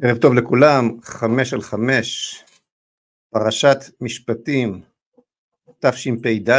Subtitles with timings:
[0.00, 2.42] ערב טוב לכולם, חמש על חמש,
[3.30, 4.82] פרשת משפטים,
[5.78, 6.50] תשפ"ד,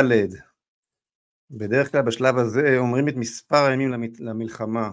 [1.52, 4.92] בדרך כלל בשלב הזה אומרים את מספר הימים למלחמה.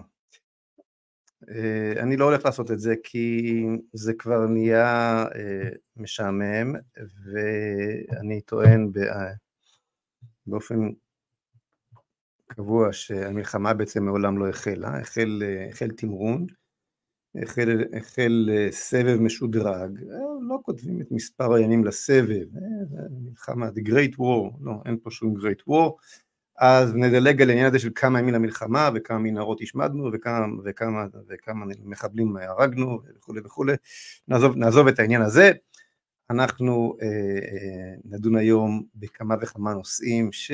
[1.49, 8.91] אה, אני לא הולך לעשות את זה כי זה כבר נהיה אה, משעמם ואני טוען
[10.47, 10.89] באופן
[12.47, 16.47] קבוע שהמלחמה בעצם מעולם לא החלה, החל, החל תמרון
[17.35, 22.61] החל, החל אה, סבב משודרג, אה, לא כותבים את מספר הימים לסבב, אה,
[23.29, 25.91] מלחמה, the great war, לא, אין פה שום great war,
[26.57, 31.65] אז נדלג על העניין הזה של כמה ימים למלחמה וכמה מנהרות השמדנו וכמה, וכמה, וכמה
[31.83, 33.73] מחבלים הרגנו וכולי וכולי,
[34.27, 35.51] נעזוב, נעזוב את העניין הזה,
[36.29, 40.51] אנחנו אה, נדון היום בכמה וכמה נושאים ש...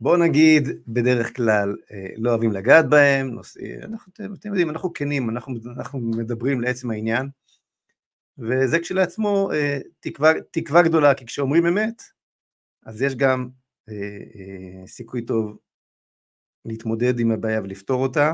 [0.00, 5.30] בוא נגיד בדרך כלל אה, לא אוהבים לגעת בהם, נושאים, אנחנו, אתם יודעים, אנחנו כנים,
[5.30, 7.28] אנחנו, אנחנו מדברים לעצם העניין,
[8.38, 12.02] וזה כשלעצמו אה, תקווה, תקווה גדולה, כי כשאומרים אמת,
[12.86, 13.48] אז יש גם
[13.88, 15.58] אה, אה, סיכוי טוב
[16.64, 18.32] להתמודד עם הבעיה ולפתור אותה,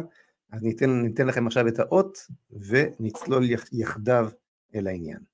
[0.52, 2.18] אז ניתן, ניתן לכם עכשיו את האות
[2.50, 4.30] ונצלול יחדיו
[4.74, 5.29] אל העניין.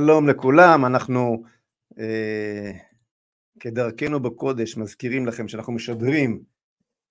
[0.00, 1.42] שלום לכולם, אנחנו
[1.98, 2.72] אה,
[3.60, 6.42] כדרכנו בקודש מזכירים לכם שאנחנו משדרים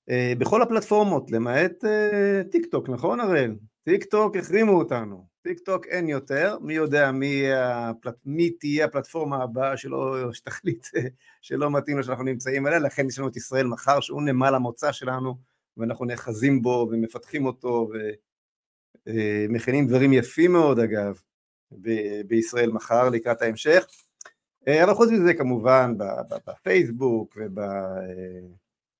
[0.09, 3.55] אה, בכל הפלטפורמות, למעט אה, טיק טוק, נכון הראל?
[3.83, 9.43] טיק טוק החרימו אותנו, טיק טוק אין יותר, מי יודע מי, הפלט, מי תהיה הפלטפורמה
[9.43, 10.87] הבאה שלא, שתחליט
[11.41, 14.91] שלא מתאים לו שאנחנו נמצאים עליה, לכן יש לנו את ישראל מחר שהוא נמל המוצא
[14.91, 15.37] שלנו
[15.77, 17.89] ואנחנו נאחזים בו ומפתחים אותו
[19.05, 21.19] ומכינים אה, דברים יפים מאוד אגב
[21.71, 23.85] ב- בישראל מחר לקראת ההמשך.
[24.67, 25.93] אה, אבל חוץ מזה כמובן
[26.47, 27.37] בפייסבוק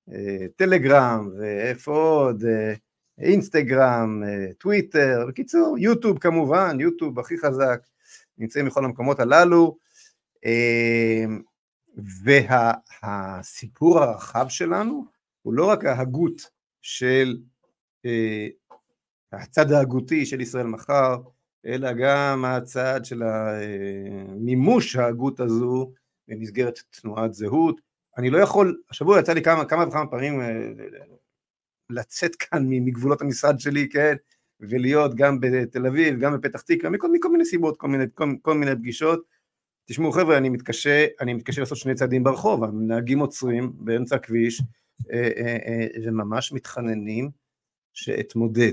[0.08, 2.74] ובטלגרם אה, ואיפה עוד, אה,
[3.18, 4.22] אינסטגרם,
[4.58, 7.86] טוויטר, בקיצור יוטיוב כמובן, יוטיוב הכי חזק,
[8.38, 9.78] נמצאים בכל המקומות הללו.
[13.02, 15.04] והסיפור הרחב שלנו
[15.42, 16.42] הוא לא רק ההגות
[16.82, 17.38] של
[19.32, 21.16] הצד ההגותי של ישראל מחר,
[21.66, 23.22] אלא גם הצעד של
[24.36, 25.92] מימוש ההגות הזו
[26.28, 27.80] במסגרת תנועת זהות.
[28.18, 30.60] אני לא יכול, השבוע יצא לי כמה, כמה וכמה פעמים אה,
[31.90, 34.14] לצאת כאן מגבולות המשרד שלי, כן,
[34.60, 38.54] ולהיות גם בתל אביב, גם בפתח תקווה, מכל, מכל מיני סיבות, כל מיני, כל, כל
[38.54, 39.20] מיני פגישות.
[39.88, 44.62] תשמעו חבר'ה, אני מתקשה, אני מתקשה לעשות שני צעדים ברחוב, הנהגים עוצרים באמצע הכביש
[45.12, 47.30] אה, אה, וממש מתחננים
[47.92, 48.72] שאתמודד.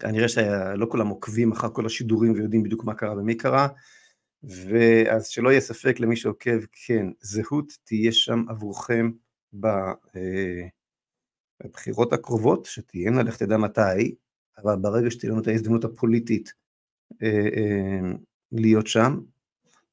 [0.00, 3.68] כנראה שלא כולם עוקבים אחר כל השידורים ויודעים בדיוק מה קרה ומי קרה,
[4.42, 9.10] ואז שלא יהיה ספק למי שעוקב, כן, זהות תהיה שם עבורכם
[9.64, 10.68] אה,
[11.64, 14.14] בבחירות הקרובות, שתהיינה, לך תדע מתי,
[14.58, 16.52] אבל ברגע שתהיה לנו את ההזדמנות הפוליטית
[17.22, 18.12] אה, אה,
[18.52, 19.20] להיות שם,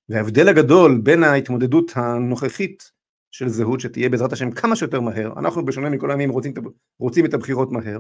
[0.10, 2.92] וההבדל הגדול בין ההתמודדות הנוכחית
[3.32, 6.54] של זהות שתהיה בעזרת השם כמה שיותר מהר, אנחנו בשונה מכל הימים רוצים,
[7.00, 8.00] רוצים את הבחירות מהר,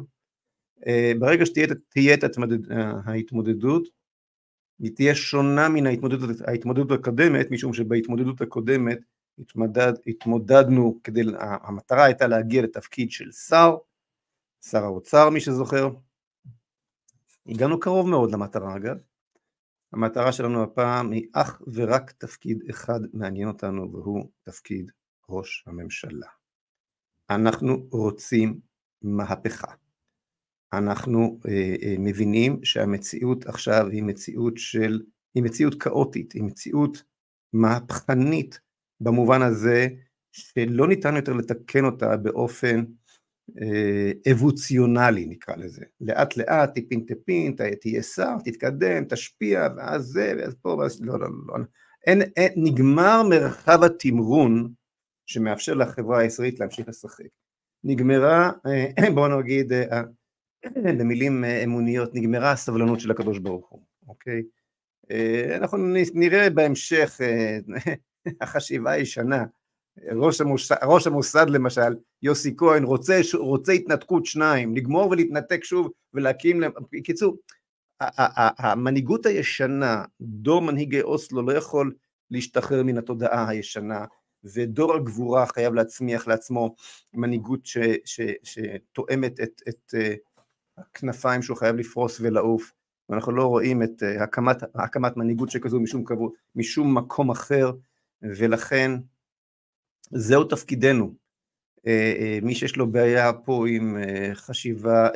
[1.20, 2.38] ברגע שתהיה את
[3.06, 3.88] ההתמודדות,
[4.80, 9.00] היא תהיה שונה מן ההתמודדות, ההתמודדות הקודמת, משום שבהתמודדות הקודמת
[9.40, 13.76] התמודד, התמודדנו, כדי, המטרה הייתה להגיע לתפקיד של שר,
[14.62, 15.90] שר האוצר מי שזוכר,
[17.48, 18.98] הגענו קרוב מאוד למטרה אגב,
[19.94, 24.92] המטרה שלנו הפעם היא אך ורק תפקיד אחד מעניין אותנו והוא תפקיד
[25.30, 26.28] ראש הממשלה.
[27.30, 28.60] אנחנו רוצים
[29.02, 29.74] מהפכה.
[30.74, 35.02] אנחנו אה, אה, מבינים שהמציאות עכשיו היא מציאות של,
[35.36, 37.04] היא מציאות כאוטית, היא מציאות
[37.54, 38.60] מהפכנית
[39.02, 39.88] במובן הזה
[40.32, 42.84] שלא ניתן יותר לתקן אותה באופן
[43.62, 50.56] אה, אבוציונלי נקרא לזה, לאט לאט טיפין טיפין, תהיה שר, תתקדם, תשפיע ואז זה ואז
[50.62, 51.56] פה ואז לא לא לא,
[52.08, 54.74] אין, אין, נגמר מרחב התמרון
[55.26, 57.26] שמאפשר לחברה הישראלית להמשיך לשחק,
[57.84, 58.52] נגמרה
[59.16, 59.72] בוא נגיד
[61.00, 64.44] במילים אה, אמוניות, נגמרה הסבלנות של הקדוש ברוך הוא, אוקיי?
[65.12, 65.78] אה, אנחנו
[66.14, 67.58] נראה בהמשך, אה,
[68.42, 69.46] החשיבה הישנה,
[70.12, 76.64] ראש המוסד, ראש המוסד למשל, יוסי כהן, רוצה, רוצה התנתקות שניים, לגמור ולהתנתק שוב ולהקים,
[76.92, 77.38] בקיצור,
[78.58, 81.94] המנהיגות הישנה, דור מנהיגי אוסלו לא יכול
[82.32, 84.06] להשתחרר מן התודעה הישנה,
[84.44, 86.76] ודור הגבורה חייב להצמיח לעצמו
[87.14, 87.60] מנהיגות
[88.44, 90.14] שתואמת את, את אה,
[90.78, 92.72] הכנפיים שהוא חייב לפרוס ולעוף,
[93.10, 96.04] ואנחנו לא רואים את אה, הקמת, הקמת מנהיגות שכזו משום,
[96.56, 97.72] משום מקום אחר,
[98.22, 98.92] ולכן
[100.12, 101.14] זהו תפקידנו.
[101.88, 103.98] אה, אה, מי שיש לו בעיה פה עם
[104.34, 105.10] חשיבה,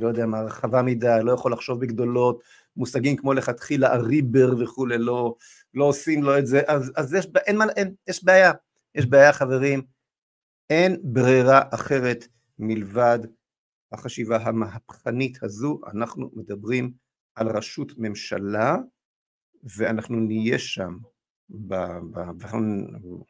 [0.00, 2.42] לא יודע מה, רחבה מדי, לא יכול לחשוב בגדולות,
[2.76, 5.34] מושגים כמו לכתחילה הריבר וכולי, לא,
[5.74, 8.52] לא עושים לו את זה, אז, אז יש, אין, אין, יש בעיה,
[8.94, 9.82] יש בעיה חברים,
[10.70, 12.28] אין ברירה אחרת
[12.58, 13.18] מלבד
[13.92, 16.92] החשיבה המהפכנית הזו, אנחנו מדברים
[17.34, 18.76] על ראשות ממשלה
[19.76, 20.98] ואנחנו נהיה שם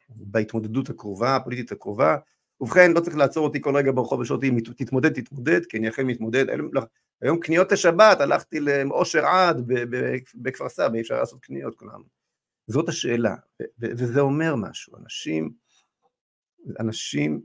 [0.09, 2.17] בהתמודדות הקרובה, הפוליטית הקרובה.
[2.61, 6.07] ובכן, לא צריך לעצור אותי כל רגע ברחוב ושאול אותי, תתמודד, תתמודד, כי אני אכן
[6.07, 6.45] מתמודד.
[7.21, 9.61] היום קניות השבת, הלכתי לאושר עד
[10.35, 12.01] בכפר סבא, אי אפשר לעשות קניות כולם.
[12.67, 13.35] זאת השאלה,
[13.79, 14.97] וזה אומר משהו.
[14.97, 15.51] אנשים,
[16.79, 17.41] אנשים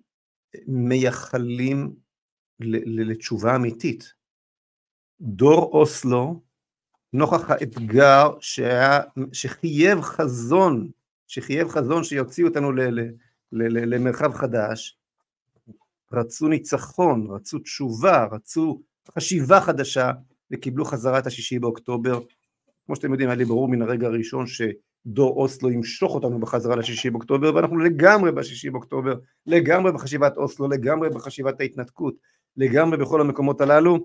[0.66, 1.94] מייחלים
[2.60, 4.12] לתשובה אמיתית.
[5.20, 6.40] דור אוסלו
[7.12, 9.00] נוכח האתגר שהיה,
[9.32, 10.90] שחייב חזון,
[11.26, 13.00] שחייב חזון שיוציאו אותנו ל, ל,
[13.52, 14.98] ל, למרחב חדש,
[16.12, 18.82] רצו ניצחון, רצו תשובה, רצו
[19.14, 20.12] חשיבה חדשה
[20.50, 22.20] וקיבלו חזרה את השישי באוקטובר.
[22.86, 27.10] כמו שאתם יודעים, היה לי ברור מן הרגע הראשון שדור אוסלו ימשוך אותנו בחזרה לשישי
[27.10, 29.14] באוקטובר, ואנחנו לגמרי בשישי באוקטובר,
[29.46, 32.14] לגמרי בחשיבת אוסלו, לגמרי בחשיבת ההתנתקות,
[32.56, 34.04] לגמרי בכל המקומות הללו.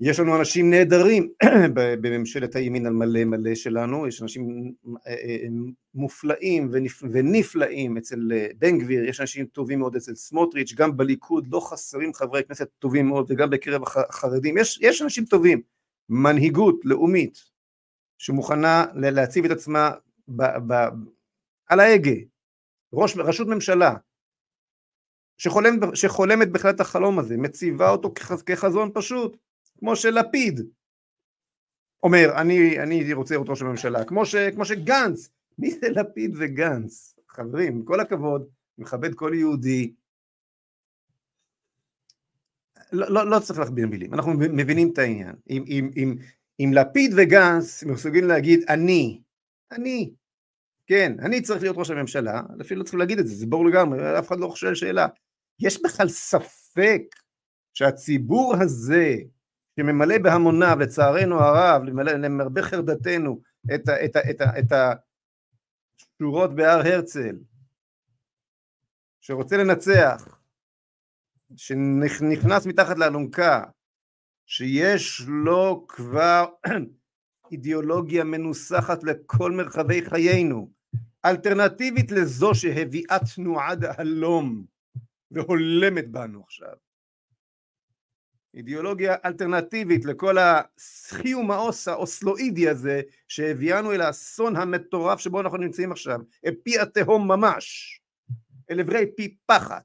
[0.00, 1.28] יש לנו אנשים נהדרים
[1.74, 4.72] בממשלת הימין על מלא מלא שלנו, יש אנשים
[5.06, 5.46] אה, אה,
[5.94, 6.70] מופלאים
[7.12, 12.14] ונפלאים אצל אה, בן גביר, יש אנשים טובים מאוד אצל סמוטריץ', גם בליכוד לא חסרים
[12.14, 15.60] חברי כנסת טובים מאוד וגם בקרב החרדים, יש, יש אנשים טובים,
[16.08, 17.44] מנהיגות לאומית
[18.18, 19.90] שמוכנה להציב את עצמה
[20.28, 20.74] ב, ב,
[21.66, 22.16] על ההגה,
[22.92, 23.94] ראש, רשות ממשלה
[25.38, 28.14] שחולמת, שחולמת בכלל את החלום הזה, מציבה אותו
[28.46, 29.36] כחזון פשוט
[29.78, 30.60] כמו שלפיד
[32.02, 35.28] אומר, אני, אני רוצה להיות ראש הממשלה, כמו, ש, כמו שגנץ,
[35.58, 37.16] מי זה לפיד וגנץ?
[37.28, 38.46] חברים, כל הכבוד,
[38.78, 39.92] מכבד כל יהודי,
[42.92, 45.34] לא, לא, לא צריך להכביר מילים, אנחנו מבינים את העניין.
[45.50, 46.16] אם, אם, אם,
[46.60, 49.20] אם לפיד וגנץ מסוגלים להגיד אני,
[49.72, 50.14] אני,
[50.86, 54.18] כן, אני צריך להיות ראש הממשלה, אפילו לא צריכים להגיד את זה, זה ברור לגמרי,
[54.18, 55.06] אף אחד לא שואל שאלה.
[55.60, 57.02] יש בכלל ספק
[57.74, 59.14] שהציבור הזה
[59.80, 63.40] שממלא בהמוניו, לצערנו הרב, למרבה חרדתנו,
[63.74, 64.72] את, ה, את, ה, את, את
[66.20, 67.36] השורות בהר הרצל,
[69.20, 70.38] שרוצה לנצח,
[71.56, 73.64] שנכנס מתחת לאלונקה,
[74.46, 76.46] שיש לו כבר
[77.52, 80.70] אידיאולוגיה מנוסחת לכל מרחבי חיינו,
[81.24, 84.75] אלטרנטיבית לזו שהביאה תנועת ההלום
[85.30, 86.74] והולמת בנו עכשיו.
[88.54, 96.20] אידיאולוגיה אלטרנטיבית לכל הסחי ומאוס האוסלואידי הזה שהביאנו אל האסון המטורף שבו אנחנו נמצאים עכשיו,
[96.46, 98.00] אל פי התהום ממש,
[98.70, 99.84] אל עברי פי פחת.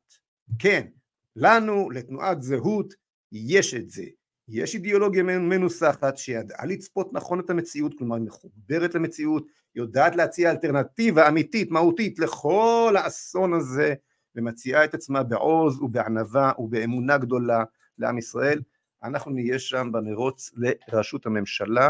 [0.60, 0.88] כן,
[1.36, 2.94] לנו, לתנועת זהות,
[3.32, 4.06] יש את זה.
[4.48, 11.28] יש אידיאולוגיה מנוסחת שידעה לצפות נכון את המציאות, כלומר היא מחוברת למציאות, יודעת להציע אלטרנטיבה
[11.28, 13.94] אמיתית, מהותית, לכל האסון הזה,
[14.36, 17.64] ומציעה את עצמה בעוז ובענווה ובאמונה גדולה
[17.98, 18.62] לעם ישראל,
[19.04, 21.90] אנחנו נהיה שם במרוץ לראשות הממשלה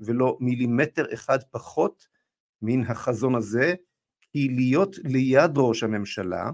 [0.00, 2.06] ולא מילימטר אחד פחות
[2.62, 3.74] מן החזון הזה,
[4.20, 6.50] כי להיות ליד ראש הממשלה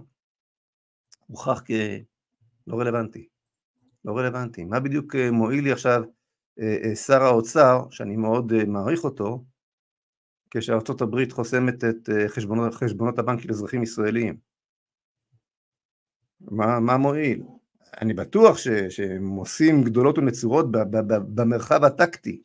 [1.26, 3.28] הוכח כלא רלוונטי,
[4.04, 4.64] לא רלוונטי.
[4.64, 6.02] מה בדיוק אה, מועיל לי עכשיו
[6.60, 9.44] אה, אה, שר האוצר, שאני מאוד מעריך אותו,
[10.50, 14.47] כשארצות הברית חוסמת את חשבונות, חשבונות הבנק של אזרחים ישראלים?
[16.40, 17.42] מה, מה מועיל?
[18.00, 22.42] אני בטוח ש, שהם עושים גדולות ונצורות ב, ב, ב, במרחב הטקטי,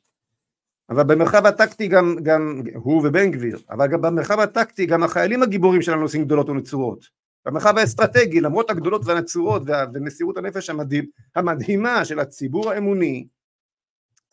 [0.90, 5.82] אבל במרחב הטקטי גם, גם הוא ובן גביר, אבל גם במרחב הטקטי גם החיילים הגיבורים
[5.82, 7.24] שלנו עושים גדולות ונצורות.
[7.46, 9.62] במרחב האסטרטגי, למרות הגדולות והנצורות
[9.94, 13.28] ומסירות הנפש המדהים, המדהימה של הציבור האמוני,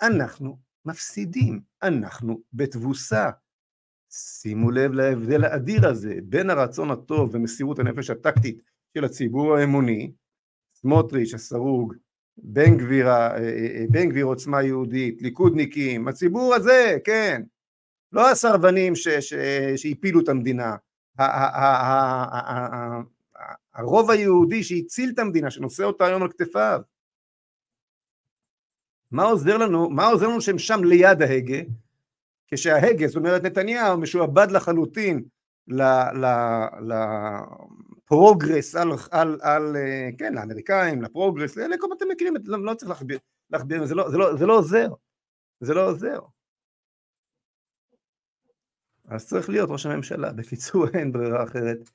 [0.03, 3.31] אנחנו מפסידים, אנחנו בתבוסה.
[4.13, 8.63] שימו לב להבדל האדיר הזה בין הרצון הטוב ומסירות הנפש הטקטית
[8.95, 10.13] של הציבור האמוני
[10.75, 11.95] סמוטריץ' הסרוג,
[12.37, 17.43] בן גביר, אה, אה, אה, בן גביר עוצמה יהודית, ליכודניקים, הציבור הזה, כן,
[18.13, 18.93] לא הסרבנים
[19.77, 20.77] שהפילו את המדינה,
[23.75, 26.81] הרוב היהודי שהציל את המדינה, שנושא אותה היום על כתפיו.
[29.11, 31.59] מה עוזר לנו, מה עוזר לנו שהם שם ליד ההגה,
[32.49, 35.23] כשההגה, זאת אומרת נתניהו משועבד לחלוטין
[38.11, 39.77] לפרוגרס על, על, על,
[40.19, 43.19] כן, לאמריקאים, לפרוגרס, אלה כל אתם מכירים, לא, לא צריך להכביר,
[43.51, 44.89] להכביר זה, לא, זה, לא, זה לא עוזר,
[45.61, 46.21] זה לא עוזר.
[49.09, 51.91] אז צריך להיות ראש הממשלה, בקיצור אין ברירה אחרת.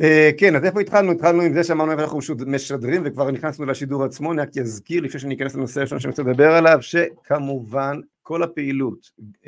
[0.00, 0.04] Uh,
[0.38, 1.12] כן, אז איפה התחלנו?
[1.12, 5.20] התחלנו עם זה שאמרנו איפה אנחנו משדרים וכבר נכנסנו לשידור עצמו, אני רק אזכיר לפני
[5.20, 9.46] שאני אכנס לנושא הראשון שאני רוצה לדבר עליו, שכמובן כל הפעילות uh,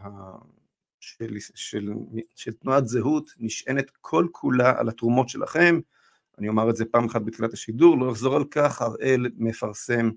[0.00, 0.04] uh,
[1.00, 1.92] של, של,
[2.34, 5.80] של תנועת זהות נשענת כל כולה על התרומות שלכם,
[6.38, 10.10] אני אומר את זה פעם אחת בתחילת השידור, לא אחזור על כך, הראל מפרסם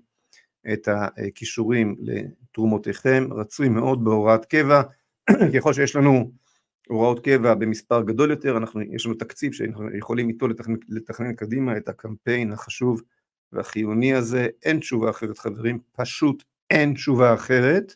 [0.72, 4.82] את הכישורים לתרומותיכם, רצוי מאוד בהוראת קבע,
[5.54, 6.32] ככל שיש לנו
[6.88, 11.76] הוראות קבע במספר גדול יותר, אנחנו, יש לנו תקציב שאנחנו יכולים איתו לתכנן, לתכנן קדימה
[11.76, 13.02] את הקמפיין החשוב
[13.52, 17.94] והחיוני הזה, אין תשובה אחרת חברים, פשוט אין תשובה אחרת,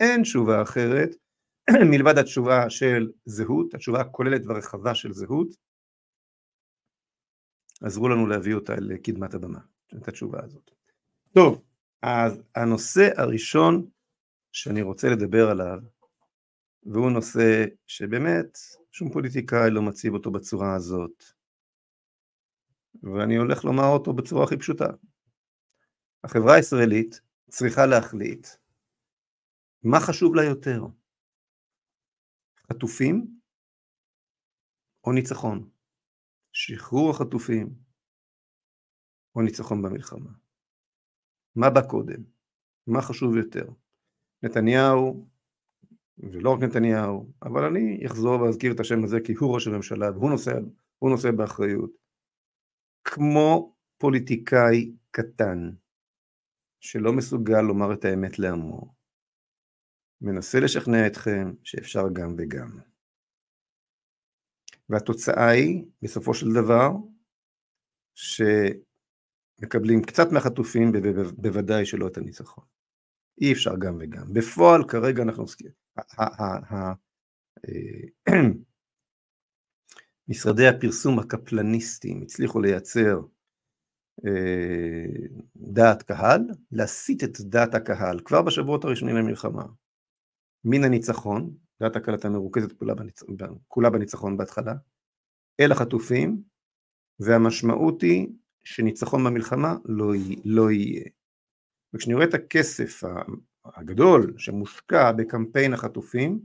[0.00, 1.16] אין תשובה אחרת,
[1.90, 5.48] מלבד התשובה של זהות, התשובה הכוללת והרחבה של זהות,
[7.82, 9.60] עזרו לנו להביא אותה לקדמת הבמה,
[9.96, 10.70] את התשובה הזאת.
[11.34, 11.62] טוב,
[12.02, 13.86] אז הנושא הראשון
[14.52, 15.78] שאני רוצה לדבר עליו,
[16.82, 18.58] והוא נושא שבאמת
[18.92, 21.24] שום פוליטיקאי לא מציב אותו בצורה הזאת,
[23.02, 24.86] ואני הולך לומר אותו בצורה הכי פשוטה.
[26.24, 28.46] החברה הישראלית צריכה להחליט
[29.82, 30.86] מה חשוב לה יותר,
[32.72, 33.26] חטופים
[35.06, 35.70] או ניצחון,
[36.52, 37.74] שחרור החטופים
[39.36, 40.30] או ניצחון במלחמה.
[41.56, 42.22] מה בא קודם?
[42.86, 43.66] מה חשוב יותר?
[44.42, 45.28] נתניהו,
[46.18, 50.30] ולא רק נתניהו, אבל אני אחזור ואזכיר את השם הזה כי הוא ראש הממשלה והוא
[50.30, 50.52] נושא,
[51.02, 51.90] נושא באחריות.
[53.04, 55.70] כמו פוליטיקאי קטן
[56.80, 58.94] שלא מסוגל לומר את האמת לעמו,
[60.22, 62.78] מנסה לשכנע אתכם שאפשר גם וגם.
[64.88, 66.90] והתוצאה היא, בסופו של דבר,
[68.14, 68.42] ש...
[69.62, 70.92] מקבלים קצת מהחטופים,
[71.36, 72.64] בוודאי שלא את הניצחון.
[73.40, 74.32] אי אפשר גם וגם.
[74.32, 75.70] בפועל כרגע אנחנו עוסקים.
[76.20, 76.92] אה,
[80.28, 83.20] משרדי הפרסום הקפלניסטיים הצליחו לייצר
[84.26, 86.40] אה, דעת קהל,
[86.72, 89.64] להסיט את דעת הקהל כבר בשבועות הראשונים למלחמה
[90.64, 93.22] מן הניצחון, דעת הייתה מרוכזת כולה, בניצ...
[93.68, 94.74] כולה בניצחון בהתחלה,
[95.60, 96.42] אל החטופים,
[97.20, 98.28] והמשמעות היא
[98.64, 100.12] שניצחון במלחמה לא,
[100.44, 101.04] לא יהיה.
[101.94, 103.02] וכשאני רואה את הכסף
[103.64, 106.40] הגדול שמושקע בקמפיין החטופים,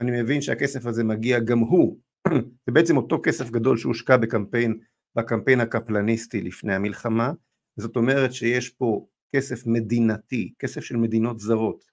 [0.00, 2.00] אני מבין שהכסף הזה מגיע גם הוא,
[2.66, 4.80] זה בעצם אותו כסף גדול שהושקע בקמפיין,
[5.16, 7.32] בקמפיין הקפלניסטי לפני המלחמה,
[7.76, 11.89] זאת אומרת שיש פה כסף מדינתי, כסף של מדינות זרות,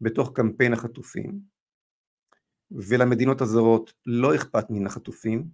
[0.00, 1.40] בתוך קמפיין החטופים,
[2.70, 5.48] ולמדינות הזרות לא אכפת מן החטופים,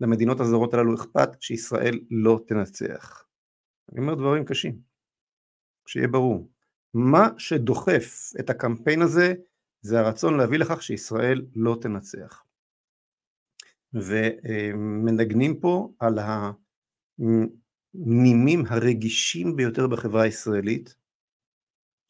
[0.00, 3.24] למדינות הזרות הללו אכפת שישראל לא תנצח.
[3.92, 4.80] אני אומר דברים קשים,
[5.86, 6.50] שיהיה ברור.
[6.94, 9.34] מה שדוחף את הקמפיין הזה
[9.82, 12.44] זה הרצון להביא לכך שישראל לא תנצח.
[13.94, 16.18] ומנגנים פה על
[17.94, 20.94] הנימים הרגישים ביותר בחברה הישראלית,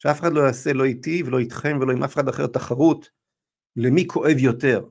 [0.03, 3.09] שאף אחד לא יעשה לא איתי ולא איתכם ולא עם אף אחד אחר תחרות
[3.75, 4.89] למי כואב יותר,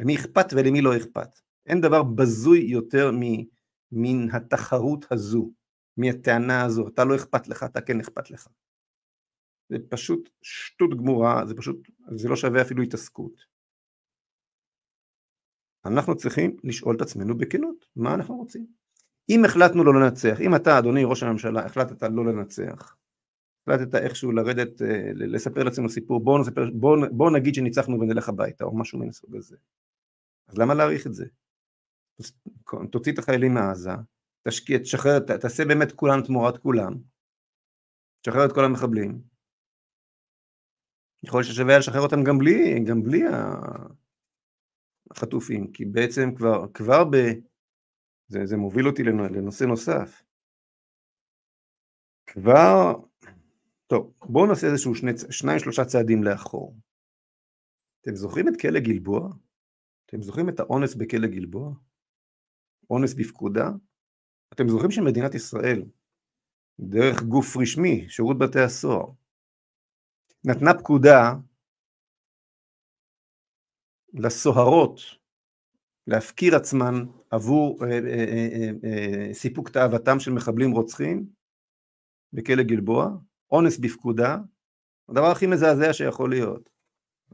[0.00, 1.28] למי אכפת ולמי לא אכפת.
[1.66, 3.10] אין דבר בזוי יותר
[3.92, 5.52] מן התחרות הזו,
[5.96, 8.48] מהטענה הזו, אתה לא אכפת לך, אתה כן אכפת לך.
[9.68, 13.46] זה פשוט שטות גמורה, זה פשוט, זה לא שווה אפילו התעסקות.
[15.86, 18.66] אנחנו צריכים לשאול את עצמנו בכנות, מה אנחנו רוצים?
[19.28, 22.96] אם החלטנו לא לנצח, אם אתה אדוני ראש הממשלה החלטת לא לנצח,
[23.68, 26.42] החלטת איכשהו לרדת, אה, לספר לעצמנו סיפור, בואו
[26.74, 29.56] בוא, בוא נגיד שניצחנו ונלך הביתה או משהו מן הסוג הזה,
[30.48, 31.24] אז למה להעריך את זה?
[32.92, 33.90] תוציא את החיילים מעזה,
[34.48, 36.94] תשקיע, תשחרר, תעשה באמת כולם תמורת כולם,
[38.20, 39.22] תשחרר את כל המחבלים,
[41.24, 43.22] יכול להיות ששווה לשחרר אותם גם בלי, גם בלי
[45.10, 47.16] החטופים, כי בעצם כבר, כבר ב...
[48.28, 50.22] זה, זה מוביל אותי לנושא נוסף.
[52.26, 52.94] כבר,
[53.86, 56.76] טוב, בואו נעשה איזשהו שני, שניים שלושה צעדים לאחור.
[58.00, 59.28] אתם זוכרים את כלא גלבוע?
[60.06, 61.74] אתם זוכרים את האונס בכלא גלבוע?
[62.90, 63.70] אונס בפקודה?
[64.54, 65.82] אתם זוכרים שמדינת ישראל,
[66.80, 69.06] דרך גוף רשמי, שירות בתי הסוהר,
[70.44, 71.32] נתנה פקודה
[74.14, 75.00] לסוהרות
[76.06, 76.94] להפקיר עצמן
[77.30, 81.26] עבור אה, אה, אה, סיפוק תאוותם של מחבלים רוצחים
[82.32, 83.10] בכלא גלבוע,
[83.50, 84.36] אונס בפקודה,
[85.08, 86.70] הדבר הכי מזעזע שיכול להיות.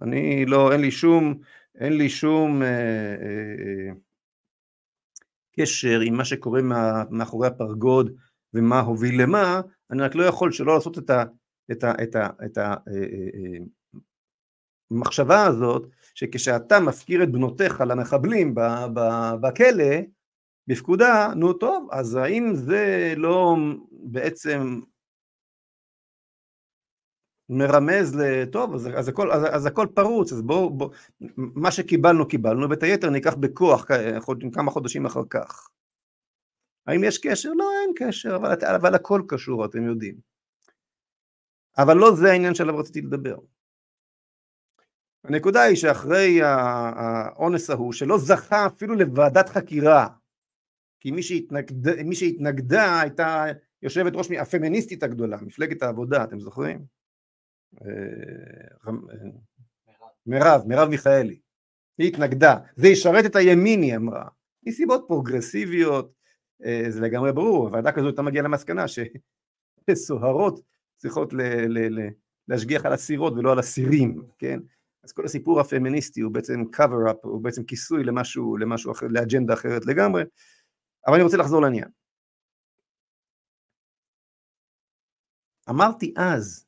[0.03, 1.35] אני לא, אין לי שום,
[1.79, 3.93] אין לי שום אה, אה,
[5.61, 8.17] קשר עם מה שקורה מה, מאחורי הפרגוד
[8.55, 11.25] ומה הוביל למה, אני רק לא יכול שלא לעשות את ה...
[11.73, 13.65] את ה, את ה, את ה אה, אה,
[14.91, 18.55] המחשבה הזאת שכשאתה מפקיר את בנותיך למחבלים
[19.41, 19.95] בכלא,
[20.67, 23.57] בפקודה, נו טוב, אז האם זה לא
[23.91, 24.81] בעצם
[27.53, 30.91] מרמז לטוב, אז, אז, הכל, אז, אז הכל פרוץ, אז בואו, בוא,
[31.37, 33.87] מה שקיבלנו קיבלנו, ואת היתר ניקח בכוח
[34.53, 35.69] כמה חודשים אחר כך.
[36.87, 37.51] האם יש קשר?
[37.57, 40.15] לא, אין קשר, אבל, אבל הכל קשור, אתם יודעים.
[41.79, 43.37] אבל לא זה העניין שעליו רציתי לדבר.
[45.25, 50.09] הנקודה היא שאחרי האונס ההוא, שלא זכה אפילו לוועדת חקירה,
[51.01, 53.45] כי מי, שהתנגד, מי שהתנגדה הייתה
[53.83, 57.02] יושבת ראש הפמיניסטית הגדולה, מפלגת העבודה, אתם זוכרים?
[57.81, 58.93] אה,
[60.27, 61.41] מירב, מירב מיכאלי.
[61.99, 64.29] היא התנגדה, זה ישרת את הימין, היא אמרה.
[64.67, 66.13] מסיבות פרוגרסיביות,
[66.65, 68.85] אה, זה לגמרי ברור, הוועדה כזו הייתה מגיעה למסקנה
[69.91, 70.61] שסוהרות
[70.97, 72.11] צריכות ל- ל- ל-
[72.49, 74.61] להשגיח על אסירות ולא על אסירים, כן?
[75.05, 79.55] אז כל הסיפור הפמיניסטי הוא בעצם cover up, הוא בעצם כיסוי למשהו, למשהו אחר, לאג'נדה
[79.55, 80.23] אחרת לגמרי,
[81.07, 81.89] אבל אני רוצה לחזור לעניין.
[85.71, 86.67] אמרתי אז,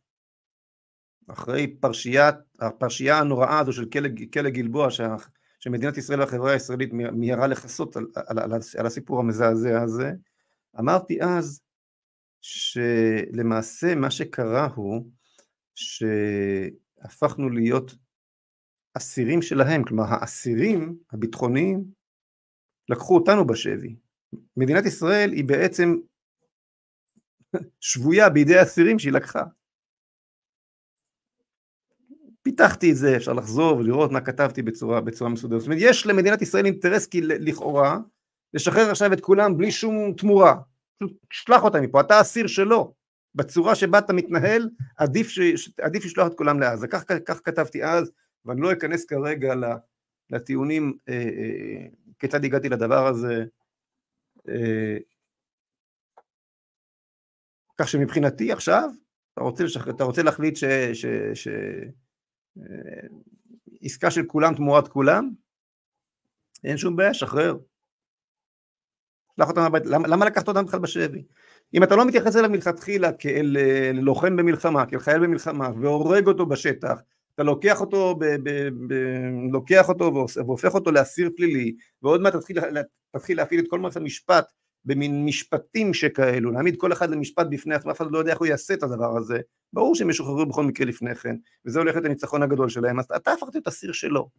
[1.28, 3.85] אחרי פרשיית, הפרשייה הנוראה הזו של
[4.33, 5.16] כלא, גלבוע, שה,
[5.61, 10.12] שמדינת ישראל והחברה הישראלית מיהרה לכסות על, על, על, על הסיפור המזעזע הזה,
[10.81, 11.61] אמרתי אז
[12.40, 15.11] שלמעשה מה שקרה הוא
[15.75, 17.95] שהפכנו להיות
[18.95, 21.85] אסירים שלהם, כלומר האסירים הביטחוניים
[22.88, 23.97] לקחו אותנו בשבי.
[24.57, 25.97] מדינת ישראל היא בעצם
[27.81, 29.43] שבויה בידי האסירים שהיא לקחה.
[32.44, 35.61] פיתחתי את זה, אפשר לחזור ולראות מה כתבתי בצורה, בצורה מסודרת.
[35.61, 37.98] זאת אומרת, יש למדינת ישראל אינטרס כי לכאורה
[38.54, 40.54] לשחרר עכשיו את כולם בלי שום תמורה.
[41.30, 42.94] שלח אותם מפה, אתה אסיר שלו.
[43.35, 45.38] בצורה שבה אתה מתנהל, עדיף, ש...
[45.80, 46.88] עדיף לשלוח את כולם לעזה.
[46.88, 48.12] כך, כך כתבתי אז,
[48.44, 49.54] ואני לא אכנס כרגע
[50.30, 51.87] לטיעונים אה, אה,
[52.18, 53.44] כיצד הגעתי לדבר הזה.
[54.48, 54.96] אה,
[57.78, 58.90] כך שמבחינתי עכשיו,
[59.33, 60.64] אתה רוצה, לשחרר, אתה רוצה להחליט ש...
[60.92, 61.48] ש, ש
[63.81, 65.31] עסקה של כולם תמורת כולם,
[66.64, 67.57] אין שום בעיה, שחרר.
[69.37, 71.25] שלח אותם הביתה, למה, למה לקחת אותם בכלל בשבי?
[71.75, 76.47] אם אתה לא מתייחס אליו מלכתחילה כאל אה, לוחם במלחמה, כאל חייל במלחמה, והורג אותו
[76.47, 77.01] בשטח,
[77.35, 78.95] אתה לוקח אותו, ב, ב, ב,
[79.53, 82.59] לוקח אותו והופך אותו לאסיר פלילי, ועוד מעט תתחיל,
[83.11, 84.45] תתחיל להפעיל את כל מערכת המשפט
[84.85, 88.47] במין משפטים שכאלו, להעמיד כל אחד למשפט בפני עצמו, אף אחד לא יודע איך הוא
[88.47, 89.40] יעשה את הדבר הזה,
[89.73, 93.33] ברור שהם ישוחררו בכל מקרה לפני כן, וזה הולך להיות הניצחון הגדול שלהם, אז אתה
[93.33, 94.31] הפכת להיות אסיר שלו,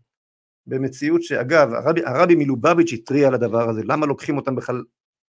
[0.67, 4.83] במציאות שאגב, הרבי, הרבי מלובביץ' התריע על הדבר הזה, למה לוקחים אותם בכלל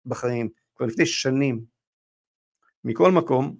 [0.06, 1.64] בחיים, כבר לפני שנים.
[2.84, 3.56] מכל מקום,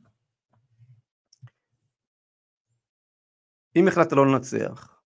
[3.77, 5.01] אם החלטת לא לנצח,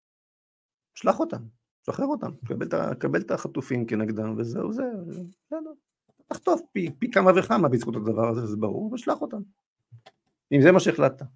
[0.94, 1.42] שלח אותם,
[1.86, 2.30] שחרר אותם,
[2.98, 4.82] קבל, את החטופים כנגדם וזהו זה,
[5.46, 5.72] בסדר.
[6.32, 9.40] תחטוף פי, פי כמה וכמה בזכות הדבר הזה, זה ברור, ושלח אותם.
[10.52, 11.26] אם זה מה שהחלטת.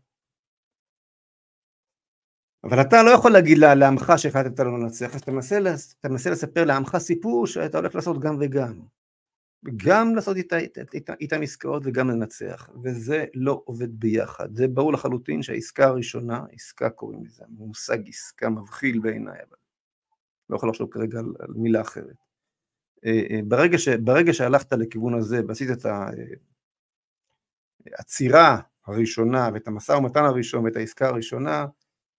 [2.65, 5.59] אבל אתה לא יכול להגיד לעמך שהחלטת לא לנצח, אז אתה מנסה,
[6.01, 8.81] אתה מנסה לספר לעמך סיפור שאתה הולך לעשות גם וגם.
[9.77, 14.57] גם לעשות איתה, איתה, איתה, איתם עסקאות וגם לנצח, וזה לא עובד ביחד.
[14.57, 19.57] זה ברור לחלוטין שהעסקה הראשונה, עסקה קוראים לזה, מושג עסקה מבחיל בעיניי, אבל
[20.51, 22.26] לא יכול לחשוב כרגע על, על מילה אחרת.
[23.07, 25.87] אה, אה, ברגע, ש, ברגע שהלכת לכיוון הזה ועשית את
[27.92, 31.66] העצירה הראשונה ואת המשא ומתן הראשון ואת העסקה הראשונה,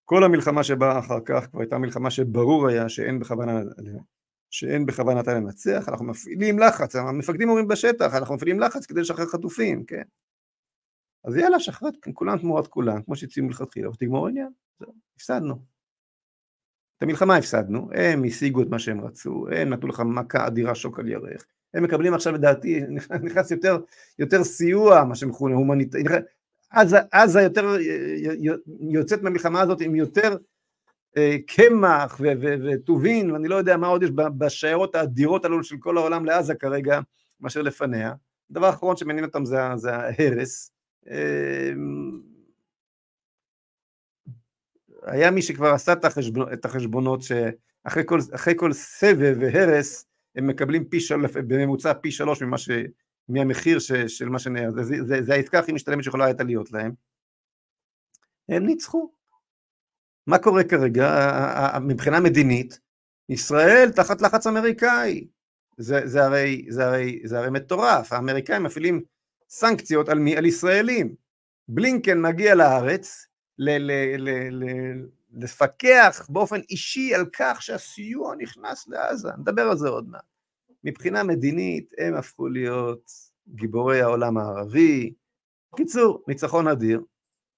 [0.05, 3.59] כל המלחמה שבאה אחר כך כבר הייתה מלחמה שברור היה שאין בכוונה,
[4.49, 9.85] שאין בכוונתה לנצח, אנחנו מפעילים לחץ, המפקדים אומרים בשטח, אנחנו מפעילים לחץ כדי לשחרר חטופים,
[9.85, 10.03] כן.
[11.23, 15.76] אז יאללה, שחרר כולם תמורת כולם, כמו שהציעו מלכתחילה, ותגמור עניין, זהו, הפסדנו.
[16.97, 20.99] את המלחמה הפסדנו, הם השיגו את מה שהם רצו, הם נתנו לך מכה אדירה שוק
[20.99, 22.81] על ירך, הם מקבלים עכשיו לדעתי,
[23.23, 23.77] נכנס יותר,
[24.19, 26.03] יותר סיוע, מה שמכונה הומניטרי,
[26.69, 27.75] עזה, עזה יותר
[28.81, 30.37] יוצאת מהמלחמה הזאת עם יותר
[31.17, 36.25] אה, קמח וטובין, ואני לא יודע מה עוד יש בשיירות האדירות הללו של כל העולם
[36.25, 36.99] לעזה כרגע,
[37.41, 38.13] מאשר לפניה.
[38.51, 40.71] הדבר האחרון שמעניין אותם זה, זה ההרס.
[45.07, 47.21] היה מי שכבר עשה את, החשבונות, את החשבונות
[47.83, 48.19] אחרי כל,
[48.57, 52.69] כל סבב והרס, הם מקבלים פי שלוש, בממוצע פי שלוש ממה ש...
[53.29, 56.91] מהמחיר ש, של מה שנהיה, זה, זה, זה, העסקה הכי משתלמת שיכולה הייתה להיות להם.
[58.49, 59.11] הם ניצחו.
[60.27, 61.09] מה קורה כרגע?
[61.81, 62.79] מבחינה מדינית,
[63.29, 65.27] ישראל תחת לחץ אמריקאי.
[65.77, 69.01] זה, זה, הרי, זה, הרי, זה הרי מטורף, האמריקאים מפעילים
[69.49, 71.15] סנקציות על, על ישראלים.
[71.67, 73.26] בלינקן מגיע לארץ
[75.31, 80.23] לפקח באופן אישי על כך שהסיוע נכנס לעזה, נדבר על זה עוד מעט.
[80.83, 83.11] מבחינה מדינית הם הפכו להיות
[83.47, 85.13] גיבורי העולם הערבי.
[85.75, 87.01] קיצור, ניצחון אדיר.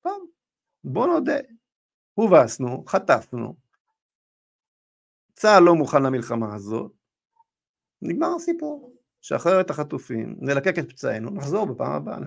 [0.02, 0.28] טוב,
[0.84, 1.38] בוא נודה,
[2.14, 3.56] הובסנו, חטפנו,
[5.34, 6.92] צה"ל לא מוכן למלחמה הזאת,
[8.02, 8.99] נגמר הסיפור.
[9.22, 12.18] שחרר את החטופים, נלקק את פצעינו, נחזור בפעם הבאה,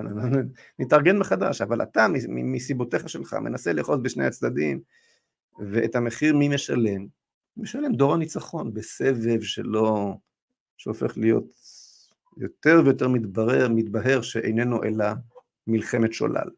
[0.78, 4.80] נתארגן מחדש, אבל אתה מסיבותיך שלך מנסה לאחוז בשני הצדדים,
[5.72, 7.06] ואת המחיר מי משלם?
[7.56, 10.14] משלם דור הניצחון בסבב שלא,
[10.76, 11.44] שהופך להיות
[12.36, 15.06] יותר ויותר מתברר, מתבהר שאיננו אלא
[15.66, 16.48] מלחמת שולל.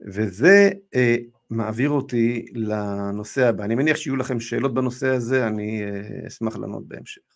[0.00, 1.16] וזה אה,
[1.50, 3.64] מעביר אותי לנושא הבא.
[3.64, 7.33] אני מניח שיהיו לכם שאלות בנושא הזה, אני אה, אשמח לענות בהמשך.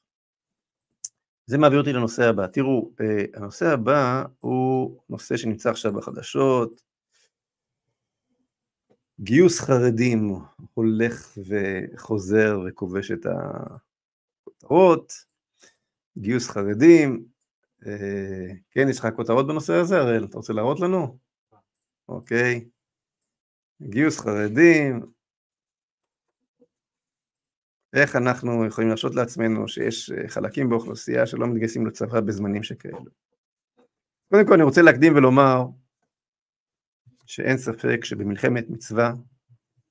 [1.49, 2.47] זה מעביר אותי לנושא הבא.
[2.47, 6.83] תראו, אה, הנושא הבא הוא נושא שנמצא עכשיו בחדשות.
[9.21, 10.35] גיוס חרדים
[10.75, 13.27] הולך וחוזר וכובש את
[14.47, 15.13] הכותרות.
[16.19, 17.25] גיוס חרדים,
[17.87, 20.25] אה, כן, יש לך כותרות בנושא הזה, הראל?
[20.25, 21.19] אתה רוצה להראות לנו?
[22.09, 22.69] אוקיי.
[23.83, 25.03] גיוס חרדים,
[27.93, 33.05] איך אנחנו יכולים להרשות לעצמנו שיש אה, חלקים באוכלוסייה שלא מתגייסים לצבא בזמנים שכאלו.
[34.31, 35.67] קודם כל אני רוצה להקדים ולומר
[37.27, 39.13] שאין ספק שבמלחמת מצווה,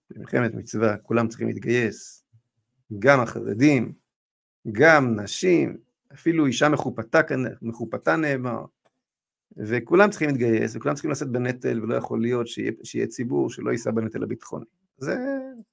[0.09, 2.23] במלחמת מצווה כולם צריכים להתגייס,
[2.99, 3.93] גם החרדים,
[4.71, 5.77] גם נשים,
[6.13, 7.21] אפילו אישה מחופתה,
[7.61, 8.65] מחופתה נאמר,
[9.57, 13.91] וכולם צריכים להתגייס, וכולם צריכים לשאת בנטל, ולא יכול להיות שיהיה, שיהיה ציבור שלא יישא
[13.91, 14.65] בנטל הביטחוני.
[14.97, 15.15] זה,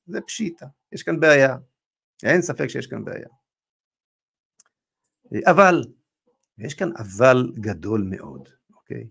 [0.06, 1.56] זה פשיטה, יש כאן בעיה,
[2.24, 3.28] אין ספק שיש כאן בעיה.
[5.50, 5.82] אבל,
[6.58, 9.08] יש כאן אבל גדול מאוד, אוקיי?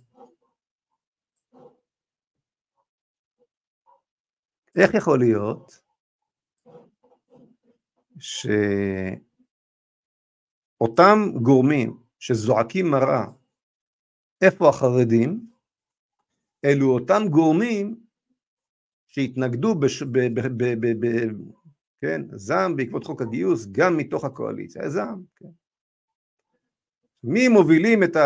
[4.75, 5.81] איך יכול להיות
[10.79, 13.25] שאותם גורמים שזועקים מראה
[14.41, 15.49] איפה החרדים?
[16.65, 18.05] אלו אותם גורמים
[19.07, 20.03] שהתנגדו בש...
[20.03, 20.17] ב...
[20.17, 20.39] ב...
[20.57, 21.05] ב...
[21.05, 21.07] ב...
[22.03, 25.47] כן, זעם בעקבות חוק הגיוס, גם מתוך הקואליציה, זעם, כן.
[27.23, 28.17] מי מובילים את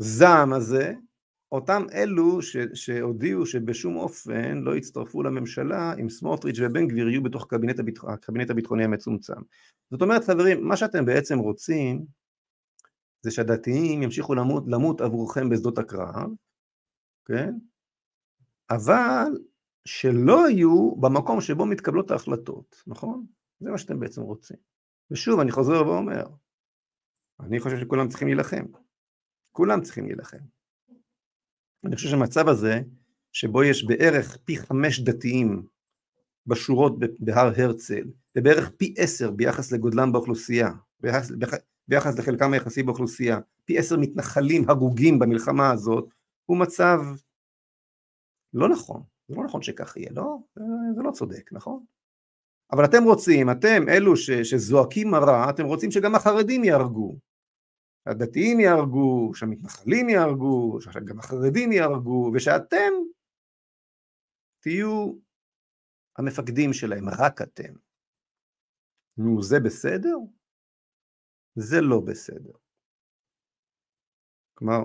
[0.00, 0.94] הזעם הזה?
[1.52, 7.46] אותם אלו ש, שהודיעו שבשום אופן לא יצטרפו לממשלה אם סמוטריץ' ובן גביר יהיו בתוך
[7.48, 9.40] קבינט, הביטח, הקבינט הביטחוני המצומצם.
[9.90, 12.04] זאת אומרת חברים, מה שאתם בעצם רוצים
[13.22, 16.30] זה שהדתיים ימשיכו למות, למות עבורכם בשדות הקרב,
[17.24, 17.54] כן?
[18.70, 19.28] אבל
[19.84, 23.26] שלא יהיו במקום שבו מתקבלות ההחלטות, נכון?
[23.60, 24.56] זה מה שאתם בעצם רוצים.
[25.10, 26.24] ושוב, אני חוזר ואומר,
[27.40, 28.64] אני חושב שכולם צריכים להילחם.
[29.52, 30.38] כולם צריכים להילחם.
[31.84, 32.80] אני חושב שהמצב הזה,
[33.32, 35.66] שבו יש בערך פי חמש דתיים
[36.46, 38.04] בשורות בהר הרצל,
[38.38, 40.68] ובערך פי עשר ביחס לגודלם באוכלוסייה,
[41.00, 41.30] ביחס,
[41.88, 46.08] ביחס לחלקם היחסי באוכלוסייה, פי עשר מתנחלים הרוגים במלחמה הזאת,
[46.46, 46.98] הוא מצב
[48.52, 49.02] לא נכון.
[49.28, 50.38] זה לא נכון שכך יהיה, לא?
[50.96, 51.84] זה לא צודק, נכון?
[52.72, 57.18] אבל אתם רוצים, אתם אלו ש, שזועקים מרה, אתם רוצים שגם החרדים יהרגו.
[58.06, 62.92] הדתיים יהרגו, שהמתנחלים יהרגו, שגם החרדים יהרגו, ושאתם
[64.60, 65.12] תהיו
[66.18, 67.74] המפקדים שלהם, רק אתם.
[69.16, 70.16] נו, זה בסדר?
[71.54, 72.52] זה לא בסדר.
[74.54, 74.78] כלומר,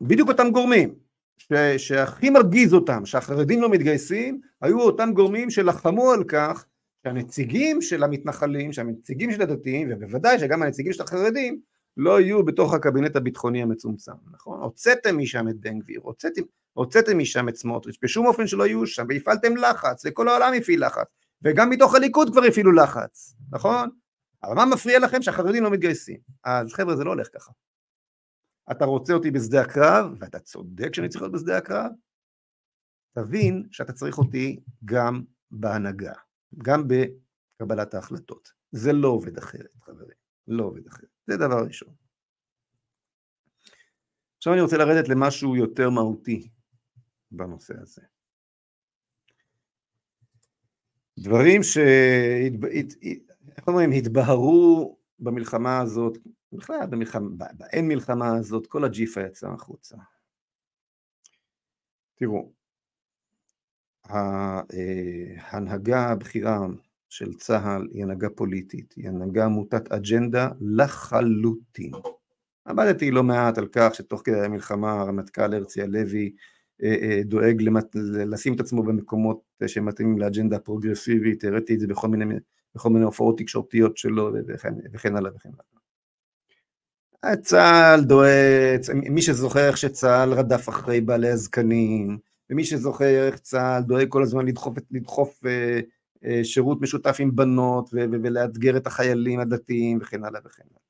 [0.00, 0.98] בדיוק אותם גורמים
[1.40, 6.66] ש, שהכי מרגיז אותם, שהחרדים לא מתגייסים, היו אותם גורמים שלחמו על כך
[7.04, 11.60] שהנציגים של המתנחלים, שהנציגים של הדתיים, ובוודאי שגם הנציגים של החרדים,
[11.96, 14.60] לא יהיו בתוך הקבינט הביטחוני המצומצם, נכון?
[14.60, 19.06] הוצאתם משם את בן גביר, הוצאתם, הוצאתם משם את סמוטריץ', בשום אופן שלא יהיו שם,
[19.08, 21.06] והפעלתם לחץ, וכל העולם הפעיל לחץ,
[21.42, 23.90] וגם מתוך הליכוד כבר הפעילו לחץ, נכון?
[24.44, 26.16] אבל מה מפריע לכם שהחרדים לא מתגייסים?
[26.44, 27.52] אז חבר'ה זה לא הולך ככה.
[28.70, 31.90] אתה רוצה אותי בשדה הקרב, ואתה צודק שאני צריך להיות בשדה הקרב,
[33.12, 36.14] תבין שאתה צריך אותי גם בהנהגה,
[36.58, 38.52] גם בקבלת ההחלטות.
[38.72, 40.16] זה לא עובד אחרת, חברים,
[40.48, 41.08] לא עובד אחרת.
[41.26, 41.94] זה דבר ראשון.
[44.36, 46.48] עכשיו אני רוצה לרדת למשהו יותר מהותי
[47.30, 48.02] בנושא הזה.
[51.18, 51.60] דברים
[53.62, 56.18] שהתבהרו במלחמה הזאת,
[56.52, 59.96] בכלל במלחמה, באין מלחמה הזאת, כל הג'יפה יצא החוצה.
[62.14, 62.52] תראו,
[64.10, 64.60] אה,
[65.38, 66.58] ההנהגה הבכירה
[67.08, 71.92] של צה"ל היא הנהגה פוליטית, היא הנהגה מוטת אג'נדה לחלוטין.
[72.66, 76.32] עמדתי לא מעט על כך שתוך כדי המלחמה הרמטכ"ל הרצי הלוי
[76.82, 77.86] אה, אה, דואג למת...
[78.26, 82.34] לשים את עצמו במקומות שמתאימים לאג'נדה הפרוגרסיבית, הראיתי את זה בכל מיני,
[82.74, 85.79] בכל מיני הופעות תקשורתיות שלו וכן, וכן הלאה וכן הלאה.
[87.42, 92.18] צה"ל דואג, מי שזוכר איך שצה"ל רדף אחרי בעלי הזקנים,
[92.50, 95.80] ומי שזוכר איך צה"ל דואג כל הזמן לדחוף, לדחוף אה,
[96.24, 100.80] אה, שירות משותף עם בנות ו- ו- ולאתגר את החיילים הדתיים וכן הלאה וכן הלאה.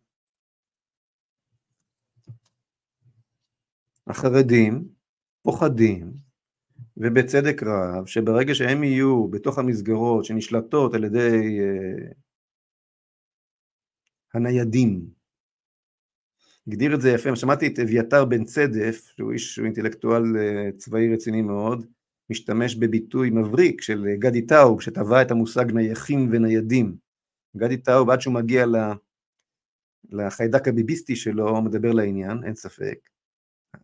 [4.06, 4.88] החרדים
[5.42, 6.12] פוחדים,
[6.96, 12.14] ובצדק רב, שברגע שהם יהיו בתוך המסגרות שנשלטות על ידי uh,
[14.34, 15.19] הניידים,
[16.68, 21.14] הגדיר את זה יפה, שמעתי את אביתר בן צדף, שהוא איש, שהוא אינטלקטואל uh, צבאי
[21.14, 21.86] רציני מאוד,
[22.30, 26.96] משתמש בביטוי מבריק של גדי טאוב, שטבע את המושג נייחים וניידים.
[27.56, 28.64] גדי טאוב, עד שהוא מגיע
[30.10, 32.98] לחיידק הביביסטי שלו, הוא מדבר לעניין, אין ספק.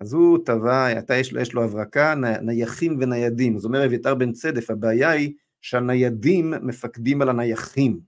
[0.01, 3.57] אז הוא טבע, אתה יש לו, יש לו הברקה, נייחים וניידים.
[3.57, 8.01] אז אומר אביתר בן צדף, הבעיה היא שהניידים מפקדים על הנייחים.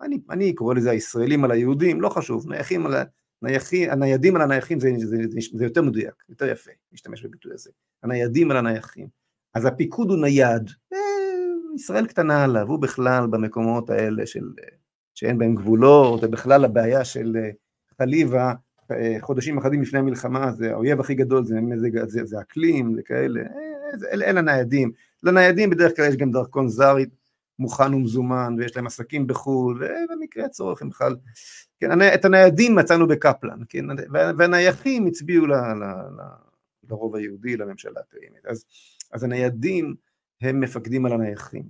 [0.00, 2.94] אני, אני קורא לזה הישראלים על היהודים, לא חשוב, נייחים על
[3.42, 7.70] הנייחים, הניידים על הנייחים זה, זה, זה, זה יותר מדויק, יותר יפה, להשתמש בביטוי הזה.
[8.02, 9.08] הניידים על הנייחים.
[9.54, 10.98] אז הפיקוד הוא נייד, אה,
[11.74, 14.44] ישראל קטנה עליו, הוא בכלל במקומות האלה של,
[15.14, 17.50] שאין בהם גבולות, ובכלל הבעיה של אה,
[17.98, 18.52] חליבה,
[18.90, 23.02] אה, חודשים אחדים לפני המלחמה, זה האויב הכי גדול, זה, זה, זה, זה אקלים, זה
[23.02, 23.40] כאלה,
[24.12, 24.92] אלה, אלה הניידים.
[25.22, 26.96] לניידים בדרך כלל יש גם דרכון זר
[27.58, 31.16] מוכן ומזומן, ויש להם עסקים בחו"ל, ובמקרה הצורך הם בכלל,
[31.80, 33.84] כן, את הניידים מצאנו בקפלן, כן,
[34.38, 36.22] והנייחים הצביעו ל, ל, ל,
[36.90, 38.46] לרוב היהודי, לממשלה הקיימת.
[38.46, 38.64] אז,
[39.12, 39.94] אז הניידים
[40.40, 41.64] הם מפקדים על הנייחים.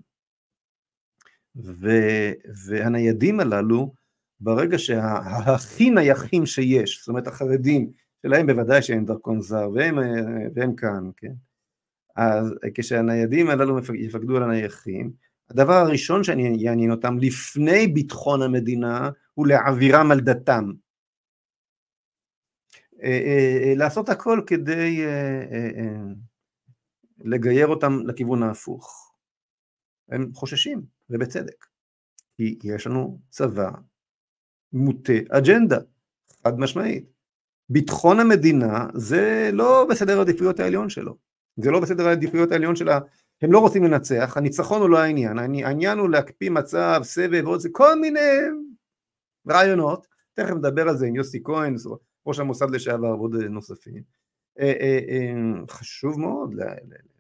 [1.57, 1.91] ו,
[2.67, 3.95] והניידים הללו,
[4.41, 7.91] ברגע שהכי נייחים שיש, זאת אומרת החרדים,
[8.23, 9.99] שלהם בוודאי שאין דרכון זר, והם,
[10.55, 11.33] והם כאן, כן?
[12.17, 15.13] אז כשהניידים הללו יפקדו על הנייחים,
[15.51, 20.73] הדבר הראשון שאני אעניין אותם לפני ביטחון המדינה הוא להעבירם על דתם.
[23.03, 25.05] אה, אה, אה, לעשות הכל כדי
[27.19, 29.13] לגייר אותם לכיוון ההפוך.
[30.09, 31.67] הם חוששים, ובצדק,
[32.37, 33.71] כי יש לנו צבא
[34.73, 35.79] מוטה אג'נדה,
[36.45, 37.05] חד משמעית.
[37.69, 41.17] ביטחון המדינה זה לא בסדר העדיפויות העליון שלו,
[41.57, 42.99] זה לא בסדר העדיפויות העליון שלה,
[43.43, 47.69] הם לא רוצים לנצח, הניצחון הוא לא העניין, העניין הוא להקפיא מצב, סבב ועוד זה,
[47.73, 48.21] כל מיני
[49.49, 51.77] רעיונות, תכף נדבר על זה עם יוסי כהן,
[52.27, 54.03] ראש המוסד לשעבר ועוד נוספים,
[54.59, 56.55] אה, אה, אה, חשוב מאוד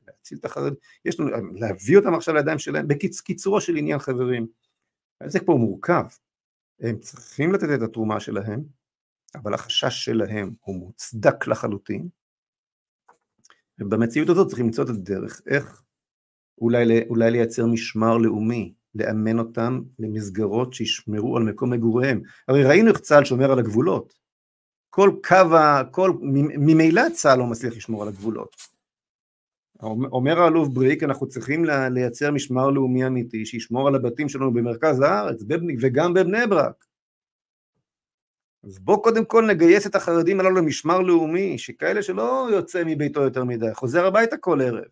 [0.07, 0.75] להציל את החרדים,
[1.05, 4.47] יש לנו, להביא אותם עכשיו לידיים שלהם, בקיצורו של עניין חברים,
[5.27, 6.05] זה פה מורכב,
[6.81, 8.65] הם צריכים לתת את התרומה שלהם,
[9.35, 12.09] אבל החשש שלהם הוא מוצדק לחלוטין,
[13.81, 15.83] ובמציאות הזאת צריכים למצוא את הדרך איך
[16.59, 22.21] אולי, אולי לייצר משמר לאומי, לאמן אותם למסגרות שישמרו על מקום מגוריהם.
[22.49, 24.14] הרי ראינו איך צה"ל שומר על הגבולות.
[24.90, 25.83] כל קו, ה...
[25.90, 26.12] כל,
[26.59, 28.57] ממילא צה"ל לא מצליח לשמור על הגבולות.
[30.12, 35.42] אומר האלוף בריק, אנחנו צריכים לייצר משמר לאומי אמיתי שישמור על הבתים שלנו במרכז הארץ
[35.42, 36.85] בבני, וגם בבני ברק.
[38.64, 43.45] אז בוא קודם כל נגייס את החרדים הללו למשמר לאומי, שכאלה שלא יוצא מביתו יותר
[43.45, 44.85] מדי, חוזר הביתה כל ערב.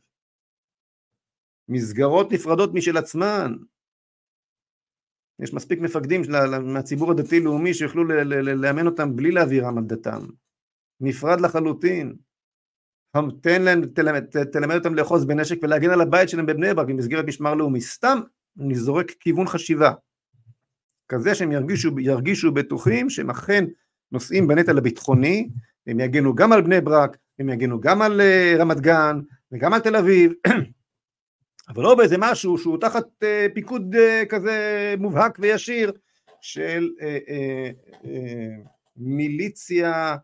[1.68, 3.54] מסגרות נפרדות משל עצמן.
[5.40, 6.22] יש מספיק מפקדים
[6.62, 10.26] מהציבור הדתי-לאומי שיוכלו לאמן אותם בלי להעבירם על דתם.
[11.00, 12.16] נפרד לחלוטין.
[13.40, 13.80] תן להם,
[14.52, 17.80] תלמד אותם לאחוז בנשק ולהגן על הבית שלהם בבני ברק במסגרת משמר לאומי.
[17.80, 18.20] סתם
[18.60, 19.92] אני זורק כיוון חשיבה.
[21.08, 23.64] כזה שהם ירגישו, ירגישו בטוחים שהם אכן
[24.12, 25.48] נושאים בנטל הביטחוני,
[25.86, 29.20] הם יגנו גם על בני ברק, הם יגנו גם על אה, רמת גן
[29.52, 30.32] וגם על תל אביב,
[31.68, 35.92] אבל לא באיזה משהו שהוא תחת אה, פיקוד אה, כזה מובהק וישיר
[36.40, 36.90] של
[38.96, 40.16] מיליציה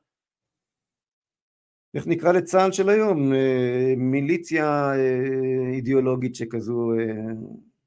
[1.94, 3.32] איך נקרא לצה"ל של היום?
[3.96, 4.92] מיליציה
[5.72, 6.92] אידיאולוגית שכזו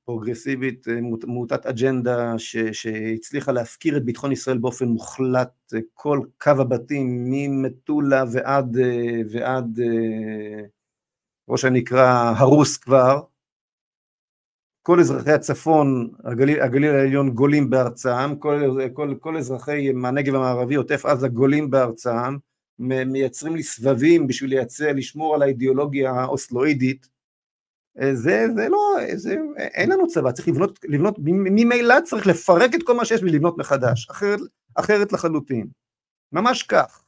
[0.05, 6.49] פרוגרסיבית, אה, מעוטת אג'נדה ש, שהצליחה להפקיר את ביטחון ישראל באופן מוחלט, אה, כל קו
[6.49, 9.79] הבתים ממטולה ועד, אה, ועד
[11.49, 13.21] ראש הנקרא הרוס כבר,
[14.83, 21.05] כל אזרחי הצפון, הגליל, הגליל העליון גולים בארצם, כל, כל, כל אזרחי הנגב המערבי, עוטף
[21.05, 22.37] עזה גולים בארצם,
[22.79, 27.07] מייצרים לי סבבים בשביל לייצר, לשמור על האידיאולוגיה האוסלואידית,
[28.01, 32.83] אה, זה, זה לא, זה, אין לנו צבא, צריך לבנות, לבנות, ממילא צריך לפרק את
[32.83, 34.39] כל מה שיש ולבנות מחדש, אחרת,
[34.75, 35.67] אחרת לחלוטין,
[36.31, 37.03] ממש כך,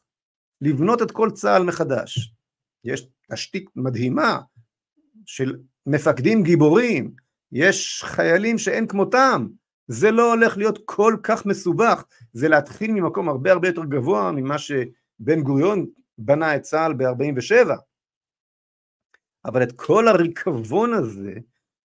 [0.61, 2.33] לבנות את כל צה"ל מחדש,
[2.83, 4.39] יש תשתית מדהימה
[5.25, 9.47] של מפקדים גיבורים, יש חיילים שאין כמותם,
[9.88, 12.03] זה לא הולך להיות כל כך מסובך,
[12.34, 15.86] זה להתחיל ממקום הרבה הרבה יותר גבוה ממה שבן גוריון
[16.17, 17.69] בנה את צה"ל ב-47,
[19.45, 21.34] אבל את כל הריקבון הזה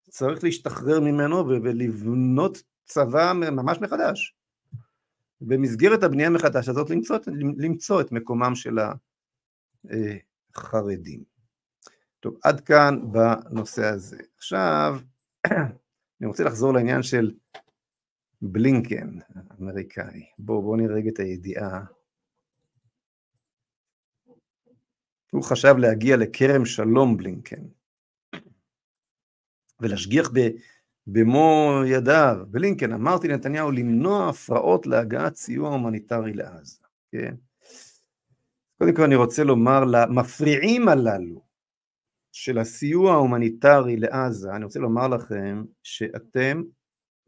[0.09, 4.35] צריך להשתחרר ממנו ולבנות צבא ממש מחדש.
[5.41, 7.17] במסגרת הבנייה מחדש הזאת למצוא,
[7.57, 8.79] למצוא את מקומם של
[10.55, 11.23] החרדים.
[12.21, 14.19] טוב, עד כאן בנושא הזה.
[14.37, 14.99] עכשיו,
[15.47, 17.35] אני רוצה לחזור לעניין של
[18.43, 20.27] בלינקן, האמריקאי.
[20.39, 21.85] בואו בוא נראה את הידיעה.
[25.31, 27.63] הוא חשב להגיע לכרם שלום בלינקן,
[29.81, 30.31] ולהשגיח
[31.07, 36.79] במו ידיו, בלינקן, אמרתי לנתניהו למנוע הפרעות להגעת סיוע הומניטרי לעזה,
[37.13, 37.35] כן?
[38.79, 41.50] קודם כל אני רוצה לומר למפריעים הללו
[42.33, 46.63] של הסיוע ההומניטרי לעזה, אני רוצה לומר לכם שאתם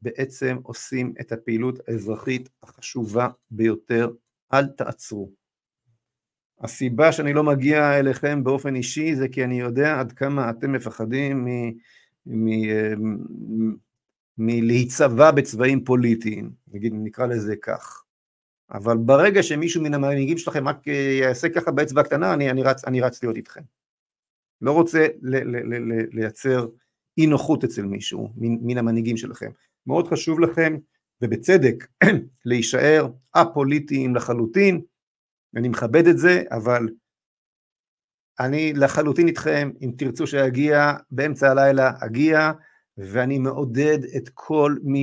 [0.02, 4.10] בעצם עושים את הפעילות האזרחית החשובה ביותר,
[4.52, 5.30] אל תעצרו.
[6.60, 11.46] הסיבה שאני לא מגיע אליכם באופן אישי זה כי אני יודע עד כמה אתם מפחדים
[14.38, 18.04] מלהיצבע בצבעים פוליטיים, נגיד נקרא לזה כך.
[18.70, 20.86] אבל ברגע שמישהו מן המנהיגים שלכם רק
[21.20, 23.60] יעשה ככה באצבע הקטנה, אני, אני, רץ, אני רץ להיות איתכם.
[24.62, 26.66] לא רוצה ל, ל, ל, לייצר
[27.18, 29.50] אי נוחות אצל מישהו מן, מן המנהיגים שלכם.
[29.86, 30.76] מאוד חשוב לכם,
[31.22, 31.86] ובצדק,
[32.44, 34.80] להישאר א-פוליטיים לחלוטין,
[35.56, 36.88] אני מכבד את זה, אבל
[38.40, 42.52] אני לחלוטין איתכם, אם תרצו שאגיע באמצע הלילה, אגיע,
[42.98, 45.02] ואני מעודד את כל מי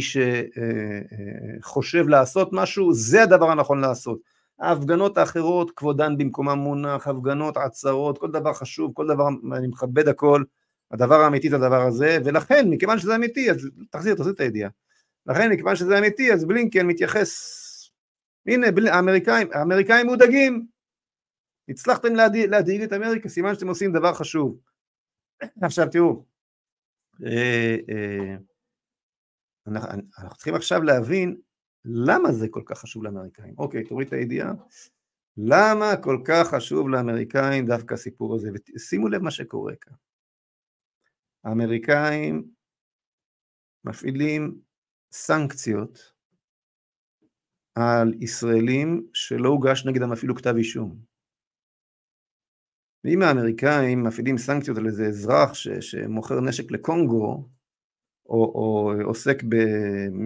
[1.62, 4.20] שחושב לעשות משהו, זה הדבר הנכון לעשות.
[4.60, 10.44] ההפגנות האחרות, כבודן במקומם מונח, הפגנות, עצרות, כל דבר חשוב, כל דבר, אני מכבד הכל,
[10.92, 14.70] הדבר האמיתי זה הדבר הזה, ולכן, מכיוון שזה אמיתי, אז תחזיר, תחזיר את הידיעה.
[15.26, 17.60] לכן, מכיוון שזה אמיתי, אז בלינקן מתייחס
[18.46, 20.66] הנה, האמריקאים, האמריקאים מודאגים.
[21.70, 24.60] הצלחתם להדאיג, להדאיג את אמריקה, סימן שאתם עושים דבר חשוב.
[25.62, 26.26] עכשיו תראו,
[27.26, 28.36] אה, אה,
[29.68, 31.38] אנחנו צריכים עכשיו להבין
[31.86, 33.54] למה זה כל כך חשוב לאמריקאים.
[33.58, 34.54] אוקיי, תוריד את הידיעה.
[35.38, 38.50] למה כל כך חשוב לאמריקאים דווקא הסיפור הזה?
[38.76, 39.94] ושימו לב מה שקורה כאן.
[41.44, 42.52] האמריקאים
[43.84, 44.62] מפעילים
[45.12, 46.14] סנקציות
[47.76, 51.00] על ישראלים שלא הוגש נגדם אפילו כתב אישום.
[53.04, 57.50] ואם האמריקאים מפעילים סנקציות על איזה אזרח ש, שמוכר נשק לקונגו,
[58.30, 59.44] או, או עוסק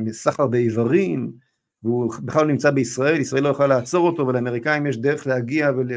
[0.05, 1.33] בסחר באיברים,
[1.83, 5.87] והוא בכלל נמצא בישראל, ישראל לא יכולה לעצור אותו, ולאמריקאים יש דרך להגיע ול,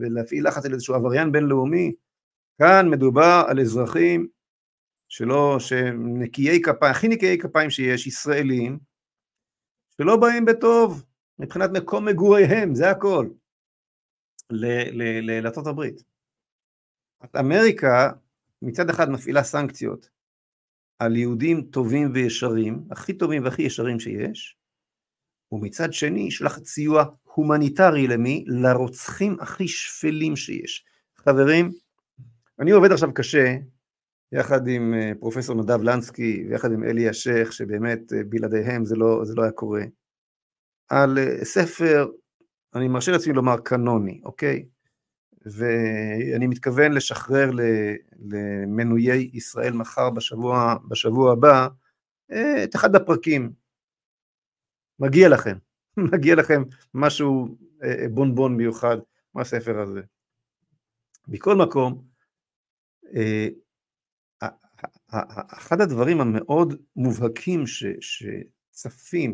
[0.00, 1.92] ולהפעיל לחץ על איזשהו עבריין בינלאומי,
[2.58, 4.26] כאן מדובר על אזרחים
[5.08, 8.78] שלא, שהם נקיי כפיים, הכי נקיי כפיים שיש, ישראלים,
[9.96, 11.04] שלא באים בטוב
[11.38, 13.28] מבחינת מקום מגוריהם, זה הכל,
[15.22, 16.02] לארצות הברית.
[17.38, 18.10] אמריקה
[18.62, 20.19] מצד אחד מפעילה סנקציות
[21.00, 24.56] על יהודים טובים וישרים, הכי טובים והכי ישרים שיש,
[25.52, 28.44] ומצד שני שולחת סיוע הומניטרי למי?
[28.46, 30.84] לרוצחים הכי שפלים שיש.
[31.16, 31.70] חברים,
[32.58, 33.56] אני עובד עכשיו קשה,
[34.32, 39.24] יחד עם אה, פרופסור נדב לנסקי ויחד עם אלי השייח, שבאמת אה, בלעדיהם זה לא,
[39.24, 39.82] זה לא היה קורה,
[40.88, 42.08] על אה, ספר,
[42.74, 44.64] אני מרשה לעצמי לומר קנוני, אוקיי?
[45.46, 47.50] ואני מתכוון לשחרר
[48.30, 51.68] למנויי ישראל מחר בשבוע, בשבוע הבא
[52.64, 53.52] את אחד הפרקים.
[54.98, 55.56] מגיע לכם,
[56.12, 56.62] מגיע לכם
[56.94, 57.56] משהו
[58.10, 58.96] בונבון מיוחד
[59.34, 60.00] מהספר הזה.
[61.28, 62.04] מכל מקום,
[65.52, 69.32] אחד הדברים המאוד מובהקים ש, שצפים,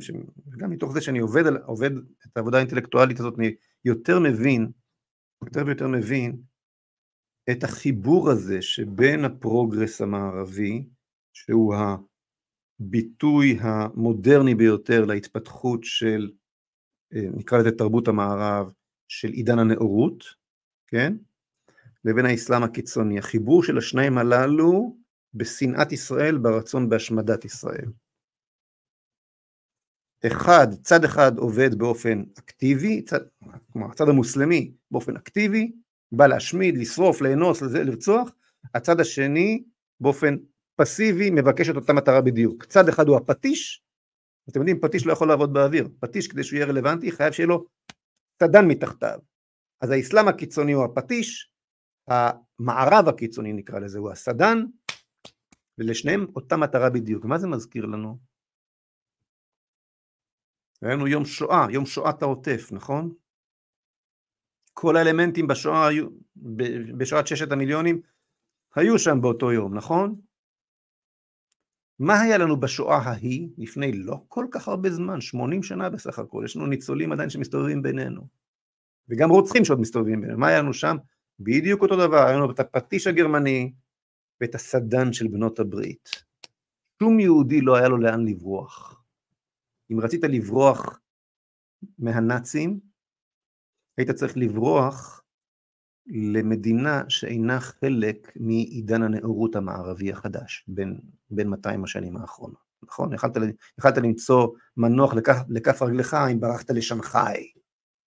[0.58, 1.90] גם מתוך זה שאני עובד, עובד
[2.26, 3.54] את העבודה האינטלקטואלית הזאת, אני
[3.84, 4.70] יותר מבין,
[5.44, 6.42] יותר ויותר מבין
[7.50, 10.88] את החיבור הזה שבין הפרוגרס המערבי,
[11.32, 11.74] שהוא
[12.80, 16.30] הביטוי המודרני ביותר להתפתחות של,
[17.14, 18.72] אה, נקרא לזה תרבות המערב,
[19.08, 20.24] של עידן הנאורות,
[20.86, 21.16] כן?
[22.04, 23.18] לבין האסלאם הקיצוני.
[23.18, 24.96] החיבור של השניים הללו
[25.34, 27.88] בשנאת ישראל, ברצון בהשמדת ישראל.
[30.26, 33.20] אחד, צד אחד עובד באופן אקטיבי, צד,
[33.72, 35.72] כלומר הצד המוסלמי באופן אקטיבי,
[36.12, 38.30] בא להשמיד, לשרוף, לאנוס, לרצוח,
[38.74, 39.64] הצד השני
[40.00, 40.36] באופן
[40.76, 42.64] פסיבי מבקש את אותה מטרה בדיוק.
[42.64, 43.82] צד אחד הוא הפטיש,
[44.50, 47.64] אתם יודעים פטיש לא יכול לעבוד באוויר, פטיש כדי שהוא יהיה רלוונטי חייב שיהיה לו
[48.42, 49.18] צדן מתחתיו.
[49.80, 51.50] אז האסלאם הקיצוני הוא הפטיש,
[52.08, 54.64] המערב הקיצוני נקרא לזה הוא הסדן,
[55.78, 57.24] ולשניהם אותה מטרה בדיוק.
[57.24, 58.18] מה זה מזכיר לנו?
[60.82, 63.12] היה לנו יום שואה, יום שואת העוטף, נכון?
[64.72, 66.06] כל האלמנטים בשואה היו,
[66.98, 68.00] בשואת ששת המיליונים,
[68.74, 70.20] היו שם באותו יום, נכון?
[71.98, 76.42] מה היה לנו בשואה ההיא לפני לא כל כך הרבה זמן, 80 שנה בסך הכל,
[76.44, 78.26] יש לנו ניצולים עדיין שמסתובבים בינינו,
[79.08, 80.96] וגם רוצחים שעוד מסתובבים בינינו, מה היה לנו שם?
[81.40, 83.72] בדיוק אותו דבר, היה לנו את הפטיש הגרמני
[84.40, 86.10] ואת הסדן של בנות הברית.
[87.02, 88.95] שום יהודי לא היה לו לאן לברוח.
[89.92, 91.00] אם רצית לברוח
[91.98, 92.80] מהנאצים,
[93.96, 95.22] היית צריך לברוח
[96.06, 103.12] למדינה שאינה חלק מעידן הנאורות המערבי החדש, בין, בין 200 השנים האחרונות, נכון?
[103.78, 107.52] יכלת, למצוא מנוח לכף, לכף רגלך אם ברחת לשנגחאי,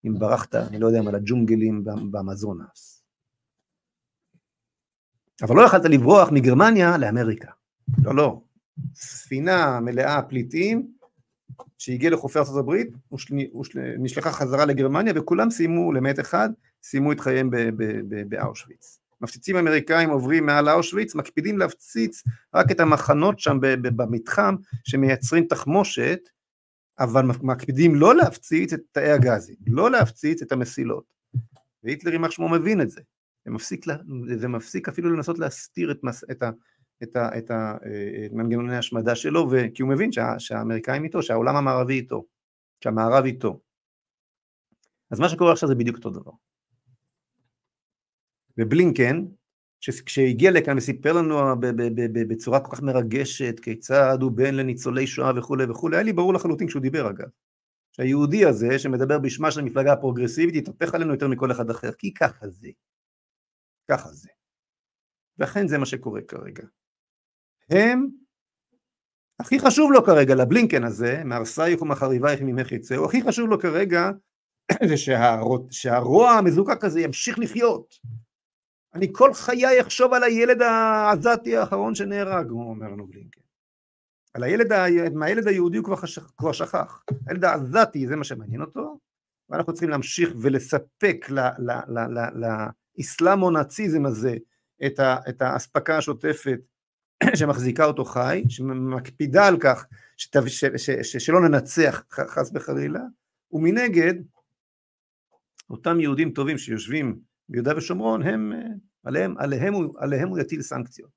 [0.05, 3.03] אם ברחת, אני לא יודע מה, לג'ונגלים באמזונס.
[5.41, 7.51] אבל לא יכלת לברוח מגרמניה לאמריקה.
[8.03, 8.41] לא, לא.
[8.93, 10.93] ספינה מלאה פליטים,
[11.77, 12.87] שהגיע לחופי ארצות הברית,
[13.99, 16.49] נשלחה חזרה לגרמניה, וכולם סיימו, למעט אחד,
[16.83, 17.49] סיימו את חייהם
[18.29, 18.99] באושוויץ.
[19.21, 22.23] מפציצים אמריקאים עוברים מעל אושוויץ, מקפידים להפציץ
[22.53, 26.19] רק את המחנות שם במתחם שמייצרים תחמושת,
[26.99, 31.03] אבל מקפידים לא להפציץ את תאי הגזים, לא להפציץ את המסילות.
[31.83, 33.01] והיטלר יימח שמו מבין את זה.
[33.45, 33.85] זה מפסיק,
[34.37, 36.49] זה מפסיק אפילו לנסות להסתיר את, מס, את, ה,
[37.03, 37.77] את, ה, את, ה,
[38.25, 42.25] את מנגנוני ההשמדה שלו, כי הוא מבין שה, שהאמריקאים איתו, שהעולם המערבי איתו,
[42.83, 43.59] שהמערב איתו.
[45.11, 46.31] אז מה שקורה עכשיו זה בדיוק אותו דבר.
[48.57, 49.25] ובלינקן,
[50.05, 51.35] כשהגיע לכאן וסיפר לנו
[52.27, 56.67] בצורה כל כך מרגשת כיצד הוא בן לניצולי שואה וכולי וכולי, היה לי ברור לחלוטין
[56.67, 57.27] כשהוא דיבר אגב,
[57.91, 62.49] שהיהודי הזה שמדבר בשמה של המפלגה הפרוגרסיבית יתהפך עלינו יותר מכל אחד אחר, כי ככה
[62.49, 62.69] זה,
[63.91, 64.29] ככה זה.
[65.37, 66.63] ואכן זה מה שקורה כרגע.
[67.69, 68.07] הם,
[69.39, 74.09] הכי חשוב לו כרגע לבלינקן הזה, מהרסייך ומחריבייך ממך יצאו, הכי חשוב לו כרגע
[74.89, 74.95] זה
[75.71, 77.95] שהרוע המזוקק הזה ימשיך לחיות.
[78.93, 83.41] אני כל חיי אחשוב על הילד העזתי האחרון שנהרג, הוא אומר לנו בלינקן.
[84.33, 84.67] על הילד,
[85.13, 87.03] מהילד היהודי הוא כבר, חשך, כבר שכח.
[87.27, 88.99] הילד העזתי זה מה שמעניין אותו,
[89.49, 91.25] ואנחנו צריכים להמשיך ולספק
[92.35, 94.35] לאסלאמו-נאציזם הזה
[94.85, 96.59] את, ה, את האספקה השוטפת
[97.35, 99.85] שמחזיקה אותו חי, שמקפידה על כך
[100.17, 103.01] שתו, ש, ש, ש, שלא ננצח חס וחלילה,
[103.51, 104.13] ומנגד
[105.69, 108.53] אותם יהודים טובים שיושבים ביהודה ושומרון, הם,
[109.03, 111.11] עליהם, עליהם, הוא, עליהם הוא יטיל סנקציות.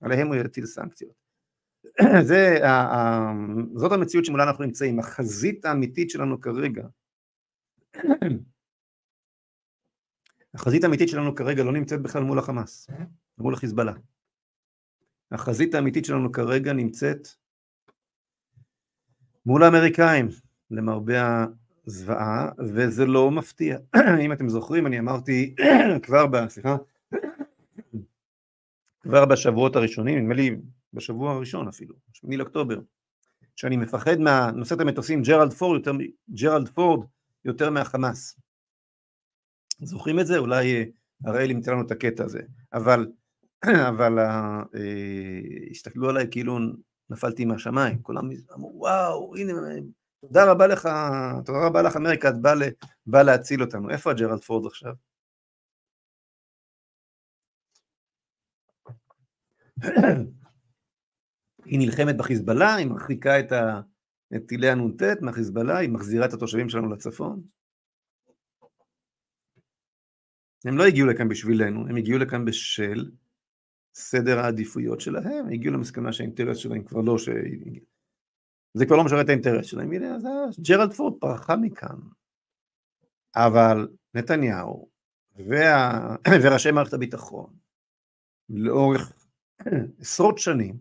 [0.00, 1.12] עליהם הוא יטיל סנקציות.
[2.28, 2.58] זה,
[3.74, 6.86] זאת המציאות שמולה אנחנו נמצאים, החזית האמיתית שלנו כרגע,
[10.54, 12.90] החזית האמיתית שלנו כרגע לא נמצאת בכלל מול החמאס,
[13.38, 13.92] מול החיזבאללה.
[15.32, 17.28] החזית האמיתית שלנו כרגע נמצאת
[19.46, 20.28] מול האמריקאים,
[20.70, 21.46] למרבה
[21.86, 23.78] זוועה, וזה לא מפתיע.
[24.24, 25.54] אם אתם זוכרים, אני אמרתי
[26.04, 26.48] כבר ב...
[26.48, 26.76] סליחה,
[29.00, 30.56] כבר בשבועות הראשונים, נדמה לי
[30.92, 32.80] בשבוע הראשון אפילו, 8 לאוקטובר,
[33.56, 35.92] שאני מפחד מהנושאת המטוסים ג'רלד פורד יותר,
[36.30, 37.06] ג'רלד פורד
[37.44, 38.40] יותר מהחמאס.
[39.82, 40.38] זוכרים את זה?
[40.38, 40.84] אולי אה,
[41.24, 42.40] הראל ימצא לנו את הקטע הזה.
[42.72, 43.06] אבל,
[43.88, 44.62] אבל אה,
[45.70, 46.58] הסתכלו עליי כאילו
[47.10, 49.52] נפלתי מהשמיים, כולם אמרו וואו, הנה
[50.20, 50.88] תודה רבה לך,
[51.44, 52.54] תודה רבה לך אמריקה, את באה
[53.06, 53.90] בא להציל אותנו.
[53.90, 54.92] איפה הג'רלד פורד עכשיו?
[61.64, 63.40] היא נלחמת בחיזבאללה, היא מרחיקה.
[64.36, 67.42] את טילי הנ"ט מהחיזבאללה, היא מחזירה את התושבים שלנו לצפון.
[70.64, 73.10] הם לא הגיעו לכאן בשבילנו, הם הגיעו לכאן בשל
[73.98, 77.28] סדר העדיפויות שלהם, הגיעו למסקנה שהאינטרס שלהם כבר לא, ש...
[78.74, 80.24] זה כבר לא משרת את האינטרס שלהם, הנה, אז
[80.60, 81.96] ג'רלד פורד פרחה מכאן.
[83.36, 84.88] אבל נתניהו
[85.36, 86.16] וה...
[86.42, 87.54] וראשי מערכת הביטחון
[88.48, 89.12] לאורך
[90.00, 90.78] עשרות שנים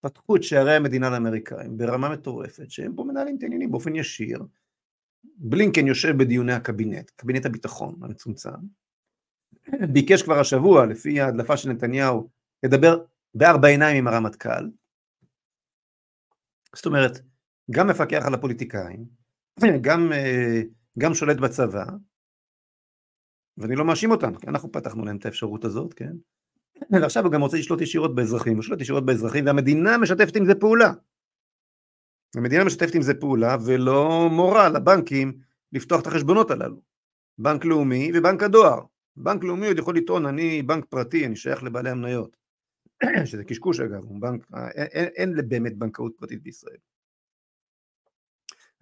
[0.00, 4.42] פתחו את שערי המדינה לאמריקאים ברמה מטורפת שהם פה מנהלים את העניינים באופן ישיר.
[5.38, 8.50] בלינקן יושב בדיוני הקבינט, קבינט הביטחון המצומצם,
[9.92, 12.30] ביקש כבר השבוע לפי ההדלפה של נתניהו
[12.62, 13.04] לדבר
[13.34, 14.70] בארבע עיניים עם הרמטכ"ל,
[16.76, 17.20] זאת אומרת,
[17.70, 19.04] גם מפקח על הפוליטיקאים,
[19.80, 20.62] גם, אה,
[20.98, 21.84] גם שולט בצבא,
[23.58, 26.12] ואני לא מאשים אותם, כי אנחנו פתחנו להם את האפשרות הזאת, כן?
[26.90, 30.54] ועכשיו הוא גם רוצה לשלוט ישירות באזרחים, הוא שולט ישירות באזרחים, והמדינה משתפת עם זה
[30.54, 30.92] פעולה.
[32.36, 35.38] המדינה משתפת עם זה פעולה, ולא מורה לבנקים
[35.72, 36.80] לפתוח את החשבונות הללו.
[37.38, 38.80] בנק לאומי ובנק הדואר.
[39.16, 42.36] בנק לאומי עוד יכול לטעון, אני בנק פרטי, אני שייך לבעלי המניות.
[43.30, 46.78] שזה קשקוש אגב, בנק, אין, אין באמת בנקאות פרטית בישראל.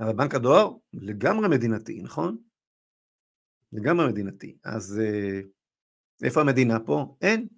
[0.00, 2.36] אבל בנק הדואר לגמרי מדינתי, נכון?
[3.72, 4.56] לגמרי מדינתי.
[4.64, 5.40] אז אה,
[6.24, 7.16] איפה המדינה פה?
[7.20, 7.48] אין.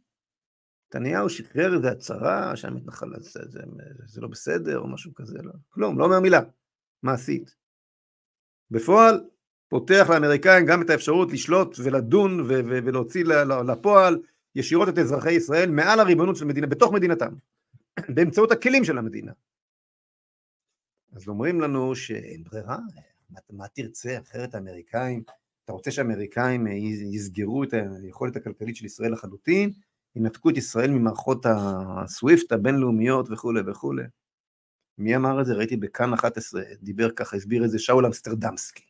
[0.89, 3.61] נתניהו שחרר איזה הצהרה שהמתנחל זה, זה,
[4.07, 6.41] זה לא בסדר או משהו כזה, לא, כלום, לא אומר מילה
[7.03, 7.57] מעשית.
[8.71, 9.21] בפועל
[9.69, 13.25] פותח לאמריקאים גם את האפשרות לשלוט ולדון ו- ו- ולהוציא
[13.69, 14.19] לפועל
[14.55, 17.35] ישירות את אזרחי ישראל מעל הריבונות של מדינה, בתוך מדינתם,
[18.15, 19.33] באמצעות הכלים של המדינה.
[21.13, 22.79] אז אומרים לנו שאין ברירה,
[23.31, 25.23] מה, מה תרצה אחרת האמריקאים,
[25.65, 26.67] אתה רוצה שהאמריקאים
[27.13, 29.73] יסגרו את היכולת הכלכלית של ישראל לחלוטין,
[30.17, 34.03] ינתקו את ישראל ממערכות הסוויפט הבינלאומיות וכולי וכולי.
[34.99, 35.55] מי אמר את זה?
[35.55, 38.86] ראיתי בכאן 11, דיבר ככה, הסביר את זה שאול אמסטרדמסקי.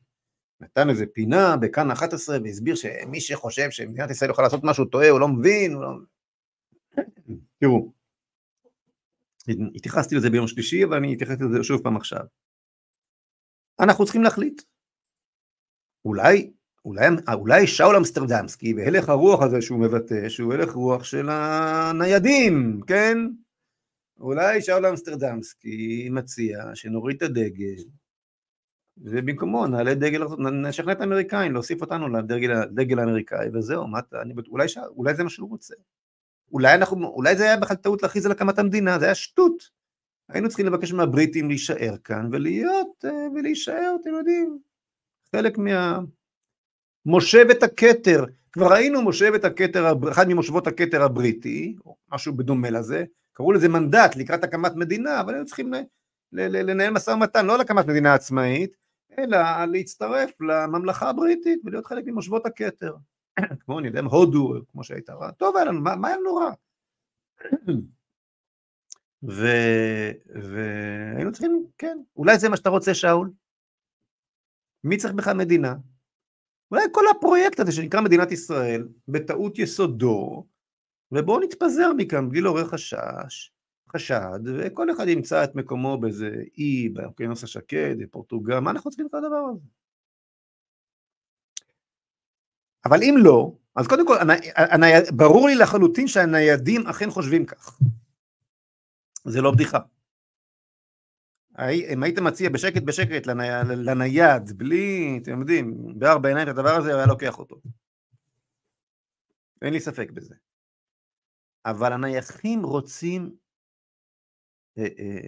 [0.61, 5.21] נתן איזה פינה בכאן 11 והסביר שמי שחושב שמדינת ישראל יכולה לעשות משהו טועה, הוא
[5.21, 5.89] לא מבין, הוא לא...
[7.61, 7.93] תראו,
[9.75, 12.25] התייחסתי לזה ביום שלישי, אבל אני אתייחס לזה שוב פעם עכשיו.
[13.81, 14.63] אנחנו צריכים להחליט.
[16.05, 16.53] אולי,
[16.85, 23.19] אולי, אולי שאול אמסטרדמסקי בהלך הרוח הזה שהוא מבטא, שהוא הלך רוח של הניידים, כן?
[24.21, 27.83] אולי שאול אמסטרדמסקי מציע שנוריד את הדגל,
[28.99, 34.67] ובמקומו נעלה דגל, נשכנע את האמריקאים, להוסיף אותנו לדגל האמריקאי, וזהו, מה, אני, אולי,
[34.97, 35.75] אולי זה מה שהוא רוצה.
[36.53, 39.71] אולי, אנחנו, אולי זה היה בכלל טעות להכריז על הקמת המדינה, זה היה שטות.
[40.29, 44.59] היינו צריכים לבקש מהבריטים להישאר כאן ולהיות, אה, ולהישאר, אתם יודעים,
[45.33, 45.99] חלק מה...
[47.07, 53.53] מושבת הכתר, כבר ראינו מושבת הכתר, אחד ממושבות הכתר הבריטי, או משהו בדומה לזה, קראו
[53.53, 55.73] לזה מנדט לקראת הקמת מדינה, אבל היינו צריכים
[56.33, 58.77] לנהל משא ומתן, לא על הקמת מדינה עצמאית,
[59.19, 62.97] אלא להצטרף לממלכה הבריטית ולהיות חלק ממושבות הכתר.
[63.65, 66.51] כמו אני יודע, הודו, כמו שהייתה רע, טוב לנו, מה, מה היה לנו רע?
[70.53, 73.31] והיינו צריכים, כן, אולי זה מה שאתה רוצה שאול?
[74.85, 75.75] מי צריך בכלל מדינה?
[76.71, 80.47] אולי כל הפרויקט הזה שנקרא מדינת ישראל, בטעות יסודו,
[81.13, 83.53] ובואו נתפזר מכאן בלי לעורר חשש,
[83.97, 89.15] חשד, וכל אחד ימצא את מקומו באיזה אי, באוקיינוס השקט, בפורטוגל, מה אנחנו צריכים את
[89.15, 89.61] הדבר הזה?
[92.85, 94.15] אבל אם לא, אז קודם כל,
[95.17, 97.79] ברור לי לחלוטין שהניידים אכן חושבים כך.
[99.25, 99.79] זה לא בדיחה.
[101.93, 106.89] אם היית מציע בשקט בשקט לני, לנייד, בלי, אתם יודעים, בארבע עיניים את הדבר הזה,
[106.89, 107.57] הוא היה לוקח אותו.
[109.63, 110.35] אין לי ספק בזה.
[111.67, 113.37] אבל הנייחים רוצים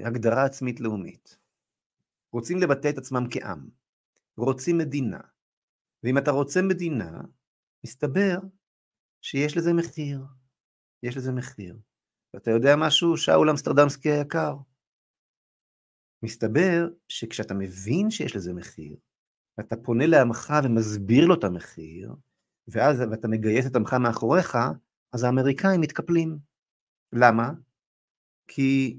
[0.05, 1.38] הגדרה עצמית לאומית.
[2.32, 3.68] רוצים לבטא את עצמם כעם.
[4.36, 5.20] רוצים מדינה.
[6.05, 7.20] ואם אתה רוצה מדינה,
[7.84, 8.38] מסתבר
[9.22, 10.24] שיש לזה מחיר.
[11.03, 11.78] יש לזה מחיר.
[12.34, 14.57] ואתה יודע משהו, שאול אמסטרדמסקי היקר?
[16.22, 18.96] מסתבר שכשאתה מבין שיש לזה מחיר,
[19.59, 22.14] ואתה פונה לעמך ומסביר לו את המחיר,
[22.68, 24.59] ואז ואתה מגייס את עמך מאחוריך,
[25.12, 26.38] אז האמריקאים מתקפלים.
[27.12, 27.51] למה?
[28.49, 28.99] כי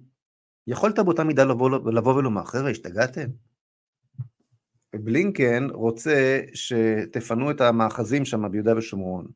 [0.69, 3.29] יכולת באותה מידה לבוא, לבוא ולומר, חבר'ה, השתגעתם?
[4.95, 9.27] בלינקן רוצה שתפנו את המאחזים שם ביהודה ושומרון.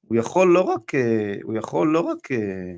[0.00, 2.74] הוא יכול לא רק, אה, הוא יכול לא רק אה,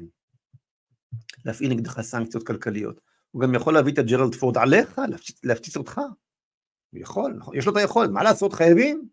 [1.45, 5.01] להפעיל נגדך סנקציות כלכליות, הוא גם יכול להביא את הג'רלד פורד עליך,
[5.45, 6.01] להפציץ, אותך.
[6.91, 9.09] הוא יכול, נכון, יש לו את היכולת, מה לעשות, חייבים.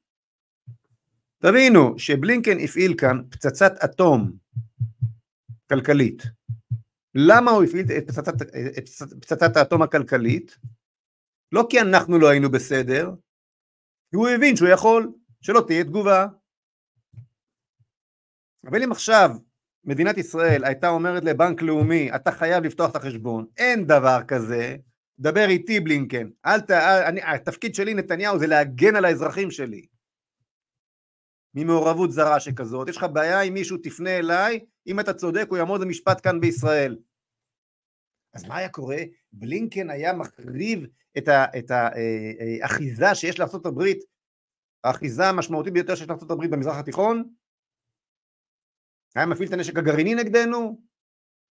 [1.40, 4.32] תבינו שבלינקן הפעיל כאן פצצת אטום
[5.70, 6.24] כלכלית.
[7.16, 8.42] למה הוא הפעיל את פצצת,
[8.78, 8.90] את
[9.22, 10.58] פצצת האטום הכלכלית?
[11.52, 13.12] לא כי אנחנו לא היינו בסדר,
[14.10, 15.12] כי הוא הבין שהוא יכול,
[15.42, 16.28] שלא תהיה תגובה.
[18.66, 19.30] אבל אם עכשיו
[19.86, 24.76] מדינת ישראל הייתה אומרת לבנק לאומי, אתה חייב לפתוח את החשבון, אין דבר כזה,
[25.20, 26.72] דבר איתי בלינקן, אל ת...
[27.08, 29.86] אני, התפקיד שלי נתניהו זה להגן על האזרחים שלי
[31.56, 35.82] ממעורבות זרה שכזאת, יש לך בעיה עם מישהו תפנה אליי, אם אתה צודק הוא יעמוד
[35.82, 36.98] למשפט כאן בישראל.
[38.34, 38.98] אז מה היה קורה?
[39.32, 40.86] בלינקן היה מחריב
[41.18, 43.84] את האחיזה אה, אה, שיש לארה"ב,
[44.84, 47.34] האחיזה המשמעותית ביותר שיש לארה"ב במזרח התיכון,
[49.16, 50.82] היה מפעיל את הנשק הגרעיני נגדנו,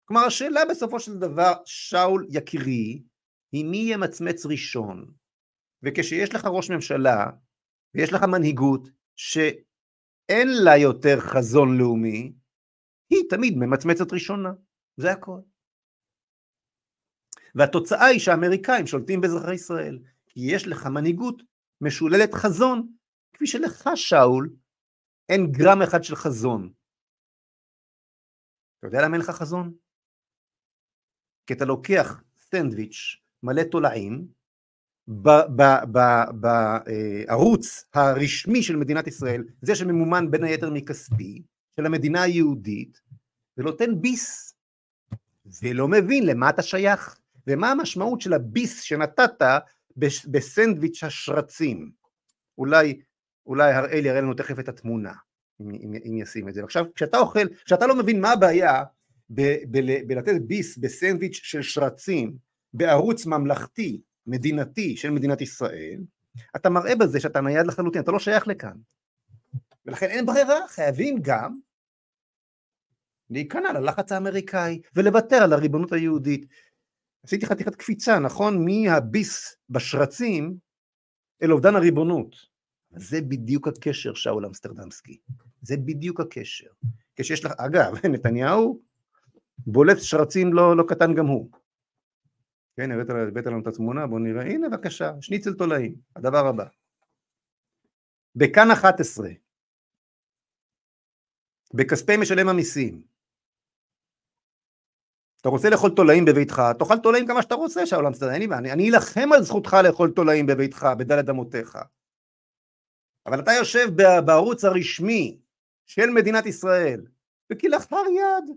[0.05, 3.03] כלומר השאלה בסופו של דבר, שאול יקירי,
[3.53, 5.11] היא מי ימצמץ ראשון.
[5.83, 7.27] וכשיש לך ראש ממשלה,
[7.95, 8.89] ויש לך מנהיגות,
[10.29, 12.33] שאין לה יותר חזון לאומי,
[13.11, 14.49] היא תמיד ממצמצת ראשונה,
[14.97, 15.41] זה הכל.
[17.55, 21.43] והתוצאה היא שהאמריקאים שולטים באזרחי ישראל, כי יש לך מנהיגות
[21.81, 22.93] משוללת חזון,
[23.33, 24.57] כפי שלך שאול
[25.29, 26.73] אין גרם אחד של חזון.
[28.79, 29.75] אתה יודע למה אין לך חזון?
[31.47, 34.29] כי אתה לוקח סנדוויץ' מלא תולעים
[36.33, 41.43] בערוץ הרשמי של מדינת ישראל, זה שממומן בין היתר מכספי,
[41.77, 43.01] של המדינה היהודית,
[43.57, 44.55] ונותן ביס,
[45.63, 49.43] ולא מבין למה אתה שייך, ומה המשמעות של הביס שנתת
[50.27, 51.91] בסנדוויץ' השרצים.
[52.59, 53.01] אולי,
[53.47, 55.13] אולי הראל יראה לנו תכף את התמונה,
[55.61, 56.65] אם, אם, אם ישים את זה.
[56.65, 58.85] עכשיו, כשאתה אוכל, כשאתה לא מבין מה הבעיה
[60.07, 62.37] בלתת ביס בסנדוויץ' של שרצים
[62.75, 66.01] בערוץ ממלכתי, מדינתי של מדינת ישראל,
[66.57, 68.77] אתה מראה בזה שאתה נייד לחלוטין, אתה לא שייך לכאן.
[69.87, 71.59] ולכן אין ברירה, חייבים גם
[73.31, 76.47] להיכנע ללחץ האמריקאי ולוותר על הריבונות היהודית.
[77.25, 78.65] עשיתי חתיכת קפיצה, נכון?
[78.65, 80.57] מהביס בשרצים
[81.43, 82.37] אל אובדן הריבונות.
[82.91, 85.19] זה בדיוק הקשר, שאול אמסטרדמסקי.
[85.63, 86.71] זה בדיוק הקשר.
[87.17, 88.81] כשיש לך, אגב, נתניהו
[89.59, 91.51] בולט שרצים לא, לא קטן גם הוא.
[92.79, 96.65] כן, הבאת, לנו את התמונה, בואו נראה, הנה בבקשה, שניצל תולעים, הדבר הבא.
[98.37, 99.29] בכאן 11,
[101.75, 103.03] בכספי משלם המיסים,
[105.41, 108.73] אתה רוצה לאכול תולעים בביתך, תאכל תולעים כמה שאתה רוצה שהעולם מסתדר, אין לי בעיה,
[108.73, 111.79] אני אלחם על זכותך לאכול תולעים בביתך, בדלת אמותיך.
[113.27, 113.87] אבל אתה יושב
[114.27, 115.39] בערוץ הרשמי
[115.87, 117.07] של מדינת ישראל,
[117.53, 118.57] וכלאחר יד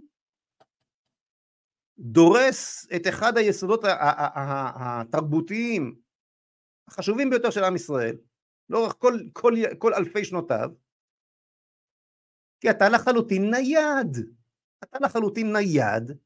[2.02, 3.84] דורס את אחד היסודות
[4.76, 5.96] התרבותיים
[6.88, 8.18] החשובים ביותר של עם ישראל,
[8.70, 10.70] לאורך כל, כל, כל אלפי שנותיו,
[12.60, 14.18] כי אתה לחלוטין נייד,
[14.84, 16.18] אתה לחלוטין נייד,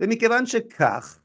[0.00, 1.22] ומכיוון שכך,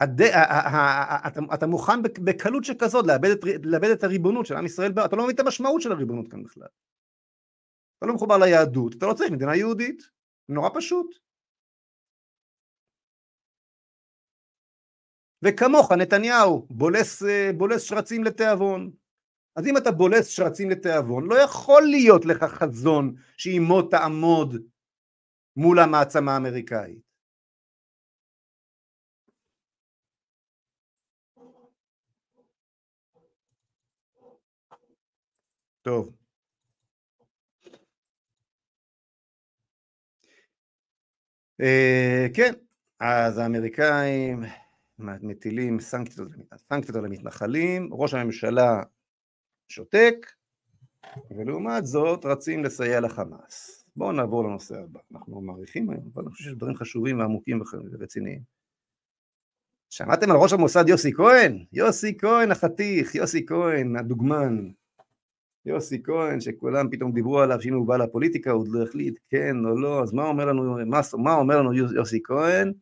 [0.00, 0.22] הד...
[0.22, 5.22] אתה, אתה מוכן בקלות שכזאת לאבד את, לאבד את הריבונות של עם ישראל, אתה לא
[5.22, 6.68] מבין את המשמעות של הריבונות כאן בכלל.
[7.98, 10.02] אתה לא מחובר ליהדות, אתה לא צריך מדינה יהודית,
[10.48, 11.29] נורא פשוט.
[15.42, 18.90] וכמוך נתניהו בולס, אה, בולס שרצים לתיאבון.
[19.56, 24.56] אז אם אתה בולס שרצים לתיאבון, לא יכול להיות לך חזון שעימו תעמוד
[25.56, 27.10] מול המעצמה האמריקאית.
[35.82, 36.12] טוב.
[41.62, 42.52] Uh, כן,
[43.00, 44.42] אז האמריקאים
[45.00, 46.28] מטילים סנקציות,
[46.96, 48.82] על המתנחלים, ראש הממשלה
[49.68, 50.26] שותק,
[51.30, 53.84] ולעומת זאת רצים לסייע לחמאס.
[53.96, 58.40] בואו נעבור לנושא הבא, אנחנו מעריכים היום, אבל אני חושב שיש דברים חשובים ועמוקים ורציניים.
[59.90, 61.64] שמעתם על ראש המוסד יוסי כהן?
[61.72, 64.70] יוסי כהן החתיך, יוסי כהן הדוגמן.
[65.66, 69.56] יוסי כהן שכולם פתאום דיברו עליו שהנה הוא בא לפוליטיקה, הוא עוד לא החליט כן
[69.64, 72.72] או לא, אז מה אומר לנו, מה, מה אומר לנו יוסי כהן?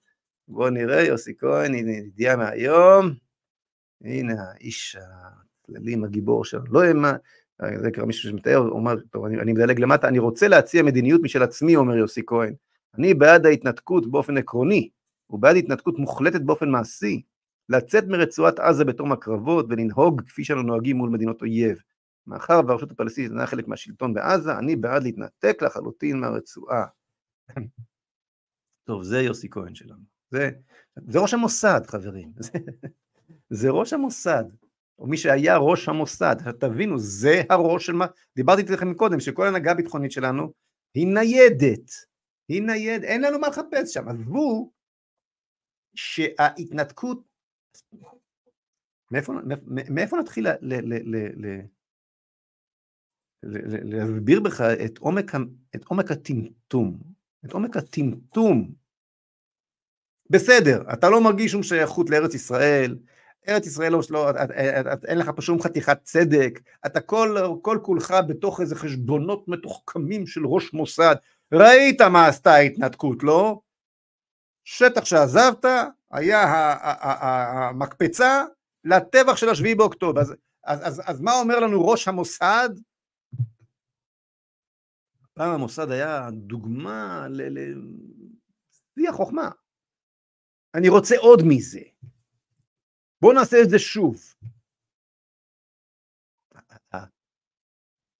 [0.48, 3.14] בואו נראה, יוסי כהן, הנה ידיעה מהיום,
[4.04, 7.14] הנה האיש הכללים, הגיבור שלנו, לא האמן,
[7.82, 11.20] זה קרה מישהו שמתאר, הוא אומר, טוב, אני, אני מדלג למטה, אני רוצה להציע מדיניות
[11.24, 12.54] משל עצמי, אומר יוסי כהן.
[12.98, 14.88] אני בעד ההתנתקות באופן עקרוני,
[15.30, 17.22] ובעד התנתקות מוחלטת באופן מעשי,
[17.68, 21.78] לצאת מרצועת עזה בתום הקרבות ולנהוג כפי שאנו נוהגים מול מדינות אויב.
[22.26, 26.86] מאחר והרשות הפלסטינית אינה חלק מהשלטון בעזה, אני בעד להתנתק לחלוטין מהרצועה.
[28.84, 30.17] טוב, זה יוסי כהן שלנו.
[30.30, 30.50] זה,
[30.96, 32.32] זה ראש המוסד, חברים.
[32.36, 32.52] זה,
[33.60, 34.44] זה ראש המוסד,
[34.98, 36.36] או מי שהיה ראש המוסד.
[36.60, 38.06] תבינו, זה הראש של מה...
[38.36, 40.52] דיברתי איתכם קודם, שכל הנהגה הביטחונית שלנו
[40.94, 41.90] היא ניידת.
[42.48, 44.08] היא ניידת, אין לנו מה לחפש שם.
[44.08, 44.72] עזבו
[45.94, 47.28] שההתנתקות...
[49.10, 49.32] מאיפה,
[49.90, 50.74] מאיפה נתחיל ל, ל,
[51.16, 51.60] ל, ל,
[53.82, 55.32] להסביר בך את עומק,
[55.76, 56.98] את עומק הטמטום,
[57.44, 58.74] את עומק הטמטום
[60.30, 62.96] בסדר, אתה לא מרגיש שום שייכות לארץ ישראל,
[63.48, 64.30] ארץ ישראל לא, לא
[65.04, 70.46] אין לך פה שום חתיכת צדק, אתה כל, כל כולך בתוך איזה חשבונות מתוחכמים של
[70.46, 71.16] ראש מוסד,
[71.52, 73.60] ראית מה עשתה ההתנתקות, לא?
[74.64, 75.64] שטח שעזבת
[76.10, 76.74] היה
[77.70, 78.44] המקפצה
[78.84, 82.68] לטבח של השביעי באוקטובר, אז, אז, אז, אז מה אומר לנו ראש המוסד?
[85.34, 87.58] פעם המוסד היה דוגמה ל...
[87.58, 87.74] ל
[88.96, 89.50] והיא החוכמה.
[90.74, 91.80] אני רוצה עוד מזה.
[93.22, 94.34] בואו נעשה את זה שוב.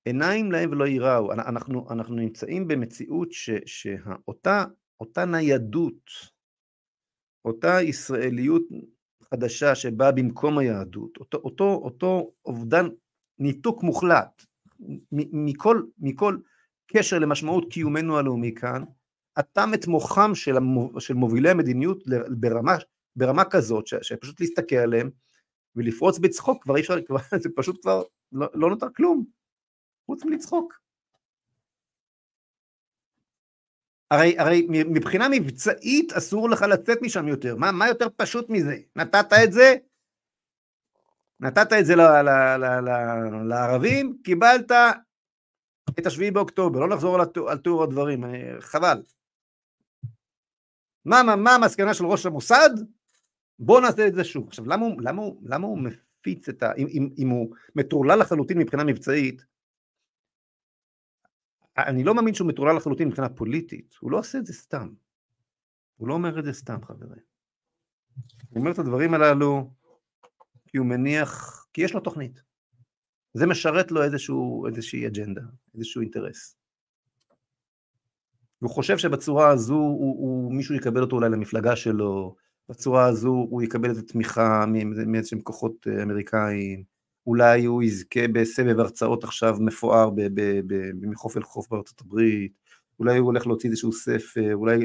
[0.05, 1.33] עיניים להם ולא ייראו.
[1.33, 4.65] אנחנו, אנחנו נמצאים במציאות ש, שאותה
[5.01, 6.11] אותה ניידות,
[7.45, 8.63] אותה ישראליות
[9.23, 12.87] חדשה שבאה במקום היהדות, אותו, אותו, אותו אובדן
[13.39, 14.45] ניתוק מוחלט
[15.13, 16.39] מכל, מכל
[16.87, 18.85] קשר למשמעות קיומנו הלאומי כאן,
[19.39, 22.77] אטם את מוחם של, המוב, של מובילי המדיניות ברמה,
[23.17, 25.11] ברמה כזאת, ש, שפשוט להסתכל עליהם
[25.77, 29.25] ולפרוץ בצחוק, כבר אי אפשר, כבר, זה פשוט כבר לא, לא נותר כלום,
[30.07, 30.79] חוץ מלצחוק.
[34.11, 38.77] הרי, הרי מבחינה מבצעית אסור לך לצאת משם יותר, מה, מה יותר פשוט מזה?
[38.97, 39.75] נתת את זה,
[41.41, 42.81] נתת את זה ל, ל, ל,
[43.49, 44.73] לערבים, קיבלת
[45.99, 48.25] את השביעי באוקטובר, לא נחזור על, על תיאור הדברים,
[48.61, 49.03] חבל.
[51.09, 52.71] מה, מה, מה המסקנה של ראש המוסד?
[53.59, 54.49] בוא נעשה את זה שוב.
[54.49, 56.75] עכשיו, למה למה למה הוא מפיץ את ה...
[56.75, 59.45] אם, אם, אם הוא מטורלל לחלוטין מבחינה מבצעית,
[61.79, 64.89] אני לא מאמין שהוא מטורלל לחלוטין מבחינה פוליטית, הוא לא עושה את זה סתם.
[65.97, 67.23] הוא לא אומר את זה סתם, חברים.
[68.49, 69.71] הוא אומר את הדברים הללו
[70.67, 72.43] כי הוא מניח, כי יש לו תוכנית.
[73.35, 75.43] זה משרת לו איזשהו, איזושהי אג'נדה,
[75.75, 76.58] איזשהו אינטרס.
[78.63, 82.37] והוא חושב שבצורה הזו הוא, הוא, מישהו יקבל אותו אולי למפלגה שלו,
[82.69, 84.65] בצורה הזו הוא יקבל איזו תמיכה
[85.07, 86.85] מאיזשהם כוחות אה, אמריקאים,
[87.27, 90.11] אולי הוא יזכה בסבב הרצאות עכשיו מפואר
[91.01, 92.53] מחוף אל חוף בארצות הברית,
[92.99, 94.79] אולי הוא הולך להוציא איזשהו ספר, אולי,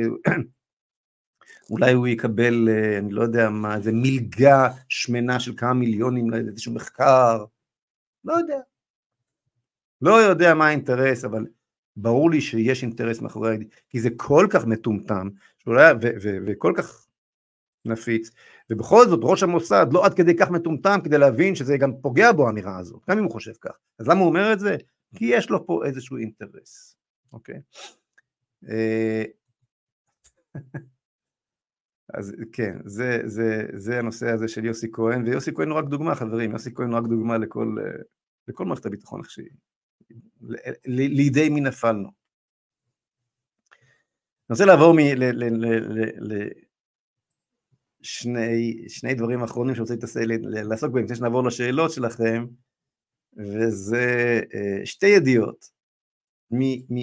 [1.71, 6.73] אולי הוא יקבל, אה, אני לא יודע מה, איזה מלגה שמנה של כמה מיליונים לאיזשהו
[6.73, 7.45] מחקר,
[8.25, 8.59] לא יודע.
[10.01, 11.45] לא יודע מה האינטרס, אבל
[11.95, 13.57] ברור לי שיש אינטרס מאחורי,
[13.89, 17.07] כי זה כל כך מטומטם, שאולי, ו, ו, וכל כך
[17.85, 18.31] נפיץ,
[18.69, 22.47] ובכל זאת ראש המוסד לא עד כדי כך מטומטם כדי להבין שזה גם פוגע בו
[22.47, 23.77] האמירה הזו, גם אם הוא חושב כך.
[23.99, 24.77] אז למה הוא אומר את זה?
[25.15, 26.95] כי יש לו פה איזשהו אינטרס,
[27.33, 27.61] אוקיי?
[28.69, 29.23] אה,
[32.13, 36.15] אז כן, זה, זה, זה הנושא הזה של יוסי כהן, ויוסי כהן הוא רק דוגמה
[36.15, 38.01] חברים, יוסי כהן הוא רק דוגמה לכל, אה,
[38.47, 39.49] לכל מערכת הביטחון איך שהיא,
[40.85, 42.09] לידי מי נפלנו.
[44.49, 46.49] אני רוצה לעבור מ, ל, ל, ל, ל, ל,
[48.01, 49.93] שני, שני דברים אחרונים שרוצה
[50.39, 52.45] לעסוק בהם, לפני שנעבור לשאלות שלכם,
[53.37, 55.69] וזה אה, שתי ידיעות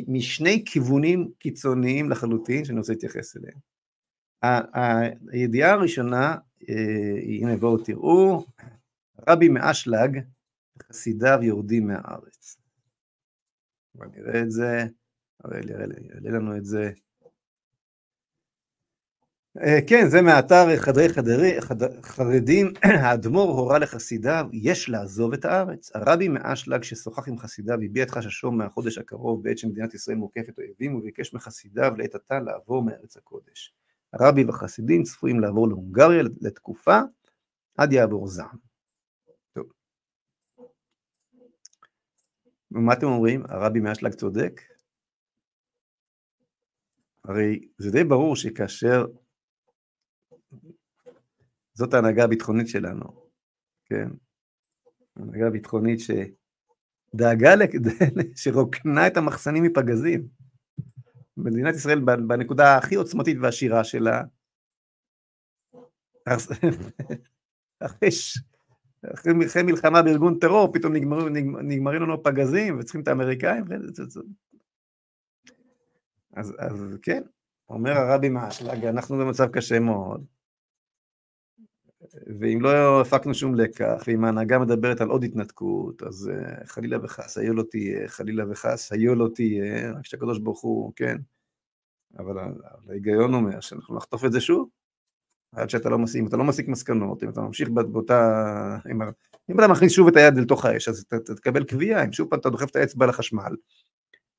[0.09, 3.59] משני כיוונים קיצוניים לחלוטין שאני רוצה להתייחס אליהם.
[5.33, 6.37] הידיעה הראשונה,
[6.69, 8.45] אה, הנה בואו תראו,
[9.29, 10.21] רבי מאשלג,
[10.83, 12.60] חסידיו יורדים מהארץ.
[14.01, 14.85] בואו נראה את זה,
[15.45, 16.91] הרי יעלה לנו את זה.
[19.59, 22.73] אה, כן, זה מאתר חדרי חדרי, חד, חרדים,
[23.03, 25.91] האדמו"ר הורה לחסידיו, יש לעזוב את הארץ.
[25.95, 30.95] הרבי מאשלג ששוחח עם חסידיו הביע את חששו מהחודש הקרוב בעת שמדינת ישראל מוקפת אויבים
[30.95, 33.75] וביקש מחסידיו לעת עתה לעבור מארץ הקודש.
[34.13, 37.01] הרבי והחסידים צפויים לעבור להונגריה לתקופה
[37.79, 38.70] עד יעבור זעם.
[42.73, 43.43] ומה אתם אומרים?
[43.49, 44.61] הרבי מאשלג צודק?
[47.25, 49.07] הרי זה די ברור שכאשר
[51.75, 53.31] זאת ההנהגה הביטחונית שלנו,
[53.85, 54.09] כן?
[55.17, 57.51] הנהגה הביטחונית שדאגה,
[58.43, 60.29] שרוקנה את המחסנים מפגזים.
[61.37, 64.23] מדינת ישראל בנקודה הכי עוצמתית ועשירה שלה,
[67.85, 68.09] אחרי,
[69.15, 73.65] אחרי מלחמה בארגון טרור, פתאום נגמרים, נגמרים לנו פגזים וצריכים את האמריקאים.
[76.33, 77.23] אז, אז כן,
[77.69, 80.25] אומר הרבי מהאשלג, אנחנו במצב קשה מאוד.
[82.41, 87.39] ואם לא הפקנו שום לקח, ואם ההנהגה מדברת על עוד התנתקות, אז uh, חלילה וחס,
[87.39, 91.17] היו לא תהיה, חלילה וחס, היו לא תהיה, רק שהקדוש ברוך הוא, כן,
[92.19, 92.35] אבל
[92.89, 94.69] ההיגיון אומר שאנחנו נחטוף את זה שוב,
[95.53, 98.21] עד שאתה לא מסיק, אם אתה לא מסיק מסקנות, אם אתה ממשיך באותה,
[98.91, 99.03] אם,
[99.51, 102.31] אם אתה מכניס שוב את היד לתוך האש, אז אתה, אתה תקבל קביעה, אם שוב
[102.31, 103.57] פעם אתה דוחף את האצבע לחשמל,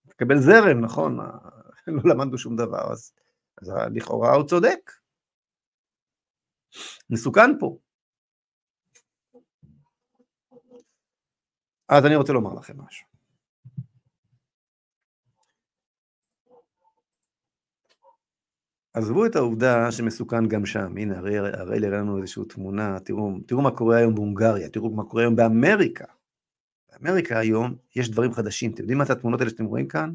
[0.10, 1.18] תקבל זרם, נכון,
[1.88, 3.14] לא למדנו שום דבר, אז,
[3.62, 4.92] אז לכאורה הוא צודק,
[7.10, 7.78] מסוכן פה.
[11.90, 13.11] אז אני רוצה לומר לכם משהו.
[18.94, 23.72] עזבו את העובדה שמסוכן גם שם, הנה הרי הרי לנו איזושהי תמונה, תראו, תראו מה
[23.72, 26.06] קורה היום בהונגריה, תראו מה קורה היום באמריקה.
[26.92, 30.14] באמריקה היום יש דברים חדשים, אתם יודעים מה זה התמונות האלה שאתם רואים כאן?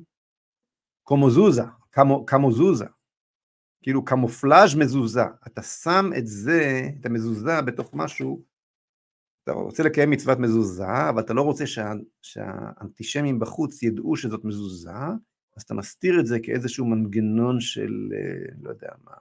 [1.02, 2.84] קומוזוזה, קמו, קמוזוזה,
[3.82, 8.44] כאילו קמופלאז' מזוזה, אתה שם את זה, את המזוזה בתוך משהו,
[9.44, 14.90] אתה רוצה לקיים מצוות מזוזה, אבל אתה לא רוצה שה, שהאנטישמים בחוץ ידעו שזאת מזוזה,
[15.56, 19.16] אז אתה מסתיר את זה כאיזשהו מנגנון של, אה, לא יודע מה,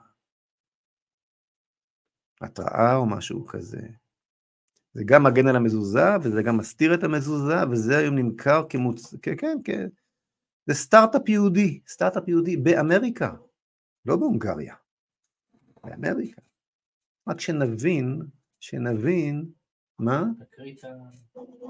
[2.42, 3.82] התראה או משהו כזה.
[4.94, 9.16] זה גם מגן על המזוזה, וזה גם מסתיר את המזוזה, וזה היום נמכר כמוצ...
[9.22, 9.88] כן, כן, כן.
[10.66, 13.34] זה סטארט-אפ יהודי, סטארט-אפ יהודי באמריקה,
[14.06, 14.76] לא בהונגריה,
[15.84, 16.42] באמריקה.
[17.28, 18.22] רק שנבין,
[18.60, 19.46] שנבין,
[20.00, 20.24] מה?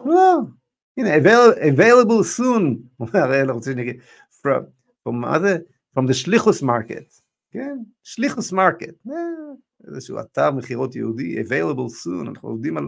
[0.05, 0.41] לא,
[0.97, 1.09] הנה,
[1.74, 2.63] available soon,
[2.99, 4.01] אומר הראל, רוצה שנגיד,
[4.46, 5.58] from, מה זה?
[6.00, 7.22] from the שליחוס market,
[7.52, 7.78] כן?
[8.04, 9.16] שליחוס market, אה,
[9.88, 12.88] איזשהו אתר מכירות יהודי, available soon, אנחנו עובדים על,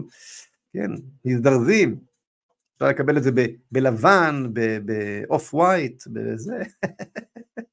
[0.72, 0.90] כן,
[1.24, 1.96] מזדרזים,
[2.74, 4.46] אפשר לקבל את זה ב, בלבן,
[4.84, 6.62] באוף ווייט, בזה.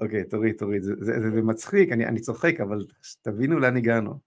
[0.00, 2.86] אוקיי, תוריד, תוריד, זה, זה, זה, זה מצחיק, אני, אני צוחק, אבל
[3.22, 4.18] תבינו לאן הגענו.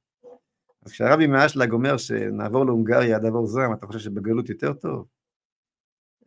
[0.86, 5.06] אז כשהרבי מאשלג אומר שנעבור להונגריה עד עבור זעם, אתה חושב שבגלות יותר טוב?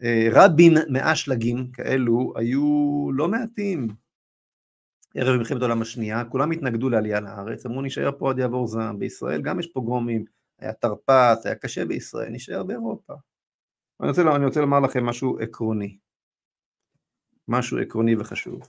[0.03, 3.89] אה, רבים מאשלגים כאלו היו לא מעטים
[5.15, 9.43] ערב מלחמת העולם השנייה, כולם התנגדו לעלייה לארץ, אמרו נשאר פה עד יעבור זעם, בישראל
[9.43, 10.25] גם יש פוגרומים,
[10.59, 13.15] היה תרפ"ט, היה קשה בישראל, נשאר באירופה.
[14.01, 15.99] אני רוצה, אני רוצה לומר לכם משהו עקרוני,
[17.49, 18.61] משהו עקרוני וחשוב.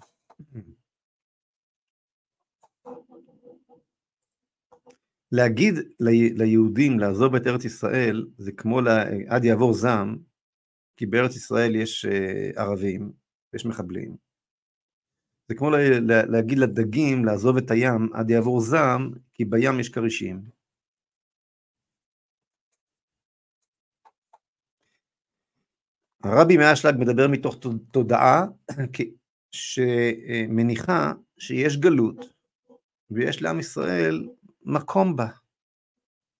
[5.32, 5.76] להגיד
[6.38, 10.18] ליהודים לעזוב את ארץ ישראל זה כמו לה, עד יעבור זעם,
[10.98, 13.12] כי בארץ ישראל יש אה, ערבים,
[13.54, 14.16] יש מחבלים.
[15.48, 19.89] זה כמו לה, לה, להגיד לדגים לעזוב את הים עד יעבור זעם, כי בים יש
[19.89, 20.41] כרישים.
[26.24, 27.58] הרבי מאשלג מדבר מתוך
[27.91, 28.46] תודעה
[29.52, 32.34] שמניחה שיש גלות
[33.12, 34.28] ויש לעם ישראל
[34.64, 35.28] מקום בה.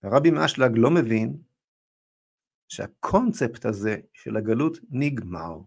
[0.04, 1.38] הרבי מאשלג לא מבין
[2.68, 5.58] שהקונספט הזה של הגלות נגמר.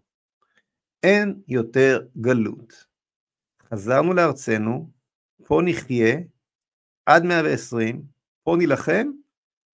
[1.03, 2.87] אין יותר גלות.
[3.63, 4.91] חזרנו לארצנו,
[5.45, 6.17] פה נחיה
[7.07, 8.03] עד 120,
[8.43, 9.11] פה נילחם,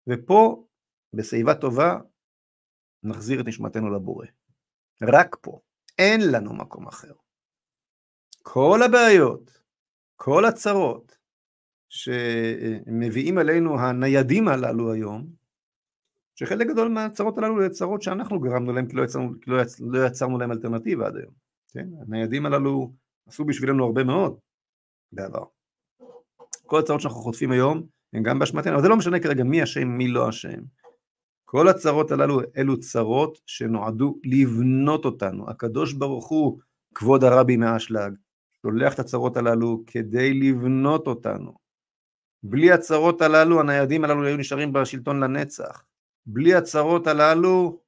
[0.07, 0.67] ופה,
[1.13, 1.99] בשיבה טובה,
[3.03, 4.27] נחזיר את נשמתנו לבורא.
[5.03, 5.61] רק פה.
[5.99, 7.13] אין לנו מקום אחר.
[8.43, 9.63] כל הבעיות,
[10.17, 11.19] כל הצרות
[11.89, 15.44] שמביאים עלינו הניידים הללו היום,
[16.35, 20.07] שחלק גדול מהצרות הללו זה צרות שאנחנו גרמנו להם כי לא יצרנו, לא יצרנו, לא
[20.07, 21.33] יצרנו להם אלטרנטיבה עד היום.
[21.73, 21.89] כן?
[22.01, 22.93] הניידים הללו
[23.29, 24.39] עשו בשבילנו הרבה מאוד
[25.13, 25.45] בעבר.
[26.67, 29.89] כל הצרות שאנחנו חוטפים היום הן גם באשמתנו, אבל זה לא משנה כרגע מי אשם,
[29.89, 30.61] מי לא אשם.
[31.45, 35.51] כל הצרות הללו אלו צרות שנועדו לבנות אותנו.
[35.51, 36.61] הקדוש ברוך הוא,
[36.95, 38.15] כבוד הרבי מאשלג,
[38.63, 41.55] שולח את הצרות הללו כדי לבנות אותנו.
[42.43, 45.85] בלי הצרות הללו, הניידים הללו היו נשארים בשלטון לנצח.
[46.27, 47.81] בלי הצרות הללו,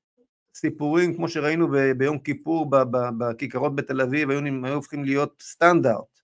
[0.54, 2.70] סיפורים כמו שראינו ב- ביום כיפור
[3.18, 6.20] בכיכרות בתל אביב, היו, היו הופכים להיות סטנדרט.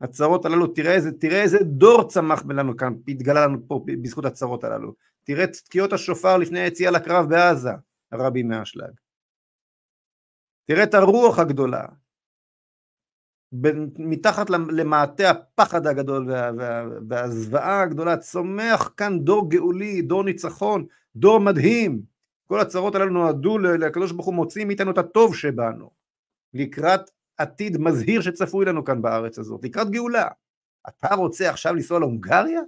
[0.00, 4.64] הצרות הללו, תראה איזה, תראה איזה דור צמח לנו כאן, התגלה לנו פה בזכות הצרות
[4.64, 4.94] הללו.
[5.24, 7.70] תראה את תקיעות השופר לפני היציאה לקרב בעזה,
[8.12, 8.92] הרבי מאשלג.
[10.64, 11.84] תראה את הרוח הגדולה.
[13.98, 20.86] מתחת למעטה הפחד הגדול וה, וה, והזוועה הגדולה צומח כאן דור גאולי, דור ניצחון,
[21.16, 22.02] דור מדהים.
[22.46, 25.90] כל הצרות הללו נועדו לקדוש ברוך הוא מוציא מאיתנו את הטוב שבנו,
[26.54, 30.28] לקראת עתיד מזהיר שצפוי לנו כאן בארץ הזאת, לקראת גאולה.
[30.88, 32.60] אתה רוצה עכשיו לנסוע להונגריה?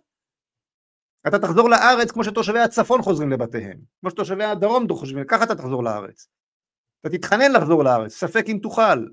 [1.26, 5.85] אתה תחזור לארץ כמו שתושבי הצפון חוזרים לבתיהם, כמו שתושבי הדרום חושבים, ככה אתה תחזור
[5.85, 6.28] לארץ.
[7.01, 9.07] אתה תתחנן לחזור לארץ, ספק אם תוכל.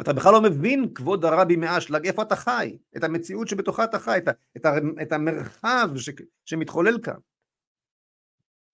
[0.00, 4.18] אתה בכלל לא מבין, כבוד הרבי מאשלג, איפה אתה חי, את המציאות שבתוכה אתה חי,
[4.18, 4.66] את, את,
[5.02, 6.10] את המרחב ש,
[6.44, 7.18] שמתחולל כאן.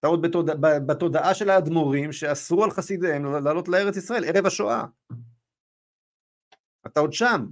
[0.00, 0.54] אתה עוד בתודע,
[0.86, 4.84] בתודעה של האדמו"רים שאסרו על חסידיהם לעלות לארץ ישראל ערב השואה.
[6.86, 7.46] אתה עוד שם.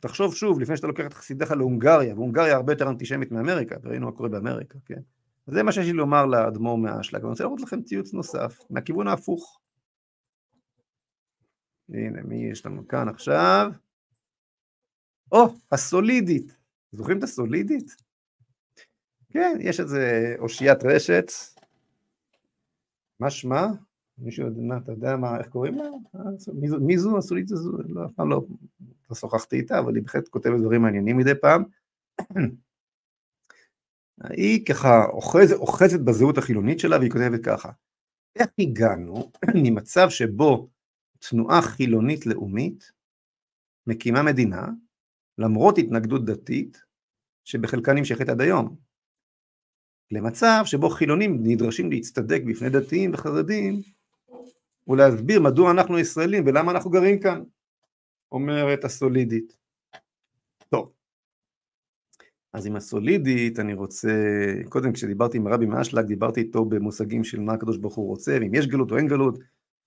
[0.00, 4.12] תחשוב שוב, לפני שאתה לוקח את חסידיך להונגריה, והונגריה הרבה יותר אנטישמית מאמריקה, וראינו מה
[4.12, 5.00] קורה באמריקה, כן?
[5.46, 9.61] זה מה שיש לי לומר לאדמו"ר מהאשלג, ואני רוצה להראות לכם ציוץ נוסף, מהכיוון ההפוך.
[11.94, 13.70] הנה, מי יש לנו כאן עכשיו?
[15.32, 16.56] או, הסולידית.
[16.92, 17.96] זוכרים את הסולידית?
[19.30, 21.32] כן, יש איזה אושיית רשת.
[23.20, 23.66] מה שמה?
[24.18, 25.84] מישהו יודע, אתה יודע מה, איך קוראים לה?
[26.54, 27.72] מי זו, מי זו הסולידית הזו?
[27.88, 28.42] לא, אף פעם לא,
[29.10, 31.64] לא שוחחתי איתה, אבל היא בהחלט כותבת דברים מעניינים מדי פעם.
[34.30, 37.70] היא ככה אוחזת, אוחזת בזהות החילונית שלה והיא כותבת ככה
[38.36, 39.30] איך הגענו
[39.64, 40.68] ממצב שבו
[41.30, 42.92] תנועה חילונית לאומית
[43.86, 44.66] מקימה מדינה,
[45.38, 46.82] למרות התנגדות דתית,
[47.44, 48.76] שבחלקה נמשכת עד היום,
[50.10, 53.82] למצב שבו חילונים נדרשים להצטדק בפני דתיים וחרדים
[54.88, 57.42] ולהסביר מדוע אנחנו ישראלים ולמה אנחנו גרים כאן,
[58.32, 59.56] אומרת הסולידית.
[60.68, 60.92] טוב,
[62.52, 64.12] אז עם הסולידית אני רוצה,
[64.68, 68.54] קודם כשדיברתי עם הרבי מאשלג דיברתי איתו במושגים של מה הקדוש ברוך הוא רוצה, ואם
[68.54, 69.38] יש גלות או אין גלות,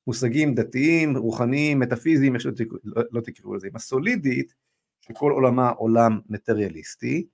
[0.08, 2.52] מושגים דתיים, רוחניים, מטאפיזיים, איך שלא
[2.84, 4.54] לא, לא תקראו לזה, עם הסולידית,
[5.02, 7.28] שכל עולמה עולם מטריאליסטי,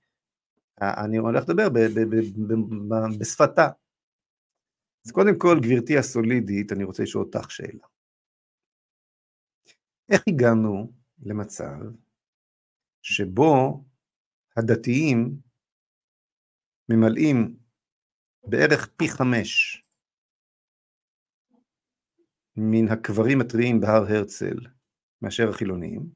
[0.80, 1.68] אני הולך לדבר
[3.20, 3.68] בשפתה.
[5.06, 7.86] אז קודם כל, גברתי הסולידית, אני רוצה לשאול אותך שאלה.
[10.08, 10.92] איך הגענו
[11.22, 11.78] למצב
[13.02, 13.84] שבו
[14.56, 15.36] הדתיים
[16.88, 17.56] ממלאים
[18.44, 19.82] בערך פי חמש
[22.56, 24.56] מן הקברים הטריים בהר הרצל
[25.22, 26.10] מאשר החילונים,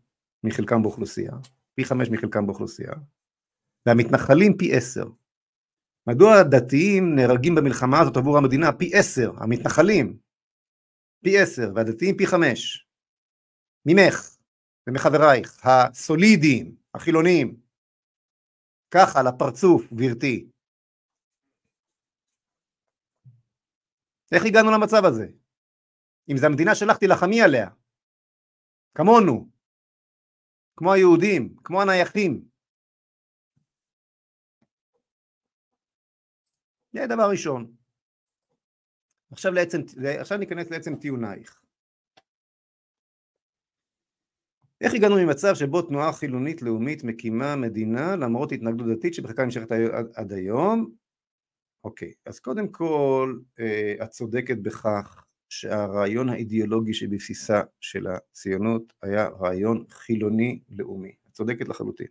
[0.44, 1.32] מחלקם באוכלוסייה,
[1.74, 2.92] פי חמש מחלקם באוכלוסייה,
[3.86, 5.06] והמתנחלים פי עשר.
[6.06, 10.18] מדוע הדתיים נהרגים במלחמה הזאת עבור המדינה פי עשר, המתנחלים
[11.24, 12.86] פי עשר, והדתיים פי חמש?
[13.86, 14.36] ממך
[14.86, 17.60] ומחברייך, הסולידיים, החילונים.
[18.90, 20.46] ככה, לפרצוף, גברתי.
[24.32, 25.26] איך הגענו למצב הזה?
[26.30, 27.68] אם זו המדינה שלך, תילחמי עליה.
[28.94, 29.48] כמונו.
[30.76, 32.44] כמו היהודים, כמו הנייחים.
[36.92, 37.76] זה דבר ראשון.
[39.32, 39.78] עכשיו, לעצם,
[40.20, 41.60] עכשיו ניכנס לעצם טיעונייך.
[44.80, 49.72] איך הגענו ממצב שבו תנועה חילונית לאומית מקימה מדינה למרות התנגדות דתית שבחלקה נמשכת
[50.14, 50.94] עד, היום?
[51.84, 59.84] אוקיי, אז קודם כל אה, את צודקת בכך שהרעיון האידיאולוגי שבבסיסה של הציונות היה רעיון
[59.90, 61.12] חילוני לאומי.
[61.28, 62.06] את צודקת לחלוטין.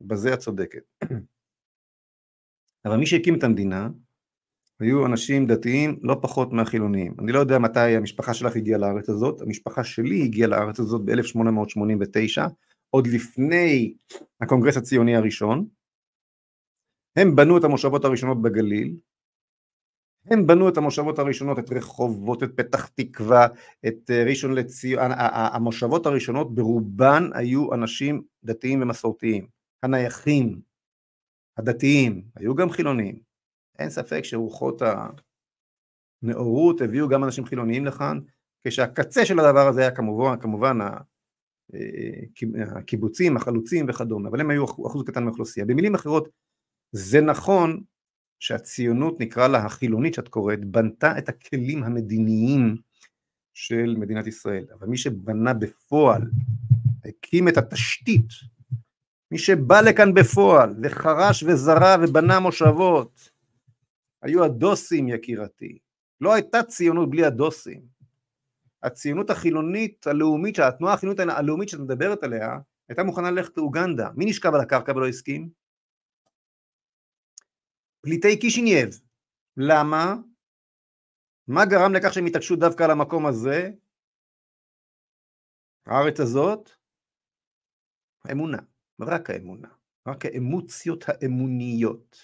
[0.00, 0.82] בזה את צודקת.
[2.84, 3.88] אבל מי שהקים את המדינה
[4.80, 7.14] היו אנשים דתיים לא פחות מהחילוניים.
[7.18, 12.42] אני לא יודע מתי המשפחה שלך הגיעה לארץ הזאת, המשפחה שלי הגיעה לארץ הזאת ב-1889,
[12.90, 13.94] עוד לפני
[14.40, 15.66] הקונגרס הציוני הראשון.
[17.16, 18.96] הם בנו את המושבות הראשונות בגליל,
[20.26, 23.46] הם בנו את המושבות הראשונות, את רחובות, את פתח תקווה,
[23.86, 25.10] את אה, ראשון לציון,
[25.54, 29.46] המושבות הראשונות ברובן היו אנשים דתיים ומסורתיים,
[29.82, 30.60] הנייחים,
[31.56, 33.20] הדתיים, היו גם חילוניים.
[33.78, 34.82] אין ספק שרוחות
[36.22, 38.20] הנאורות הביאו גם אנשים חילוניים לכאן,
[38.66, 40.98] כשהקצה של הדבר הזה היה כמובן, כמובן אה,
[42.76, 45.66] הקיבוצים, החלוצים וכדומה, אבל הם היו אחוז קטן מהאוכלוסייה.
[45.66, 46.28] במילים אחרות,
[46.92, 47.82] זה נכון
[48.40, 52.76] שהציונות, נקרא לה החילונית שאת קוראת, בנתה את הכלים המדיניים
[53.54, 56.22] של מדינת ישראל, אבל מי שבנה בפועל,
[57.04, 58.28] הקים את התשתית,
[59.30, 63.30] מי שבא לכאן בפועל וחרש וזרע ובנה מושבות,
[64.22, 65.78] היו הדוסים יקירתי.
[66.20, 67.80] לא הייתה ציונות בלי הדוסים.
[68.82, 74.08] הציונות החילונית הלאומית, התנועה החילונית הלאומית שאת מדברת עליה, הייתה מוכנה ללכת לאוגנדה.
[74.16, 75.59] מי נשכב על הקרקע ולא הסכים?
[78.00, 78.88] פליטי קישינב.
[79.56, 80.14] למה?
[81.48, 83.70] מה גרם לכך שהם התעקשו דווקא על המקום הזה?
[85.86, 86.70] הארץ הזאת?
[88.24, 88.58] האמונה,
[89.00, 89.68] רק האמונה,
[90.08, 92.16] רק האמוציות האמוניות.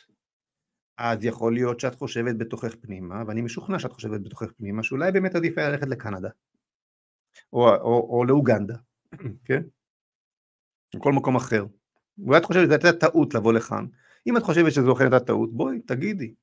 [0.99, 5.35] אז יכול להיות שאת חושבת בתוכך פנימה, ואני משוכנע שאת חושבת בתוכך פנימה, שאולי באמת
[5.35, 6.29] עדיף היה ללכת לאוגנדה,
[7.53, 8.77] או, או, או לאוגנדה,
[9.47, 9.63] כן?
[10.95, 11.65] או כל מקום אחר.
[12.19, 13.87] אולי את חושבת שזו הייתה טעות לבוא לכאן.
[14.27, 16.35] אם את חושבת שזו אכן הייתה טעות, בואי, תגידי.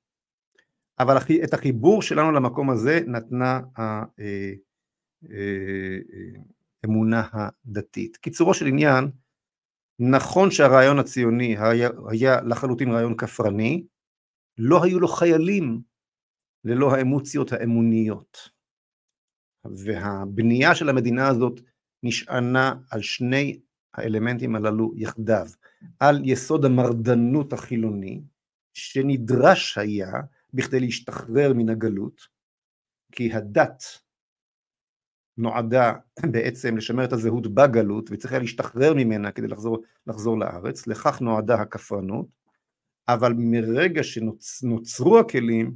[0.99, 3.59] אבל את החיבור שלנו למקום הזה נתנה
[6.83, 8.17] האמונה אה, אה, הדתית.
[8.17, 9.11] קיצורו של עניין,
[9.99, 13.85] נכון שהרעיון הציוני היה, היה לחלוטין רעיון כפרני,
[14.57, 15.81] לא היו לו חיילים
[16.63, 18.49] ללא האמוציות האמוניות.
[19.65, 21.61] והבנייה של המדינה הזאת
[22.03, 23.59] נשענה על שני
[23.93, 25.47] האלמנטים הללו יחדיו,
[25.99, 28.21] על יסוד המרדנות החילוני,
[28.73, 30.11] שנדרש היה
[30.53, 32.21] בכדי להשתחרר מן הגלות,
[33.11, 33.83] כי הדת
[35.37, 35.93] נועדה
[36.31, 42.27] בעצם לשמר את הזהות בגלות וצריכה להשתחרר ממנה כדי לחזור, לחזור לארץ, לכך נועדה הכפרנות,
[43.07, 45.75] אבל מרגע שנוצרו הכלים,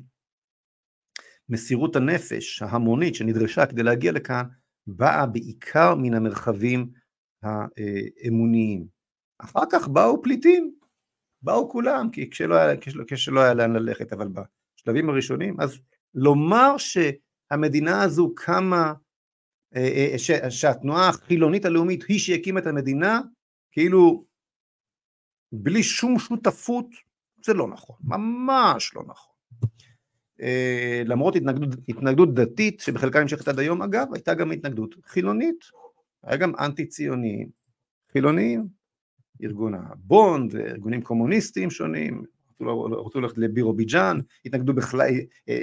[1.49, 4.43] מסירות הנפש ההמונית שנדרשה כדי להגיע לכאן,
[4.87, 6.89] באה בעיקר מן המרחבים
[7.43, 8.96] האמוניים.
[9.39, 10.73] אחר כך באו פליטים,
[11.41, 15.79] באו כולם, כי כשלא היה, כשלא, כשלא היה לאן ללכת, אבל בשלבים הראשונים, אז
[16.15, 16.75] לומר
[17.51, 18.93] המדינה הזו קמה,
[19.75, 23.21] אה, ש, שהתנועה החילונית הלאומית היא שהקימה את המדינה,
[23.71, 24.25] כאילו
[25.51, 26.87] בלי שום שותפות,
[27.45, 29.37] זה לא נכון, ממש לא נכון.
[31.05, 35.65] למרות התנגדות, התנגדות דתית שבחלקה נמשכת עד היום, אגב, הייתה גם התנגדות חילונית,
[36.23, 37.49] היה גם אנטי ציוניים,
[38.11, 38.67] חילוניים,
[39.43, 42.23] ארגון הבונד, ארגונים קומוניסטיים שונים,
[43.05, 45.07] רצו ללכת לבירוביג'אן, התנגדו בכלל אה,
[45.49, 45.55] אה,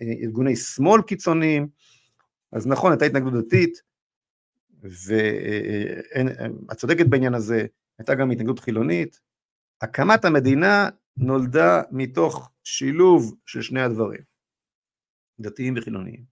[0.00, 1.68] אה, ארגוני שמאל קיצוניים,
[2.52, 3.82] אז נכון, הייתה התנגדות דתית,
[4.82, 7.66] ואת צודקת בעניין הזה,
[7.98, 9.20] הייתה גם התנגדות חילונית.
[9.82, 14.20] הקמת המדינה נולדה מתוך שילוב של שני הדברים,
[15.40, 16.24] דתיים וחילוניים.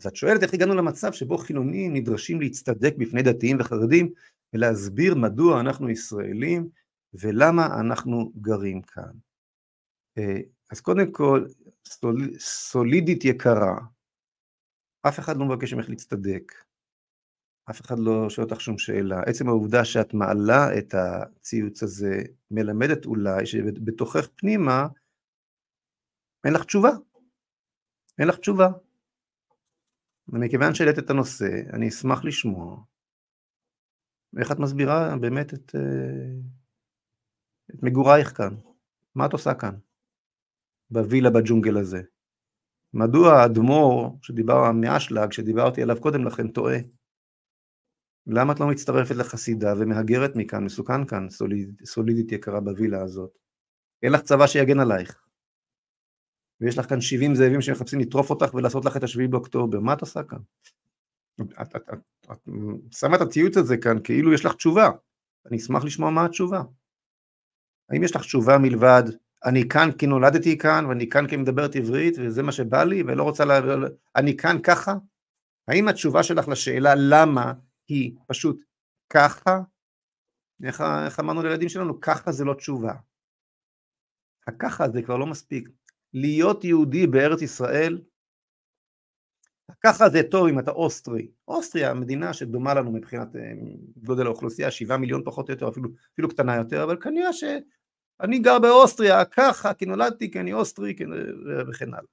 [0.00, 4.12] אז את שואלת איך הגענו למצב שבו חילונים נדרשים להצטדק בפני דתיים וחרדים
[4.52, 6.68] ולהסביר מדוע אנחנו ישראלים
[7.14, 9.12] ולמה אנחנו גרים כאן.
[10.18, 10.40] אה,
[10.70, 11.44] אז קודם כל,
[11.84, 13.78] סול, סולידית יקרה,
[15.08, 16.52] אף אחד לא מבקש ממך להצטדק,
[17.70, 19.20] אף אחד לא שואל אותך שום שאלה.
[19.26, 24.86] עצם העובדה שאת מעלה את הציוץ הזה מלמדת אולי שבתוכך פנימה
[26.44, 26.90] אין לך תשובה.
[28.18, 28.68] אין לך תשובה.
[30.28, 32.76] ומכיוון שהעלית את הנושא, אני אשמח לשמוע
[34.40, 36.40] איך את מסבירה באמת את, אה,
[37.70, 38.54] את מגורייך כאן.
[39.14, 39.74] מה את עושה כאן?
[40.90, 42.02] בווילה בג'ונגל הזה.
[42.94, 46.78] מדוע האדמו"ר שדיבר מאשלג, שדיברתי עליו קודם לכן, טועה?
[48.26, 53.30] למה את לא מצטרפת לחסידה ומהגרת מכאן, מסוכן כאן, סוליד, סולידית יקרה בווילה הזאת?
[54.02, 55.24] אין לך צבא שיגן עלייך.
[56.60, 60.00] ויש לך כאן 70 זאבים שמחפשים לטרוף אותך ולעשות לך את השביעי באוקטובר, מה את
[60.00, 60.38] עושה כאן?
[61.40, 61.98] את, את, את,
[62.32, 62.48] את,
[62.90, 64.90] שמה את הציוץ הזה כאן כאילו יש לך תשובה,
[65.46, 66.62] אני אשמח לשמוע מה התשובה.
[67.90, 69.02] האם יש לך תשובה מלבד
[69.44, 73.22] אני כאן כי נולדתי כאן ואני כאן כי מדברת עברית וזה מה שבא לי ולא
[73.22, 73.50] רוצה ל...
[74.16, 74.94] אני כאן ככה?
[75.68, 77.52] האם התשובה שלך לשאלה למה
[77.88, 78.62] היא פשוט
[79.10, 79.60] ככה?
[80.64, 82.00] איך, איך אמרנו לילדים שלנו?
[82.00, 82.92] ככה זה לא תשובה.
[84.46, 85.68] הככה זה כבר לא מספיק.
[86.14, 88.02] להיות יהודי בארץ ישראל,
[89.84, 91.28] ככה זה טוב אם אתה אוסטרי.
[91.48, 93.52] אוסטריה, מדינה שדומה לנו מבחינת אה,
[93.96, 98.58] גודל האוכלוסייה, שבעה מיליון פחות או יותר, אפילו, אפילו קטנה יותר, אבל כנראה שאני גר
[98.58, 101.04] באוסטריה ככה, כי נולדתי, כי אני אוסטרי, כי...
[101.68, 102.08] וכן הלאה.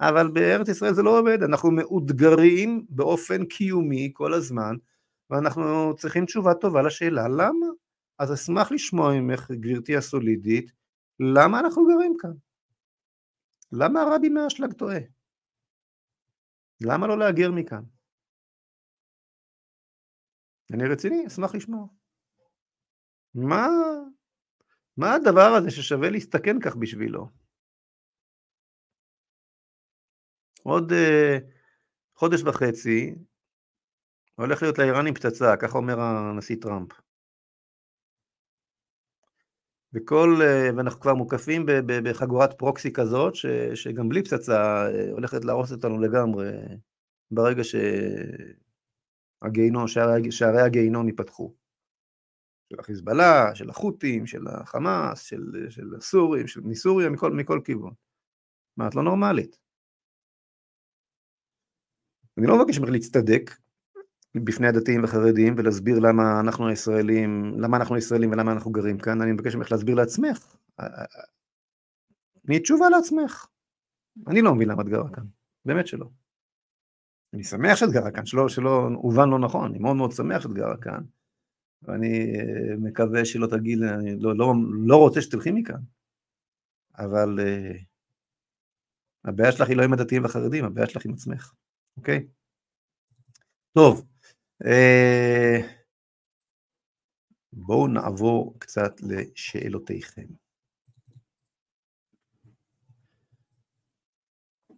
[0.00, 4.76] אבל בארץ ישראל זה לא עובד, אנחנו מאותגרים באופן קיומי כל הזמן,
[5.30, 7.66] ואנחנו צריכים תשובה טובה לשאלה למה.
[8.18, 10.72] אז אשמח לשמוע ממך, גברתי הסולידית,
[11.20, 12.32] למה אנחנו גרים כאן?
[13.72, 14.98] למה הרבי מהאשלג טועה?
[16.80, 17.82] למה לא להגר מכאן?
[20.72, 21.86] אני רציני, אשמח לשמוע.
[23.34, 23.66] מה,
[24.96, 27.28] מה הדבר הזה ששווה להסתכן כך בשבילו?
[30.62, 31.42] עוד uh,
[32.14, 33.14] חודש וחצי
[34.34, 37.05] הולך להיות לאיראנים פצצה, ככה אומר הנשיא טראמפ.
[39.94, 45.72] וכל, אה, ואנחנו כבר מוקפים בחגורת פרוקסי כזאת, ש, שגם בלי פצצה אה, הולכת להרוס
[45.72, 46.50] אותנו לגמרי,
[47.30, 47.62] ברגע
[49.42, 51.54] שהגיהינום, שערי, שערי הגיהינום ייפתחו.
[52.72, 57.92] של החיזבאללה, של החות'ים, של החמאס, של, של הסורים, של, מסוריה, מכל, מכל כיוון.
[58.76, 59.58] מה, את לא נורמלית.
[62.38, 63.50] אני לא מבקש ממך להצטדק,
[64.44, 69.32] בפני הדתיים והחרדים ולהסביר למה אנחנו הישראלים, למה אנחנו ישראלים ולמה אנחנו גרים כאן, אני
[69.32, 70.56] מבקש ממך להסביר לעצמך.
[72.46, 73.46] תני תשובה לעצמך.
[74.28, 75.24] אני לא מבין למה את גרה כאן,
[75.64, 76.06] באמת שלא.
[77.34, 80.52] אני שמח שאת גרה כאן, שלא, שלא הובן לא נכון, אני מאוד מאוד שמח שאת
[80.52, 81.04] גרה כאן,
[81.82, 84.54] ואני אה, מקווה שלא תגיד, אני לא, לא,
[84.86, 85.80] לא רוצה שתלכי מכאן,
[86.98, 87.84] אבל uh,
[89.24, 91.52] הבעיה שלך היא לא עם הדתיים והחרדים, הבעיה שלך עם עצמך,
[91.96, 92.26] אוקיי?
[93.72, 94.15] טוב, אה,
[97.52, 100.26] בואו נעבור קצת לשאלותיכם.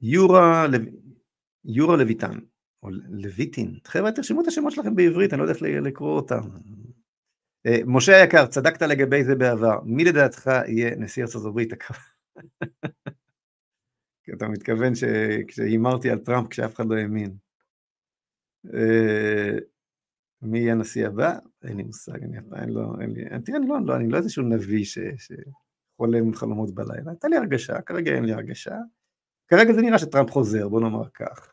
[0.02, 0.66] יורה,
[1.64, 2.38] יורה לויטן,
[2.82, 6.40] או לויטין, חבר'ה תרשמו את השמות שלכם בעברית, אני לא יודע איך לקרוא אותם.
[7.66, 11.72] אה, משה היקר, צדקת לגבי זה בעבר, מי לדעתך יהיה נשיא ארצות הברית
[14.34, 14.92] אתה מתכוון
[15.48, 17.47] כשהימרתי על טראמפ כשאף אחד לא האמין.
[18.74, 19.58] אה,
[20.42, 21.38] מי יהיה הנשיא הבא?
[21.64, 24.42] אין לי מושג, אני עדיין לא, אין לי, תראה, אני לא, לא, אני לא איזשהו
[24.42, 28.76] נביא ש, שחולם חלומות בלילה, הייתה לי הרגשה, כרגע אין לי הרגשה,
[29.48, 31.52] כרגע זה נראה שטראמפ חוזר, בוא נאמר כך,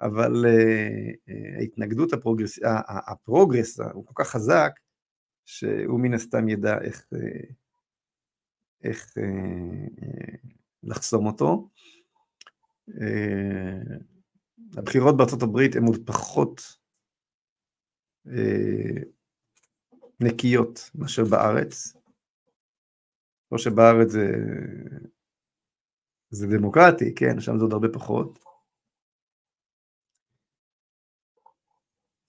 [0.00, 2.58] אבל uh, ההתנגדות, הפרוגרס,
[3.06, 4.72] הפרוגרס הוא כל כך חזק,
[5.44, 7.06] שהוא מן הסתם ידע איך,
[8.84, 9.14] איך
[10.82, 11.68] לחסום אותו.
[13.00, 13.96] אה,
[14.76, 16.78] הבחירות בארצות הברית הן עוד פחות
[18.26, 19.02] אה,
[20.20, 21.96] נקיות מאשר בארץ.
[23.52, 24.26] לא שבארץ זה,
[26.30, 28.38] זה דמוקרטי, כן, שם זה עוד הרבה פחות.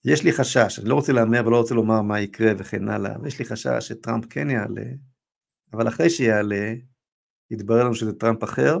[0.04, 3.38] יש לי חשש, אני לא רוצה להמר ולא רוצה לומר מה יקרה וכן הלאה, ויש
[3.38, 4.90] לי חשש שטראמפ כן יעלה,
[5.72, 6.74] אבל אחרי שיעלה,
[7.50, 8.76] יתברר לנו שזה טראמפ אחר,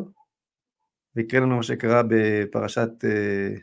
[1.16, 3.60] ויקרה לנו מה שקרה בפרשת uh,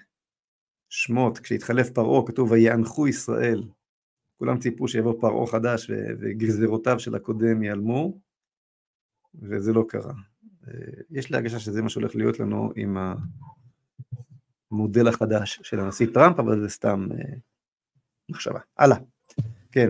[0.90, 3.64] שמות, כשהתחלף פרעה, כתוב ויאנחו ישראל.
[4.38, 8.20] כולם ציפו שיבוא פרעה חדש וגזירותיו של הקודם ייעלמו,
[9.42, 10.14] וזה לא קרה.
[10.64, 10.70] Uh,
[11.12, 12.98] יש לי הרגשה שזה מה שהולך להיות לנו עם
[14.72, 17.16] המודל החדש של הנשיא טראמפ, אבל זה סתם uh,
[18.30, 18.60] מחשבה.
[18.78, 18.98] הלאה,
[19.72, 19.90] כן.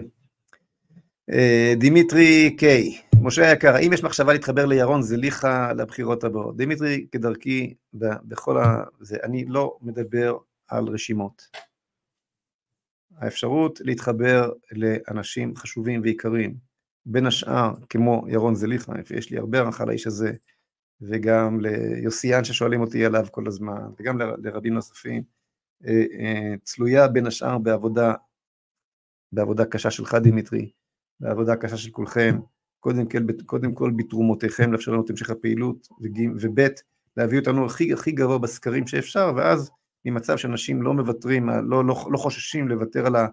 [1.77, 6.57] דימיטרי קיי, משה היקר, האם יש מחשבה להתחבר לירון זליכה לבחירות הבאות?
[6.57, 8.83] דימיטרי, כדרכי בכל ה...
[8.99, 10.37] זה, אני לא מדבר
[10.67, 11.47] על רשימות.
[13.17, 16.55] האפשרות להתחבר לאנשים חשובים ויקרים,
[17.05, 20.31] בין השאר כמו ירון זליכה, יש לי הרבה הערכה לאיש הזה,
[21.01, 25.23] וגם ליוסיאן ששואלים אותי עליו כל הזמן, וגם לרבים נוספים,
[25.85, 28.13] אה, אה, צלויה בין השאר בעבודה,
[29.31, 30.71] בעבודה קשה שלך דימיטרי,
[31.19, 32.39] בעבודה קשה של כולכם,
[32.79, 35.87] קודם כל, קודם כל בתרומותיכם לאפשר לנו את המשך הפעילות,
[36.41, 36.67] וב'
[37.17, 39.71] להביא אותנו הכי, הכי גבוה בסקרים שאפשר, ואז
[40.05, 43.27] ממצב שאנשים לא מוותרים, לא, לא, לא חוששים לוותר על ה...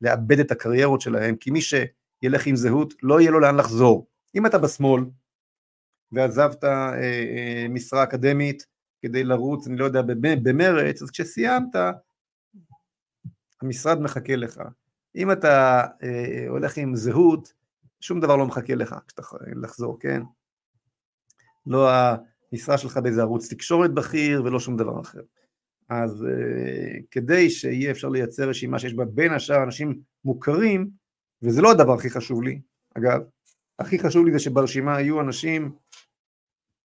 [0.00, 4.06] לאבד את הקריירות שלהם, כי מי שילך עם זהות, לא יהיה לו לאן לחזור.
[4.34, 5.04] אם אתה בשמאל,
[6.12, 8.66] ועזבת אה, אה, משרה אקדמית
[9.02, 10.02] כדי לרוץ, אני לא יודע,
[10.42, 11.76] במרץ, אז כשסיימת,
[13.62, 14.60] המשרד מחכה לך.
[15.16, 17.52] אם אתה אה, הולך עם זהות,
[18.00, 19.22] שום דבר לא מחכה לך כשאתה
[19.62, 20.22] לחזור, כן?
[21.66, 21.88] לא
[22.52, 25.20] המשרה שלך באיזה ערוץ תקשורת בכיר ולא שום דבר אחר.
[25.88, 30.90] אז uh, כדי שיהיה אפשר לייצר רשימה שיש בה בין השאר אנשים מוכרים,
[31.42, 32.60] וזה לא הדבר הכי חשוב לי,
[32.94, 33.20] אגב,
[33.78, 35.72] הכי חשוב לי זה שברשימה יהיו אנשים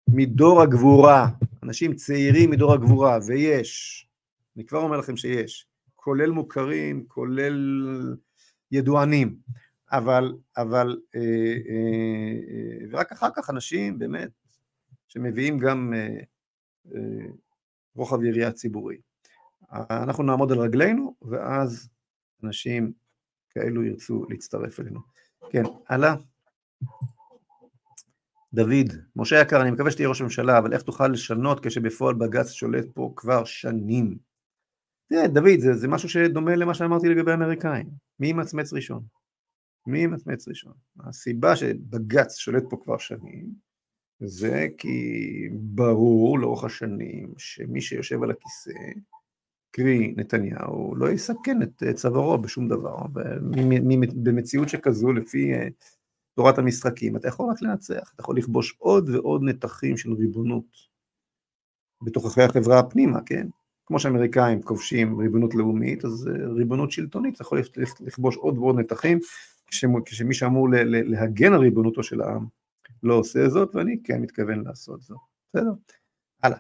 [0.09, 1.27] מדור הגבורה,
[1.63, 4.07] אנשים צעירים מדור הגבורה, ויש,
[4.55, 7.55] אני כבר אומר לכם שיש, כולל מוכרים, כולל
[8.71, 9.35] ידוענים.
[9.91, 14.31] אבל, אבל, אה, אה, אה, ורק אחר כך אנשים באמת
[15.07, 15.93] שמביאים גם
[17.95, 18.97] רוחב יריעה ציבורי.
[19.71, 21.89] אנחנו נעמוד על רגלינו, ואז
[22.43, 22.91] אנשים
[23.49, 24.99] כאלו ירצו להצטרף אלינו.
[25.49, 26.15] כן, הלאה.
[28.53, 32.85] דוד, משה יקר, אני מקווה שתהיה ראש ממשלה, אבל איך תוכל לשנות כשבפועל בג"ץ שולט
[32.93, 34.17] פה כבר שנים?
[35.09, 37.89] תראה, דוד, זה, זה משהו שדומה למה שאמרתי לגבי האמריקאים.
[38.19, 39.03] מי ימצמץ ראשון?
[39.87, 40.73] מי ימצמץ ראשון?
[40.99, 43.65] הסיבה שבג"ץ שולט פה כבר שנים,
[44.19, 48.71] זה כי ברור לאורך השנים שמי שיושב על הכיסא,
[49.71, 52.95] קרי נתניהו, לא יסכן את צווארו בשום דבר.
[54.23, 55.67] במציאות שכזו, לפי אה,
[56.35, 60.65] תורת המשחקים, אתה יכול רק לנצח, אתה יכול לכבוש עוד ועוד נתחים של ריבונות
[62.03, 63.47] בתוככי החברה הפנימה, כן?
[63.85, 67.61] כמו שאמריקאים כובשים ריבונות לאומית, אז אה, ריבונות שלטונית, אתה יכול
[67.99, 69.19] לכבוש עוד ועוד נתחים,
[70.05, 72.45] כשמי שאמור להגן על ריבונותו של העם
[73.03, 75.17] לא עושה זאת, ואני כן מתכוון לעשות זאת.
[75.53, 75.71] בסדר?
[76.43, 76.57] הלאה.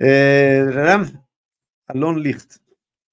[0.00, 0.96] אה,
[1.94, 2.58] אלון ליכט,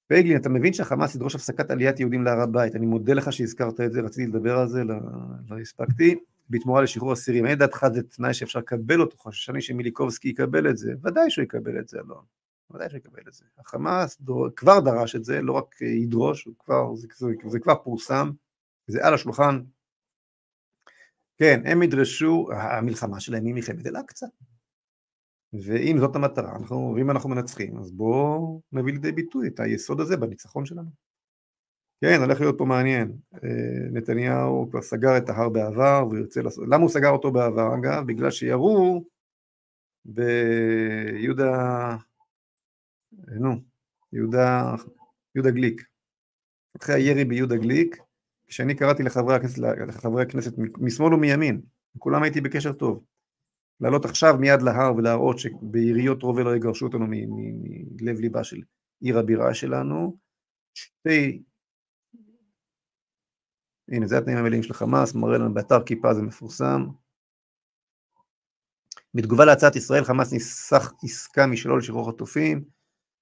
[0.08, 3.92] פייגלין, אתה מבין שהחמאס ידרוש הפסקת עליית יהודים להר הבית, אני מודה לך שהזכרת את
[3.94, 4.96] זה, רציתי לדבר על זה, לא,
[5.50, 6.16] לא הספקתי,
[6.50, 10.94] בתמורה לשחרור אסירים, אין דעתך זה תנאי שאפשר לקבל אותו, חוששני שמיליקובסקי יקבל את זה,
[11.04, 12.24] ודאי שהוא יקבל את זה, אלון,
[12.72, 13.46] ודאי שהוא יקבל את זה.
[13.58, 18.32] החמאס דור, כבר דרש את זה, לא רק ידרוש, כבר, זה, זה, זה כבר פורסם,
[18.88, 19.64] זה על השולחן.
[21.38, 24.28] כן, הם ידרשו, המלחמה שלהם היא מלחמת אל-אקצא.
[25.54, 30.18] ואם זאת המטרה, אנחנו, ואם אנחנו מנצחים, אז בואו נביא לידי ביטוי את היסוד הזה
[30.18, 30.90] בניצחון שלנו.
[32.02, 33.18] כן, הולך להיות פה מעניין.
[33.34, 33.40] אה,
[33.92, 36.64] נתניהו כבר סגר את ההר בעבר, והוא ירצה לעשות...
[36.68, 38.04] למה הוא סגר אותו בעבר, אגב?
[38.08, 39.06] בגלל שירו
[40.06, 41.96] ביהודה...
[43.40, 43.62] נו,
[44.14, 44.76] יהודה,
[45.36, 45.82] יהודה גליק.
[46.82, 47.98] אחרי הירי ביהודה גליק,
[48.48, 49.58] כשאני קראתי לחברי הכנסת,
[49.88, 51.62] לחברי הכנסת משמאל ומימין,
[52.00, 53.04] כולם הייתי בקשר טוב.
[53.80, 58.62] לעלות עכשיו מיד להר ולהראות שביריות רובה לא יגרשו אותנו מלב ליבה של
[59.02, 60.18] עיר הבירה שלנו.
[60.74, 61.44] שתי,
[63.92, 66.86] הנה זה התנאים המלאים של חמאס, מראה לנו באתר כיפה זה מפורסם.
[69.14, 72.64] בתגובה להצעת ישראל, חמאס ניסח עסקה משלו לשחרור חטופים,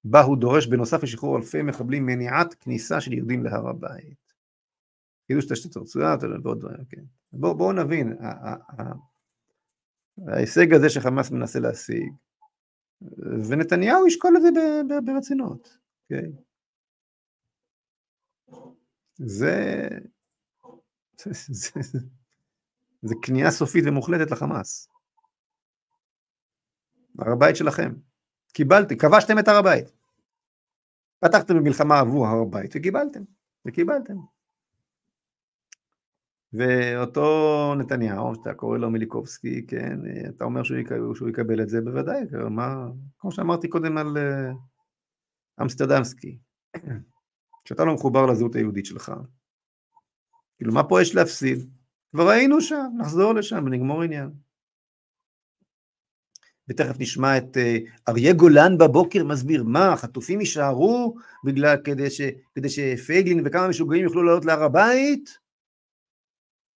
[0.04, 4.32] בה הוא דורש בנוסף לשחרור אלפי מחבלים מניעת כניסה של יהודים להר הבית.
[5.26, 7.02] חידוש תשתית הרצועה ועוד דברים, כן.
[7.32, 8.18] בואו בוא נבין,
[10.28, 12.12] ההישג הזה שחמאס מנסה להשיג,
[13.48, 14.50] ונתניהו ישקול את זה
[15.04, 15.78] ברצינות,
[19.16, 19.88] זה,
[21.48, 21.80] זה,
[23.02, 24.88] זה כניעה סופית ומוחלטת לחמאס.
[27.18, 27.92] הר הבית שלכם.
[28.52, 29.92] קיבלתם, כבשתם את הר הבית.
[31.20, 33.22] פתחתם במלחמה עבור הר הבית וקיבלתם,
[33.66, 34.16] וקיבלתם.
[36.52, 39.98] ואותו נתניהו, שאתה קורא לו מיליקובסקי, כן,
[40.28, 42.20] אתה אומר שהוא יקבל, שהוא יקבל את זה, בוודאי,
[42.50, 42.86] מה,
[43.18, 46.38] כמו שאמרתי קודם על uh, אמסטרדמסקי,
[47.64, 49.12] כשאתה לא מחובר לזהות היהודית שלך,
[50.56, 51.58] כאילו מה פה יש להפסיד?
[52.10, 54.30] כבר היינו שם, נחזור לשם ונגמור עניין.
[56.68, 62.20] ותכף נשמע את uh, אריה גולן בבוקר מסביר, מה, החטופים יישארו בגלל, כדי, ש,
[62.54, 65.42] כדי שפייגלין וכמה משוגעים יוכלו לעלות להר הבית?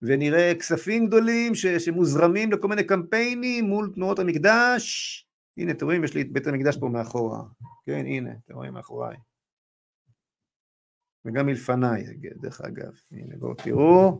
[0.03, 5.27] ונראה כספים גדולים ש, שמוזרמים לכל מיני קמפיינים מול תנועות המקדש.
[5.57, 7.43] הנה, אתם רואים, יש לי את בית המקדש פה מאחורה.
[7.87, 9.17] כן, הנה, אתם רואים מאחוריי.
[11.25, 12.05] וגם מלפניי,
[12.43, 12.93] דרך אגב.
[13.13, 14.19] הנה, בואו תראו.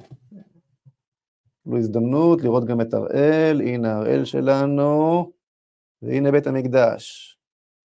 [1.61, 5.33] תקבלו הזדמנות לראות גם את הראל, הנה הראל שלנו,
[6.03, 7.37] והנה בית המקדש.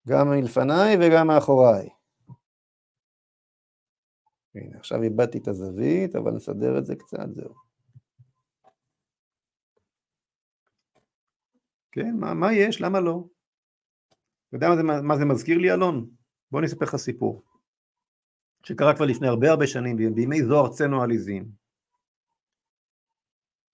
[0.09, 1.89] גם מלפניי וגם מאחוריי.
[4.55, 7.55] הנה, עכשיו איבדתי את הזווית, אבל נסדר את זה קצת, זהו.
[11.93, 12.81] כן, מה, מה יש?
[12.81, 13.25] למה לא?
[14.49, 16.11] אתה יודע מה זה, מה זה מזכיר לי, אלון?
[16.51, 17.43] בוא אני אספר לך סיפור.
[18.63, 21.62] שקרה כבר לפני הרבה הרבה שנים, בימי זוהר צנו עליזים.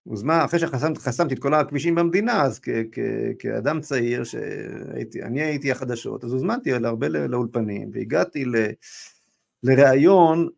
[0.08, 2.98] הוזמן, אחרי שחסמתי את כל הכבישים במדינה, אז כ- כ-
[3.38, 8.72] כאדם צעיר, שאני הייתי החדשות, אז הוזמנתי הרבה לאולפנים, והגעתי ל-
[9.62, 10.48] לראיון,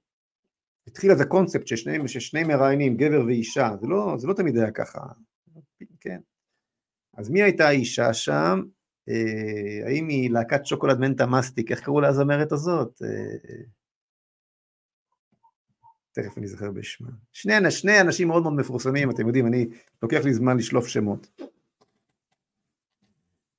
[0.86, 5.00] התחיל איזה קונספט ששני, ששני מראיינים, גבר ואישה, זה לא, זה לא תמיד היה ככה,
[6.00, 6.20] כן.
[7.16, 8.62] אז מי הייתה האישה שם?
[9.08, 13.02] אה, האם היא להקת שוקולד מנטה מסטיק, איך קראו לזמרת הזאת?
[13.02, 13.62] אה,
[16.22, 17.08] תכף אני זוכר בשמה.
[17.32, 19.66] שני, שני אנשים מאוד מאוד מפורסמים, אתם יודעים, אני,
[20.02, 21.40] לוקח לי זמן לשלוף שמות.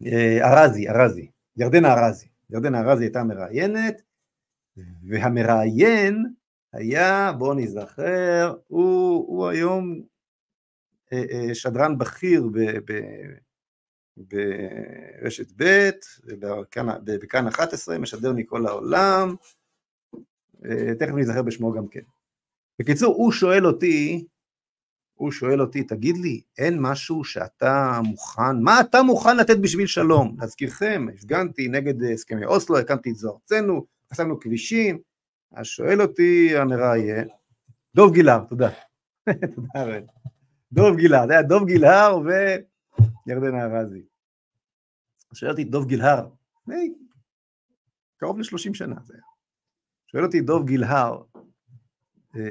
[0.06, 1.28] אה, ארזי, ארזי,
[1.58, 2.28] ירדנה ארזי.
[2.50, 4.02] ירדנה ארזי הייתה מראיינת,
[5.04, 6.26] והמראיין
[6.74, 10.02] היה, בואו נזכר, הוא, הוא היום
[11.54, 12.50] שדרן בכיר
[14.18, 15.90] ברשת ב',
[17.06, 19.36] בכאן 11, משדר מכל העולם,
[20.66, 22.02] אה, תכף אני אזכר בשמו גם כן.
[22.82, 24.26] בקיצור, הוא שואל אותי,
[25.14, 30.36] הוא שואל אותי, תגיד לי, אין משהו שאתה מוכן, מה אתה מוכן לתת בשביל שלום?
[30.40, 35.00] להזכירכם, הפגנתי נגד הסכמי אוסלו, הקמתי את זו ארצנו, חסמנו כבישים,
[35.52, 37.28] אז שואל אותי המראיין,
[37.96, 38.70] דוב גילהר, תודה.
[39.56, 40.04] תודה רב.
[40.72, 42.20] דוב גילהר, זה היה דוב גילהר
[43.28, 44.06] וירדנה ארזי.
[45.34, 46.28] שואל אותי דוב גילהר,
[48.18, 49.24] קרוב ל-30 שנה זה היה.
[50.08, 51.22] שואל אותי דוב גילהר,
[52.36, 52.50] אה,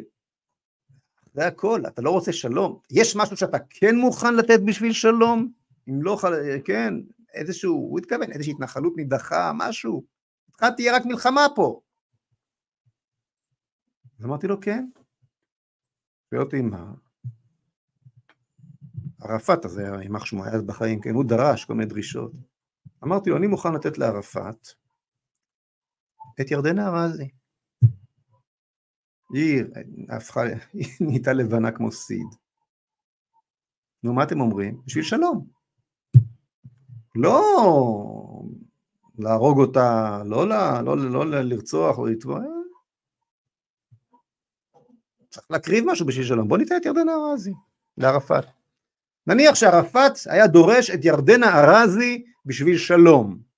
[1.35, 5.52] זה הכל, אתה לא רוצה שלום, יש משהו שאתה כן מוכן לתת בשביל שלום?
[5.89, 6.19] אם לא,
[6.65, 6.94] כן,
[7.35, 10.05] איזשהו, הוא התכוון, איזושהי התנחלות נידחה, משהו,
[10.48, 11.81] איתך תהיה רק מלחמה פה.
[14.19, 14.89] אז אמרתי לו, כן.
[16.31, 16.93] שואל אותי, מה?
[19.20, 22.32] ערפאת, היה יימח שמו, היה אז בחיים, כן, הוא דרש כל מיני דרישות.
[23.05, 24.69] אמרתי לו, אני מוכן לתת לערפאת
[26.40, 27.31] את ירדנה ארזי.
[29.32, 29.65] היא
[30.09, 30.40] הפכה,
[30.73, 32.27] היא נהייתה לבנה כמו סיד.
[34.02, 34.81] נו, מה אתם אומרים?
[34.86, 35.47] בשביל שלום.
[37.15, 37.43] לא
[39.19, 42.40] להרוג אותה, לא, לא, לא, לא לרצוח או לתבוע,
[45.31, 46.48] צריך להקריב משהו בשביל שלום.
[46.48, 47.52] בוא ניתן את ירדנה ארזי
[47.98, 48.44] לערפאת.
[49.27, 53.50] נניח שערפאת היה דורש את ירדנה ארזי בשביל שלום.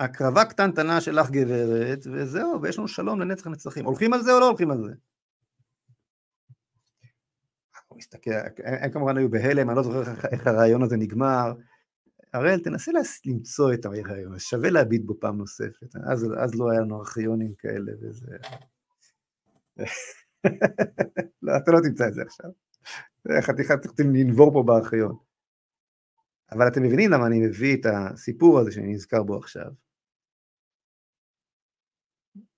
[0.00, 3.84] הקרבה קטנטנה שלך גברת, וזהו, ויש לנו שלום לנצח נצחים.
[3.84, 4.92] הולכים על זה או לא הולכים על זה?
[7.88, 8.30] הוא מסתכל,
[8.64, 10.02] הם כמובן היו בהלם, אני לא זוכר
[10.32, 11.52] איך הרעיון הזה נגמר.
[12.32, 12.92] הראל, תנסה
[13.26, 15.96] למצוא את הרעיון, שווה להביט בו פעם נוספת.
[16.12, 18.36] אז, אז לא היה לנו ארכיונים כאלה וזה...
[21.42, 22.50] לא, אתה לא תמצא את זה עכשיו.
[23.40, 25.16] חתיכת צריכים לנבור פה בארכיון.
[26.52, 29.70] אבל אתם מבינים למה אני מביא את הסיפור הזה שאני נזכר בו עכשיו.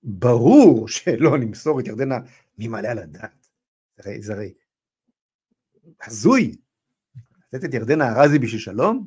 [0.02, 2.18] ברור שלא נמסור את ירדנה,
[2.58, 2.98] מי מעלה על?
[3.98, 4.52] הרי זה הרי
[6.06, 6.56] הזוי.
[7.52, 9.06] לתת את ירדנה ארזי בשביל שלום,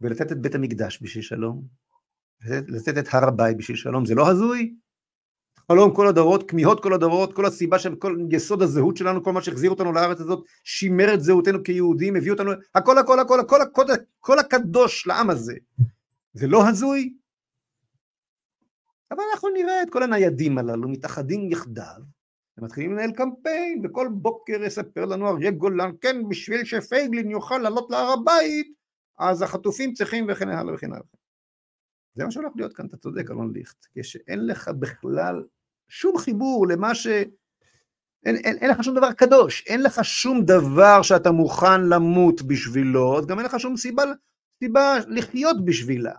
[0.00, 1.62] ולתת את בית המקדש בשביל שלום,
[2.48, 4.74] לתת את הר הבית בשביל שלום, זה לא הזוי?
[5.68, 9.42] חלום כל הדורות, כמיהות כל הדורות, כל הסיבה של כל יסוד הזהות שלנו, כל מה
[9.42, 13.84] שהחזיר אותנו לארץ הזאת, שימר את זהותנו כיהודים, הביא אותנו, הכל הכל הכל הכל הכל,
[14.20, 15.54] הכל הקדוש לעם הזה.
[16.32, 17.14] זה לא הזוי?
[19.10, 22.02] אבל אנחנו נראה את כל הניידים הללו מתאחדים יחדיו,
[22.58, 28.12] ומתחילים לנהל קמפיין, וכל בוקר יספר לנו אריה גולן, כן, בשביל שפייגלין יוכל לעלות להר
[28.12, 28.74] הבית,
[29.18, 31.06] אז החטופים צריכים וכן הלאה וכן הלאה.
[32.14, 35.44] זה מה שהולך להיות כאן, אתה צודק, אלון ליכט, כשאין לך בכלל
[35.88, 37.06] שום חיבור למה ש...
[38.26, 43.18] אין, אין, אין לך שום דבר קדוש, אין לך שום דבר שאתה מוכן למות בשבילו,
[43.18, 44.02] אז גם אין לך שום סיבה,
[44.64, 46.14] סיבה לחיות בשבילה.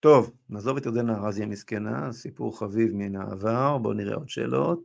[0.00, 4.82] טוב, נעזוב את ירדנה ארזי המסכנה, סיפור חביב מן העבר, בואו נראה עוד שאלות.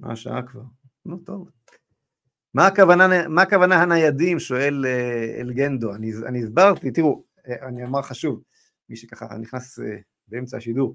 [0.00, 0.62] מה השעה כבר?
[1.06, 1.50] נו טוב.
[2.54, 4.38] מה הכוונה, מה הכוונה הניידים?
[4.38, 5.94] שואל אה, אלגנדו.
[5.94, 8.42] אני, אני הסברתי, תראו, אה, אני אמר חשוב,
[8.88, 9.96] מי שככה נכנס אה,
[10.28, 10.94] באמצע השידור.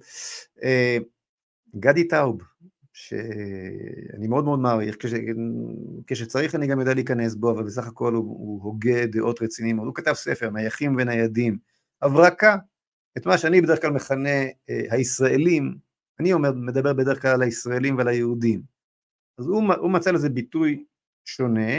[1.76, 2.41] גדי טאוב,
[2.94, 5.14] שאני מאוד מאוד מעריך, כש,
[6.08, 9.95] כשצריך אני גם יודע להיכנס בו, אבל בסך הכל הוא, הוא הוגה דעות רציניים, הוא
[9.95, 11.58] כתב ספר, נייחים וניידים,
[12.03, 12.57] הברקה,
[13.17, 15.77] את מה שאני בדרך כלל מכנה הישראלים,
[16.19, 18.61] אני אומר, מדבר בדרך כלל על הישראלים ועל היהודים.
[19.39, 20.85] אז הוא, הוא מצא לזה ביטוי
[21.25, 21.77] שונה,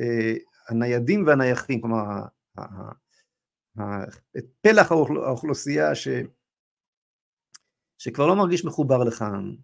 [0.00, 0.34] אה,
[0.68, 2.02] הניידים והנייחים, כלומר
[4.60, 6.08] פלח האוכלוסייה ש,
[7.98, 9.54] שכבר לא מרגיש מחובר לכאן,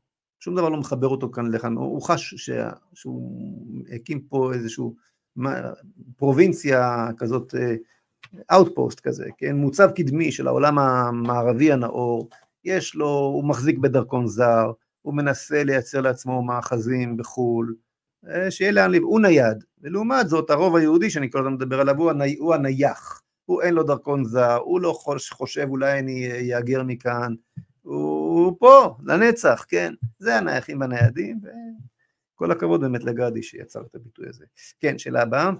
[0.40, 2.50] שום דבר לא מחבר אותו כאן לכאן, הוא חש ש,
[2.94, 4.96] שהוא הקים פה איזשהו
[6.16, 7.54] פרובינציה כזאת,
[8.52, 12.28] outpost כזה, כן, מוצב קדמי של העולם המערבי הנאור,
[12.64, 14.72] יש לו, הוא מחזיק בדרכון זר,
[15.02, 17.74] הוא מנסה לייצר לעצמו מאחזים בחו"ל,
[18.28, 21.98] אה, שיהיה לאן לב, הוא נייד, ולעומת זאת הרוב היהודי שאני כל הזמן מדבר עליו
[21.98, 24.92] הוא, הני, הוא הנייח, הוא אין לו דרכון זר, הוא לא
[25.32, 27.34] חושב אולי אני אהגר מכאן,
[27.82, 31.40] הוא פה, לנצח, כן, זה הנייחים והניידים,
[32.34, 34.44] וכל הכבוד באמת לגדי שיצר את הביטוי הזה.
[34.80, 35.50] כן, שאלה הבאה.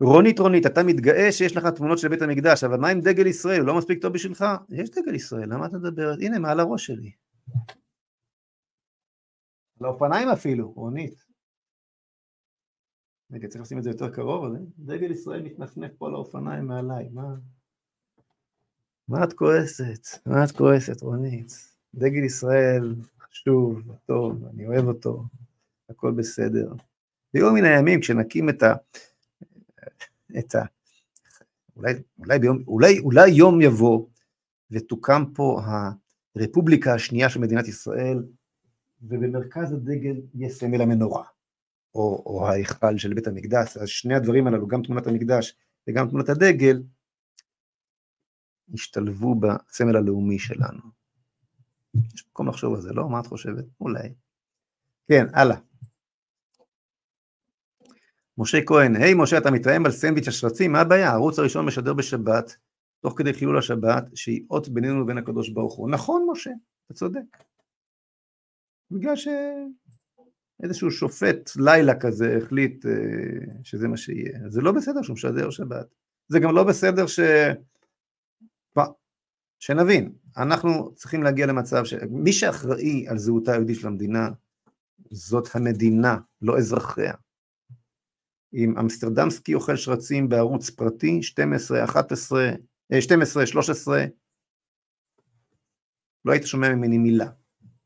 [0.00, 3.62] רונית רונית, אתה מתגאה שיש לך תמונות של בית המקדש, אבל מה עם דגל ישראל?
[3.62, 4.44] לא מספיק טוב בשבילך?
[4.68, 6.14] יש דגל ישראל, למה אתה מדבר?
[6.20, 7.12] הנה, מעל הראש שלי.
[9.80, 11.24] לאופניים אפילו, רונית.
[13.32, 17.08] רגע, צריך לשים את זה יותר קרוב, אז דגל ישראל מתנפנף פה על האופניים מעליי,
[17.12, 17.34] מה?
[19.08, 20.26] מה את כועסת?
[20.26, 21.52] מה את כועסת, רונית?
[21.94, 25.24] דגל ישראל חשוב, טוב, אני אוהב אותו,
[25.90, 26.72] הכל בסדר.
[27.34, 28.74] ביום מן הימים, כשנקים את ה...
[30.38, 30.64] את ה...
[31.76, 34.06] אולי, אולי, ביום, אולי, אולי יום יבוא
[34.70, 35.60] ותוקם פה
[36.36, 38.22] הרפובליקה השנייה של מדינת ישראל,
[39.02, 41.24] ובמרכז הדגל יהיה סמל המנורה,
[41.94, 45.56] או, או ההיכל של בית המקדש, אז שני הדברים הללו, גם תמונת המקדש
[45.88, 46.82] וגם תמונת הדגל,
[48.74, 50.80] ישתלבו בסמל הלאומי שלנו.
[52.14, 53.08] יש מקום לחשוב על זה, לא?
[53.08, 53.64] מה את חושבת?
[53.80, 54.14] אולי.
[55.08, 55.56] כן, הלאה.
[58.38, 61.10] משה כהן, היי משה, אתה מתרעם על סנדוויץ' השרצים, מה הבעיה?
[61.10, 62.56] הערוץ הראשון משדר בשבת,
[63.00, 65.90] תוך כדי חילול השבת, שהיא אות בינינו לבין הקדוש ברוך הוא.
[65.90, 66.50] נכון, משה,
[66.86, 67.20] אתה צודק.
[68.90, 72.92] בגלל שאיזשהו שופט לילה כזה החליט אה,
[73.62, 74.38] שזה מה שיהיה.
[74.48, 75.94] זה לא בסדר שהוא משדר שבת.
[76.28, 77.20] זה גם לא בסדר ש...
[79.60, 84.28] שנבין, אנחנו צריכים להגיע למצב שמי שאחראי על זהותה היהודית של המדינה,
[85.10, 87.12] זאת המדינה, לא אזרחיה.
[88.52, 92.46] עם אמסטרדמסקי אוכל שרצים בערוץ פרטי, 12, 11,
[93.00, 94.04] 12, 13,
[96.24, 97.30] לא היית שומע ממני מילה.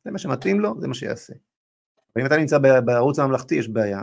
[0.05, 1.35] זה מה שמתאים לו, זה מה שיעשה.
[2.17, 4.03] ואם אתה נמצא בערוץ הממלכתי, יש בעיה.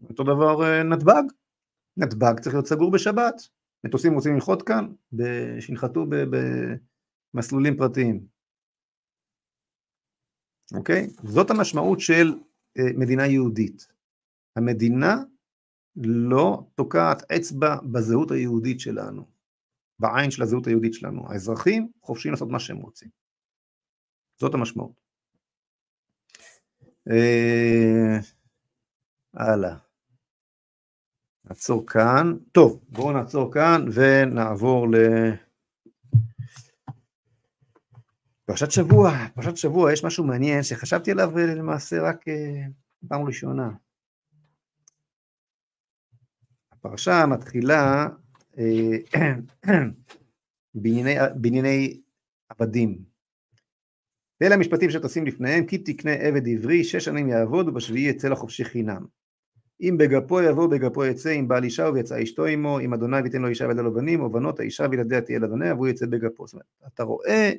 [0.00, 1.22] ואותו אה, דבר אה, נתב"ג,
[1.96, 3.34] נתב"ג צריך להיות סגור בשבת.
[3.84, 4.92] מטוסים רוצים לנחות כאן,
[5.60, 6.06] שינחתו
[7.34, 8.26] במסלולים פרטיים.
[10.74, 11.06] אוקיי?
[11.24, 12.34] זאת המשמעות של
[12.96, 13.88] מדינה יהודית.
[14.56, 15.16] המדינה
[15.96, 19.28] לא תוקעת אצבע בזהות היהודית שלנו,
[19.98, 21.32] בעין של הזהות היהודית שלנו.
[21.32, 23.08] האזרחים חופשיים לעשות מה שהם רוצים.
[24.40, 25.00] זאת המשמעות.
[27.10, 28.18] אה,
[29.34, 29.76] הלאה.
[31.44, 32.36] נעצור כאן.
[32.52, 34.96] טוב, בואו נעצור כאן ונעבור ל...
[38.46, 42.62] פרשת שבוע, פרשת שבוע, יש משהו מעניין שחשבתי עליו אה, למעשה רק אה,
[43.08, 43.70] פעם ראשונה.
[46.72, 48.06] הפרשה מתחילה
[48.58, 48.96] אה,
[50.74, 52.00] בענייני, בענייני
[52.48, 52.98] עבדים.
[54.40, 59.06] ואלה המשפטים שתשים לפניהם, כי תקנה עבד עברי, שש שנים יעבוד ובשביעי יצא לחופשי חינם.
[59.80, 63.48] אם בגפו יבוא בגפו יצא, אם בעל אישה ויצא אשתו עמו, אם אדוני ויתן לו
[63.48, 66.46] אישה ולא לו בנים, או בנות האישה וילדיה תהיה לבניה, והוא יצא בגפו.
[66.46, 67.52] זאת אומרת, אתה רואה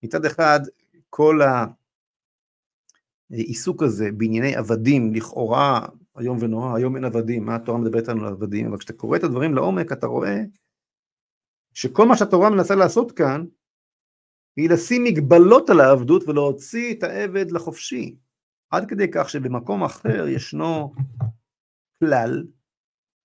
[0.00, 0.60] שמצד אחד
[1.10, 1.40] כל
[3.30, 5.86] העיסוק הזה בענייני עבדים, לכאורה
[6.20, 9.24] איום ונורא, היום אין עבדים, מה התורה מדברת לנו על עבדים, אבל כשאתה קורא את
[9.24, 10.36] הדברים לעומק אתה רואה
[11.74, 13.44] שכל מה שהתורה מנסה לעשות כאן
[14.56, 18.16] היא לשים מגבלות על העבדות ולהוציא את העבד לחופשי.
[18.70, 20.94] עד כדי כך שבמקום אחר ישנו
[22.00, 22.44] כלל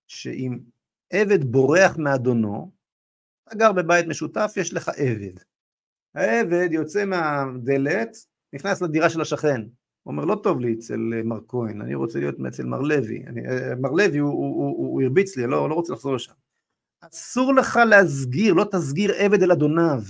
[0.06, 0.58] שאם
[1.12, 2.72] עבד בורח מאדונו,
[3.48, 5.55] אתה גר בבית משותף, יש לך עבד.
[6.16, 8.16] העבד יוצא מהדלת,
[8.52, 9.60] נכנס לדירה של השכן.
[10.02, 13.24] הוא אומר, לא טוב לי אצל מר כהן, אני רוצה להיות אצל מר לוי.
[13.26, 13.40] אני,
[13.80, 16.32] מר לוי, הוא, הוא, הוא, הוא הרביץ לי, אני לא, לא רוצה לחזור לשם.
[17.00, 20.02] אסור לך להסגיר, לא תסגיר עבד אל אדוניו.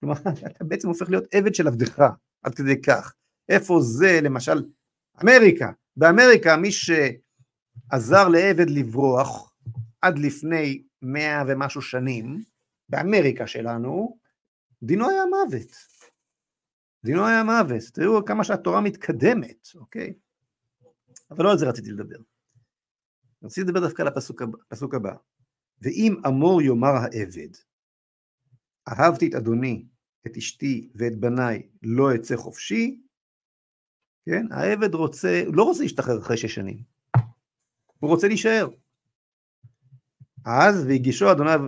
[0.00, 0.14] כלומר,
[0.46, 2.02] אתה בעצם הופך להיות עבד של עבדך,
[2.42, 3.14] עד כדי כך.
[3.48, 4.64] איפה זה, למשל,
[5.22, 5.70] אמריקה.
[5.96, 9.54] באמריקה מי שעזר לעבד לברוח
[10.02, 12.42] עד לפני מאה ומשהו שנים,
[12.88, 14.16] באמריקה שלנו,
[14.84, 15.72] דינו היה מוות.
[17.04, 17.82] דינו היה מוות.
[17.92, 20.14] תראו כמה שהתורה מתקדמת, אוקיי?
[21.30, 22.16] אבל לא על זה רציתי לדבר.
[23.42, 24.08] רציתי לדבר דווקא על
[24.70, 25.14] הפסוק הבא.
[25.82, 27.48] ואם אמור יאמר העבד,
[28.88, 29.86] אהבתי את אדוני,
[30.26, 33.00] את אשתי ואת בניי, לא אצא חופשי,
[34.26, 34.52] כן?
[34.52, 36.82] העבד רוצה, לא רוצה להשתחרר אחרי שש שנים,
[37.98, 38.68] הוא רוצה להישאר.
[40.46, 41.60] אז והגישו אדוניו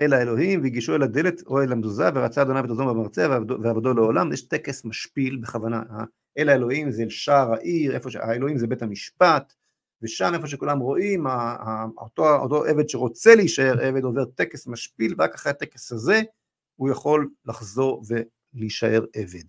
[0.00, 3.26] אל האלוהים, והגישו אל הדלת או אל המזוזה, ורצה אדוניו את אדונו במרצה,
[3.62, 4.32] ועבדו לעולם.
[4.32, 5.82] יש טקס משפיל בכוונה.
[6.38, 9.52] אל האלוהים זה אל שער העיר, איפה שהאלוהים זה בית המשפט,
[10.02, 11.26] ושם איפה שכולם רואים,
[11.98, 16.20] אותו, אותו עבד שרוצה להישאר עבד עובר טקס משפיל, ורק אחרי הטקס הזה
[16.76, 18.02] הוא יכול לחזור
[18.54, 19.44] ולהישאר עבד.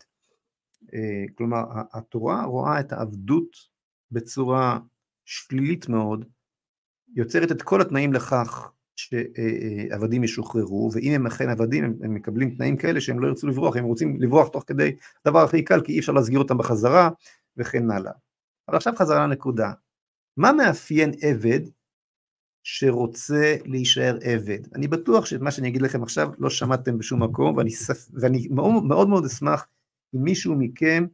[0.94, 1.64] אה, כלומר,
[1.94, 3.58] התורה רואה את העבדות
[4.12, 4.80] בצורה
[5.26, 6.26] שלילית מאוד,
[7.16, 12.78] יוצרת את כל התנאים לכך שעבדים ישוחררו, ואם הם אכן עבדים הם, הם מקבלים תנאים
[12.78, 14.96] כאלה שהם לא ירצו לברוח, הם רוצים לברוח תוך כדי
[15.28, 17.10] דבר הכי קל כי אי אפשר להסגיר אותם בחזרה
[17.58, 18.12] וכן הלאה.
[18.68, 19.72] אבל עכשיו חזרה לנקודה,
[20.38, 21.60] מה מאפיין עבד
[22.64, 24.60] שרוצה להישאר עבד?
[24.76, 27.70] אני בטוח שאת מה שאני אגיד לכם עכשיו לא שמעתם בשום מקום ואני,
[28.14, 29.68] ואני מאוד מאוד, מאוד אשמח
[30.16, 31.06] אם מישהו מכם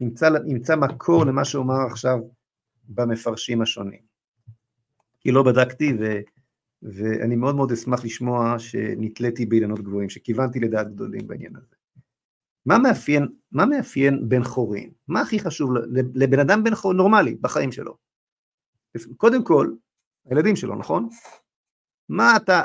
[0.00, 2.18] ימצא, ימצא מקור למה שאומר עכשיו
[2.88, 4.00] במפרשים השונים.
[5.20, 6.20] כי לא בדקתי ו...
[6.82, 11.76] ואני מאוד מאוד אשמח לשמוע שנתליתי באילנות גבוהים, שכיוונתי לדעת גדולים בעניין הזה.
[12.66, 14.90] מה מאפיין, מה מאפיין בן חורין?
[15.08, 15.70] מה הכי חשוב
[16.14, 17.96] לבן אדם בן חורין נורמלי בחיים שלו?
[19.16, 19.72] קודם כל,
[20.24, 21.08] הילדים שלו, נכון?
[22.08, 22.64] מה אתה,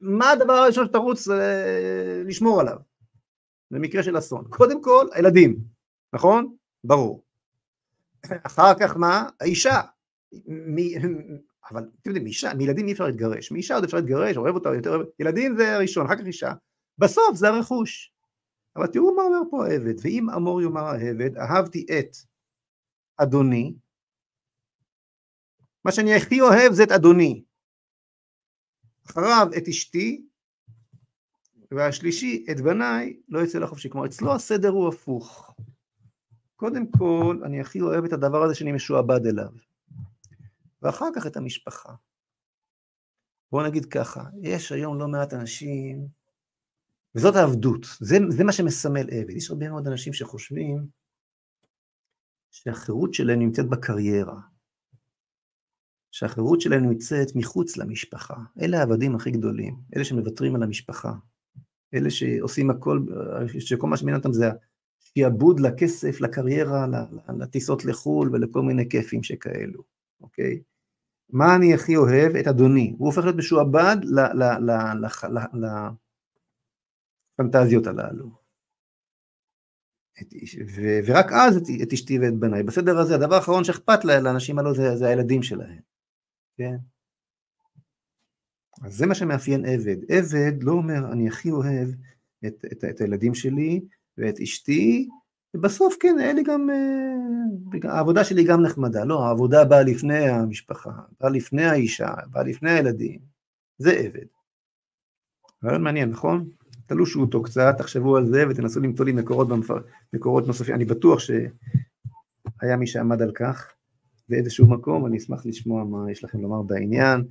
[0.00, 2.78] מה הדבר הראשון שאתה רוצה אה, לשמור עליו?
[3.70, 4.44] במקרה של אסון.
[4.48, 5.58] קודם כל, הילדים,
[6.12, 6.56] נכון?
[6.84, 7.24] ברור.
[8.42, 9.28] אחר כך מה?
[9.40, 9.80] האישה.
[11.70, 15.02] אבל אתם יודעים, מאישה, מילדים אי אפשר להתגרש, מאישה עוד אפשר להתגרש, אוהב אותה יותר,
[15.18, 16.52] ילדים זה הראשון, אחר כך אישה,
[16.98, 18.12] בסוף זה הרכוש.
[18.76, 22.16] אבל תראו מה אומר פה העבד, ואם אמור יאמר העבד, אהבתי את
[23.16, 23.74] אדוני,
[25.84, 27.42] מה שאני הכי אוהב זה את אדוני.
[29.06, 30.24] אחריו את אשתי,
[31.70, 33.90] והשלישי את בניי, לא יצא לחופשי.
[33.90, 35.54] כלומר, אצלו הסדר הוא הפוך.
[36.56, 39.63] קודם כל, אני הכי אוהב את הדבר הזה שאני משועבד אליו.
[40.84, 41.94] ואחר כך את המשפחה.
[43.52, 46.08] בואו נגיד ככה, יש היום לא מעט אנשים,
[47.14, 49.30] וזאת העבדות, זה, זה מה שמסמל עבד.
[49.30, 50.86] יש הרבה מאוד אנשים שחושבים
[52.50, 54.40] שהחירות שלהם נמצאת בקריירה,
[56.10, 58.34] שהחירות שלהם נמצאת מחוץ למשפחה.
[58.62, 61.12] אלה העבדים הכי גדולים, אלה שמוותרים על המשפחה,
[61.94, 63.00] אלה שעושים הכל,
[63.58, 64.46] שכל מה שמעניין אותם זה
[65.00, 66.86] שיעבוד לכסף, לקריירה,
[67.38, 69.82] לטיסות לחו"ל ולכל מיני כיפים שכאלו,
[70.20, 70.62] אוקיי?
[71.30, 72.36] מה אני הכי אוהב?
[72.36, 72.94] את אדוני.
[72.98, 73.96] הוא הופך להיות משועבד
[77.38, 78.44] לפנטזיות הללו.
[81.06, 82.62] ורק אז את, את אשתי ואת בניי.
[82.62, 85.80] בסדר הזה, הדבר האחרון שאכפת לאנשים הללו זה, זה הילדים שלהם.
[86.56, 86.76] כן?
[88.82, 89.96] אז זה מה שמאפיין עבד.
[90.08, 91.88] עבד לא אומר, אני הכי אוהב
[92.46, 93.80] את, את, את הילדים שלי
[94.18, 95.08] ואת אשתי,
[95.54, 100.90] ובסוף כן, היה לי גם, אה, העבודה שלי גם נחמדה, לא, העבודה באה לפני המשפחה,
[101.20, 103.20] באה לפני האישה, באה לפני הילדים,
[103.78, 104.26] זה עבד.
[105.64, 106.48] רעיון מעניין, נכון?
[106.86, 109.78] תלושו אותו קצת, תחשבו על זה ותנסו למצוא לי מקורות, במפר...
[110.12, 113.72] מקורות נוספים, אני בטוח שהיה מי שעמד על כך
[114.28, 117.24] באיזשהו מקום, אני אשמח לשמוע מה יש לכם לומר בעניין,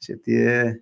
[0.00, 0.72] שתהיה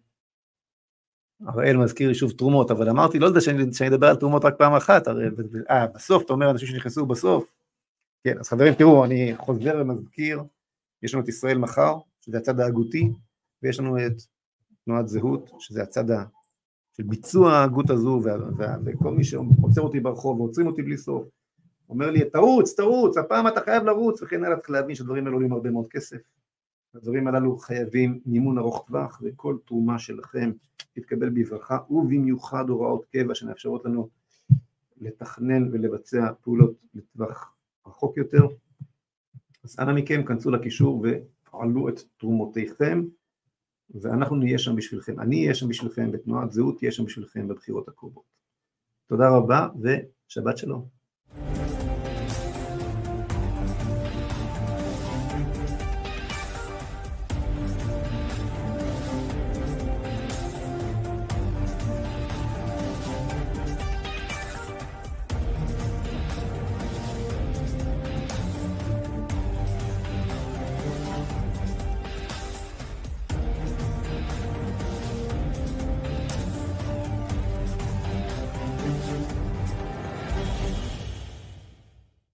[1.41, 4.75] הראל מזכיר יישוב תרומות, אבל אמרתי, לא יודע שאני, שאני אדבר על תרומות רק פעם
[4.75, 5.25] אחת, הרי,
[5.71, 7.45] אה, בסוף, אתה אומר אנשים שנכנסו בסוף.
[8.25, 10.43] כן, אז חברים, תראו, אני חוזר ומזכיר,
[11.03, 13.11] יש לנו את ישראל מחר, שזה הצד ההגותי,
[13.63, 14.23] ויש לנו את
[14.85, 16.25] תנועת זהות, שזה הצד ה...
[16.97, 21.25] של ביצוע ההגות הזו, וה, וה, וכל מי שעוצר אותי ברחוב ועוצרים אותי בלי סוף,
[21.89, 25.53] אומר לי, תרוץ, תרוץ, הפעם אתה חייב לרוץ, וכן הלאה, צריך להבין שהדברים האלה עולים
[25.53, 26.17] הרבה מאוד כסף.
[26.97, 30.53] הדברים הללו חייבים מימון ארוך טווח, וכל תרומה שלכם
[30.93, 34.09] תתקבל בברכה, ובמיוחד הוראות קבע שמאפשרות לנו
[35.01, 37.55] לתכנן ולבצע פעולות לטווח
[37.87, 38.47] רחוק יותר.
[39.65, 43.05] אז אנא מכם, כנסו לקישור ופעלו את תרומותיכם,
[43.91, 45.21] ואנחנו נהיה שם בשבילכם.
[45.21, 48.25] אני אהיה שם בשבילכם, ותנועת זהות תהיה שם בשבילכם בבחירות הקרובות.
[49.07, 51.66] תודה רבה, ושבת שלום.